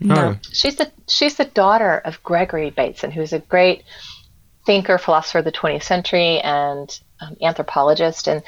No. 0.00 0.36
She's 0.52 0.76
the 0.76 0.90
she's 1.08 1.36
the 1.36 1.44
daughter 1.44 1.98
of 1.98 2.22
Gregory 2.22 2.70
Bateson, 2.70 3.10
who's 3.10 3.32
a 3.32 3.38
great 3.38 3.84
thinker, 4.66 4.98
philosopher 4.98 5.38
of 5.38 5.44
the 5.44 5.52
20th 5.52 5.82
century, 5.82 6.38
and 6.40 7.00
um, 7.20 7.36
anthropologist, 7.42 8.28
and 8.28 8.42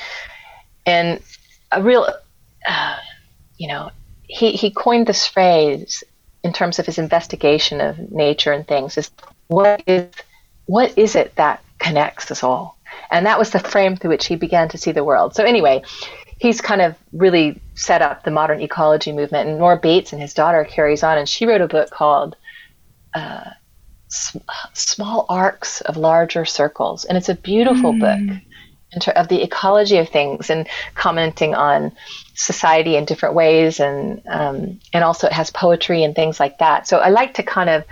and 0.87 1.21
a 1.71 1.83
real, 1.83 2.09
uh, 2.67 2.97
you 3.57 3.69
know, 3.69 3.91
he 4.23 4.53
he 4.53 4.71
coined 4.71 5.07
this 5.07 5.27
phrase 5.27 6.05
in 6.43 6.53
terms 6.53 6.79
of 6.79 6.87
his 6.87 6.99
investigation 6.99 7.81
of 7.81 7.99
nature 8.11 8.53
and 8.53 8.67
things 8.67 8.99
is 8.99 9.11
what 9.47 9.83
is 9.87 10.09
what 10.67 10.97
is 10.99 11.15
it 11.15 11.35
that 11.37 11.63
connects 11.79 12.31
us 12.31 12.43
all, 12.43 12.79
and 13.11 13.27
that 13.27 13.39
was 13.39 13.51
the 13.51 13.59
frame 13.59 13.97
through 13.97 14.11
which 14.11 14.27
he 14.27 14.37
began 14.37 14.69
to 14.69 14.79
see 14.79 14.93
the 14.93 15.05
world. 15.05 15.35
So 15.35 15.45
anyway. 15.45 15.83
He's 16.39 16.61
kind 16.61 16.81
of 16.81 16.97
really 17.13 17.61
set 17.75 18.03
up 18.03 18.25
the 18.25 18.33
modern 18.33 18.61
ecology 18.61 19.13
movement, 19.13 19.49
and 19.49 19.59
Nora 19.59 19.79
Bateson 19.79 20.19
his 20.19 20.35
daughter 20.35 20.65
carries 20.65 21.05
on, 21.05 21.17
and 21.17 21.29
she 21.29 21.47
wrote 21.47 21.61
a 21.61 21.69
book 21.69 21.91
called 21.91 22.35
uh, 23.15 23.51
Small 24.09 25.25
Arcs 25.29 25.83
of 25.83 25.97
Larger 25.97 26.45
Circles, 26.45 27.05
and 27.05 27.17
it's 27.17 27.29
a 27.29 27.37
beautiful 27.37 27.93
book 27.93 28.19
in 28.93 29.13
of 29.15 29.29
the 29.29 29.41
ecology 29.41 29.99
of 29.99 30.09
things 30.09 30.51
and 30.51 30.69
commenting 30.95 31.55
on 31.55 31.93
society 32.35 32.97
in 32.97 33.05
different 33.05 33.37
ways, 33.37 33.79
and 33.79 34.21
um, 34.27 34.81
and 34.93 35.05
also 35.05 35.29
it 35.29 35.33
has 35.33 35.51
poetry 35.51 36.03
and 36.03 36.17
things 36.17 36.41
like 36.41 36.59
that. 36.59 36.89
So 36.89 36.99
I 36.99 37.11
like 37.11 37.35
to 37.35 37.45
kind 37.45 37.71
of 37.71 37.85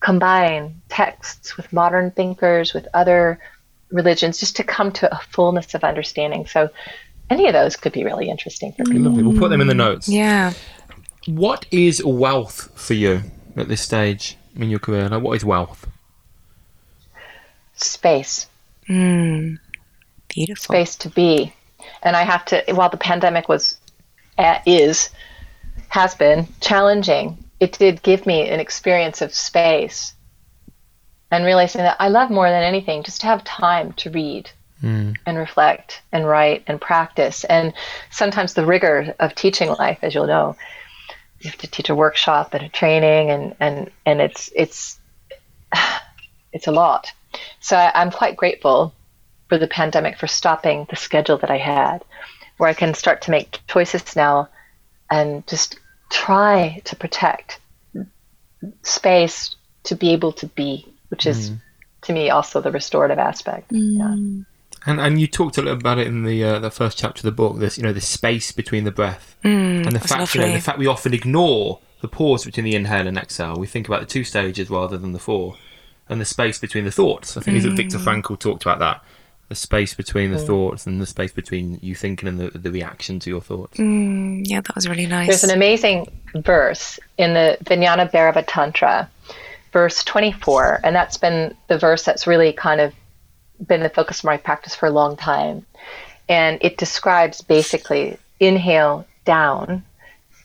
combine 0.00 0.82
texts 0.88 1.56
with 1.56 1.72
modern 1.72 2.10
thinkers, 2.10 2.74
with 2.74 2.86
other 2.92 3.40
religions, 3.90 4.38
just 4.38 4.56
to 4.56 4.64
come 4.64 4.92
to 4.92 5.14
a 5.14 5.20
fullness 5.20 5.74
of 5.74 5.84
understanding. 5.84 6.46
So 6.46 6.70
any 7.30 7.46
of 7.46 7.52
those 7.52 7.76
could 7.76 7.92
be 7.92 8.04
really 8.04 8.28
interesting 8.28 8.72
for 8.72 8.84
people. 8.84 9.02
Lovely. 9.02 9.22
We'll 9.22 9.38
put 9.38 9.50
them 9.50 9.60
in 9.60 9.66
the 9.66 9.74
notes. 9.74 10.08
Yeah. 10.08 10.52
What 11.26 11.66
is 11.70 12.02
wealth 12.04 12.70
for 12.74 12.94
you 12.94 13.22
at 13.56 13.68
this 13.68 13.82
stage 13.82 14.36
in 14.56 14.70
your 14.70 14.78
career? 14.78 15.08
Like, 15.08 15.22
what 15.22 15.36
is 15.36 15.44
wealth? 15.44 15.86
Space. 17.74 18.46
Mm. 18.88 19.58
Beautiful. 20.28 20.74
space 20.74 20.96
to 20.96 21.10
be. 21.10 21.52
And 22.02 22.16
I 22.16 22.22
have 22.22 22.44
to, 22.46 22.64
while 22.72 22.88
the 22.88 22.96
pandemic 22.96 23.48
was, 23.48 23.78
uh, 24.38 24.58
is, 24.66 25.10
has 25.88 26.14
been 26.14 26.46
challenging, 26.60 27.44
it 27.60 27.72
did 27.78 28.02
give 28.02 28.24
me 28.24 28.48
an 28.48 28.60
experience 28.60 29.20
of 29.20 29.34
space 29.34 30.14
and 31.30 31.44
realizing 31.44 31.82
that 31.82 31.96
I 31.98 32.08
love 32.08 32.30
more 32.30 32.48
than 32.48 32.62
anything 32.62 33.02
just 33.02 33.20
to 33.20 33.26
have 33.26 33.44
time 33.44 33.92
to 33.94 34.10
read 34.10 34.50
mm. 34.82 35.14
and 35.26 35.38
reflect 35.38 36.02
and 36.12 36.26
write 36.26 36.64
and 36.66 36.80
practice. 36.80 37.44
And 37.44 37.72
sometimes 38.10 38.54
the 38.54 38.66
rigor 38.66 39.14
of 39.20 39.34
teaching 39.34 39.68
life, 39.68 39.98
as 40.02 40.14
you'll 40.14 40.26
know, 40.26 40.56
you 41.40 41.50
have 41.50 41.58
to 41.60 41.70
teach 41.70 41.88
a 41.88 41.94
workshop 41.94 42.54
and 42.54 42.64
a 42.64 42.68
training 42.68 43.30
and, 43.30 43.54
and, 43.60 43.90
and 44.06 44.20
it's, 44.20 44.50
it's, 44.54 44.98
it's 46.52 46.66
a 46.66 46.72
lot. 46.72 47.12
So 47.60 47.76
I, 47.76 47.92
I'm 47.94 48.10
quite 48.10 48.36
grateful 48.36 48.94
for 49.48 49.58
the 49.58 49.68
pandemic 49.68 50.18
for 50.18 50.26
stopping 50.26 50.86
the 50.90 50.96
schedule 50.96 51.38
that 51.38 51.50
I 51.50 51.58
had, 51.58 52.04
where 52.56 52.68
I 52.68 52.74
can 52.74 52.94
start 52.94 53.22
to 53.22 53.30
make 53.30 53.60
choices 53.66 54.16
now 54.16 54.48
and 55.10 55.46
just 55.46 55.78
try 56.10 56.80
to 56.84 56.96
protect 56.96 57.60
space 58.82 59.56
to 59.84 59.94
be 59.94 60.12
able 60.12 60.32
to 60.32 60.46
be, 60.48 60.86
which 61.08 61.26
is 61.26 61.52
to 62.02 62.12
me 62.12 62.30
also 62.30 62.60
the 62.60 62.72
restorative 62.72 63.18
aspect. 63.18 63.72
Yeah. 63.72 64.14
And 64.86 65.00
and 65.00 65.20
you 65.20 65.26
talked 65.26 65.58
a 65.58 65.62
little 65.62 65.78
about 65.78 65.98
it 65.98 66.06
in 66.06 66.24
the 66.24 66.44
uh, 66.44 66.58
the 66.60 66.70
first 66.70 66.98
chapter 66.98 67.20
of 67.20 67.24
the 67.24 67.32
book. 67.32 67.58
This 67.58 67.76
you 67.76 67.82
know 67.82 67.92
the 67.92 68.00
space 68.00 68.52
between 68.52 68.84
the 68.84 68.92
breath 68.92 69.28
Mm, 69.44 69.86
and 69.86 69.94
the 69.94 70.00
fact 70.00 70.34
you 70.34 70.40
know, 70.40 70.52
the 70.52 70.60
fact 70.60 70.78
we 70.78 70.86
often 70.86 71.14
ignore 71.14 71.78
the 72.00 72.08
pause 72.08 72.44
between 72.44 72.64
the 72.64 72.74
inhale 72.74 73.06
and 73.06 73.16
exhale. 73.16 73.56
We 73.56 73.66
think 73.66 73.86
about 73.86 74.00
the 74.00 74.06
two 74.06 74.24
stages 74.24 74.68
rather 74.68 74.98
than 74.98 75.12
the 75.12 75.18
four, 75.18 75.56
and 76.08 76.20
the 76.20 76.24
space 76.24 76.58
between 76.58 76.84
the 76.84 76.90
thoughts. 76.90 77.36
I 77.36 77.40
think 77.40 77.56
is 77.56 77.64
that 77.64 77.72
Viktor 77.74 77.98
Frankl 77.98 78.38
talked 78.38 78.62
about 78.64 78.80
that. 78.80 79.04
The 79.48 79.54
space 79.54 79.94
between 79.94 80.32
the 80.32 80.38
thoughts 80.38 80.86
and 80.86 81.00
the 81.00 81.06
space 81.06 81.32
between 81.32 81.78
you 81.80 81.94
thinking 81.94 82.28
and 82.28 82.38
the, 82.38 82.58
the 82.58 82.70
reaction 82.70 83.18
to 83.20 83.30
your 83.30 83.40
thoughts. 83.40 83.78
Mm, 83.78 84.42
yeah, 84.44 84.60
that 84.60 84.74
was 84.74 84.86
really 84.88 85.06
nice. 85.06 85.28
There's 85.28 85.44
an 85.44 85.56
amazing 85.56 86.06
verse 86.34 87.00
in 87.16 87.32
the 87.32 87.56
Vijnana 87.64 88.10
Bhairava 88.10 88.44
Tantra, 88.46 89.08
verse 89.72 90.04
24, 90.04 90.80
and 90.84 90.94
that's 90.94 91.16
been 91.16 91.56
the 91.68 91.78
verse 91.78 92.04
that's 92.04 92.26
really 92.26 92.52
kind 92.52 92.80
of 92.80 92.94
been 93.64 93.82
the 93.82 93.88
focus 93.88 94.20
of 94.20 94.24
my 94.24 94.36
practice 94.36 94.74
for 94.74 94.86
a 94.86 94.90
long 94.90 95.16
time. 95.16 95.66
And 96.28 96.58
it 96.60 96.76
describes 96.76 97.40
basically 97.40 98.18
inhale 98.38 99.06
down, 99.24 99.84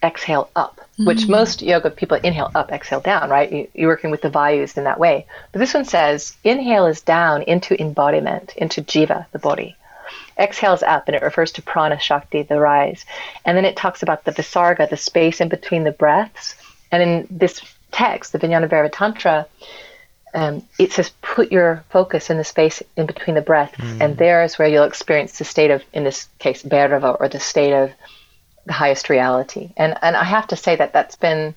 exhale 0.02 0.50
up, 0.56 0.82
which 0.98 1.22
mm. 1.22 1.30
most 1.30 1.62
yoga 1.62 1.90
people 1.90 2.18
inhale 2.18 2.52
up, 2.56 2.72
exhale 2.72 3.02
down, 3.02 3.30
right? 3.30 3.52
You, 3.52 3.68
you're 3.74 3.90
working 3.90 4.12
with 4.12 4.22
the 4.22 4.30
vayus 4.30 4.78
in 4.78 4.86
that 4.86 5.00
way. 5.00 5.26
But 5.52 5.60
this 5.60 5.74
one 5.74 5.86
says 5.86 6.36
inhale 6.44 6.88
is 6.88 7.02
down 7.02 7.44
into 7.44 7.80
embodiment, 7.80 8.54
into 8.56 8.82
jiva, 8.82 9.26
the 9.32 9.40
body 9.40 9.76
exhales 10.38 10.84
up 10.84 11.08
and 11.08 11.16
it 11.16 11.22
refers 11.22 11.52
to 11.52 11.62
prana 11.62 12.00
shakti 12.00 12.42
the 12.42 12.60
rise 12.60 13.06
and 13.46 13.56
then 13.56 13.66
it 13.66 13.76
talks 13.76 14.02
about 14.02 14.24
the 14.26 14.32
visarga 14.32 14.90
the 14.90 14.98
space 14.98 15.40
in 15.40 15.48
between 15.48 15.84
the 15.84 15.92
breaths 15.92 16.56
and 16.92 17.04
in 17.04 17.28
this 17.30 17.62
text 17.94 18.32
the 18.34 18.40
vijnana 18.40 18.68
Bhairava 18.70 18.90
tantra 18.92 19.48
um, 20.36 20.68
it 20.80 20.92
says 20.92 21.12
put 21.22 21.52
your 21.52 21.84
focus 21.92 22.30
in 22.32 22.38
the 22.38 22.44
space 22.44 22.82
in 22.98 23.06
between 23.06 23.36
the 23.36 23.42
breaths 23.42 23.78
and 24.02 24.18
there 24.18 24.44
is 24.44 24.58
where 24.58 24.68
you'll 24.68 24.84
experience 24.84 25.38
the 25.38 25.46
state 25.46 25.70
of 25.72 25.84
in 25.94 26.04
this 26.04 26.28
case 26.40 26.64
Bhairava 26.64 27.16
or 27.20 27.30
the 27.30 27.40
state 27.40 27.72
of 27.74 27.92
the 28.66 28.74
highest 28.74 29.10
reality 29.10 29.72
and 29.78 29.96
and 30.02 30.16
i 30.16 30.24
have 30.24 30.48
to 30.48 30.56
say 30.56 30.76
that 30.76 30.92
that's 30.94 31.16
been 31.18 31.54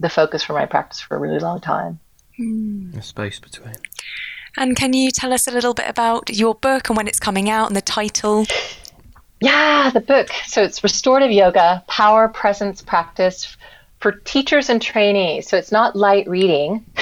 the 0.00 0.08
focus 0.08 0.42
for 0.42 0.54
my 0.54 0.66
practice 0.66 1.00
for 1.00 1.16
a 1.16 1.20
really 1.20 1.38
long 1.38 1.60
time 1.60 2.00
The 2.38 3.02
space 3.02 3.38
between. 3.38 3.74
and 4.56 4.74
can 4.74 4.92
you 4.94 5.10
tell 5.10 5.32
us 5.32 5.46
a 5.46 5.50
little 5.52 5.74
bit 5.74 5.88
about 5.88 6.30
your 6.30 6.54
book 6.54 6.88
and 6.88 6.96
when 6.96 7.06
it's 7.06 7.20
coming 7.20 7.48
out 7.50 7.66
and 7.68 7.76
the 7.76 7.82
title? 7.82 8.46
Yeah, 9.42 9.90
the 9.92 10.00
book. 10.00 10.28
So 10.46 10.62
it's 10.62 10.82
restorative 10.82 11.30
yoga, 11.30 11.82
power 11.86 12.28
presence 12.28 12.82
practice 12.82 13.56
for 14.00 14.12
teachers 14.12 14.68
and 14.70 14.80
trainees. 14.80 15.48
So 15.48 15.56
it's 15.56 15.70
not 15.70 15.94
light 15.94 16.28
reading. 16.28 16.84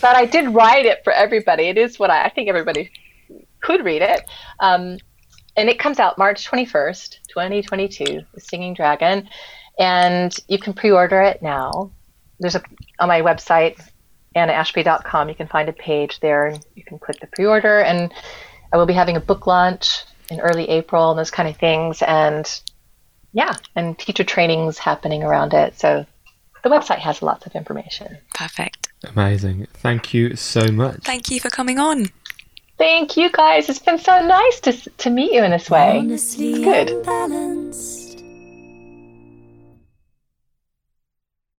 but 0.00 0.16
I 0.16 0.24
did 0.24 0.48
write 0.54 0.86
it 0.86 1.02
for 1.04 1.12
everybody. 1.12 1.64
It 1.64 1.76
is 1.76 1.98
what 1.98 2.10
I, 2.10 2.24
I 2.24 2.28
think 2.30 2.48
everybody 2.48 2.90
could 3.60 3.84
read 3.84 4.02
it. 4.02 4.22
Um, 4.60 4.98
and 5.56 5.68
it 5.68 5.78
comes 5.78 5.98
out 5.98 6.18
March 6.18 6.48
21st, 6.48 7.18
2022, 7.28 8.22
The 8.32 8.40
Singing 8.40 8.74
Dragon. 8.74 9.28
And 9.78 10.34
you 10.46 10.58
can 10.58 10.72
pre 10.72 10.90
order 10.90 11.20
it 11.20 11.42
now. 11.42 11.90
There's 12.38 12.54
a, 12.54 12.62
on 13.00 13.08
my 13.08 13.20
website, 13.20 13.80
annaashby.com, 14.36 15.28
you 15.28 15.34
can 15.34 15.48
find 15.48 15.68
a 15.68 15.72
page 15.72 16.20
there 16.20 16.46
and 16.46 16.64
you 16.76 16.84
can 16.84 16.98
click 16.98 17.18
the 17.20 17.26
pre 17.26 17.46
order. 17.46 17.80
And 17.80 18.12
I 18.72 18.76
will 18.76 18.86
be 18.86 18.92
having 18.92 19.16
a 19.16 19.20
book 19.20 19.46
launch 19.46 20.04
in 20.30 20.40
early 20.40 20.68
April 20.68 21.10
and 21.10 21.18
those 21.18 21.30
kind 21.30 21.48
of 21.48 21.56
things. 21.56 22.02
And 22.02 22.46
yeah, 23.32 23.56
and 23.76 23.98
teacher 23.98 24.24
trainings 24.24 24.78
happening 24.78 25.22
around 25.22 25.54
it. 25.54 25.78
So 25.78 26.06
the 26.62 26.68
website 26.70 26.98
has 26.98 27.22
lots 27.22 27.46
of 27.46 27.54
information. 27.54 28.18
Perfect. 28.34 28.88
Amazing. 29.14 29.66
Thank 29.74 30.12
you 30.14 30.34
so 30.36 30.66
much. 30.68 31.00
Thank 31.04 31.30
you 31.30 31.40
for 31.40 31.50
coming 31.50 31.78
on. 31.78 32.06
Thank 32.78 33.16
you 33.16 33.30
guys. 33.30 33.68
It's 33.68 33.78
been 33.80 33.98
so 33.98 34.24
nice 34.24 34.60
to, 34.60 34.72
to 34.72 35.10
meet 35.10 35.32
you 35.32 35.42
in 35.42 35.50
this 35.50 35.68
way. 35.68 35.98
Honestly 35.98 36.52
It's 36.52 36.58
good. 36.64 36.90
unbalanced. 36.90 38.07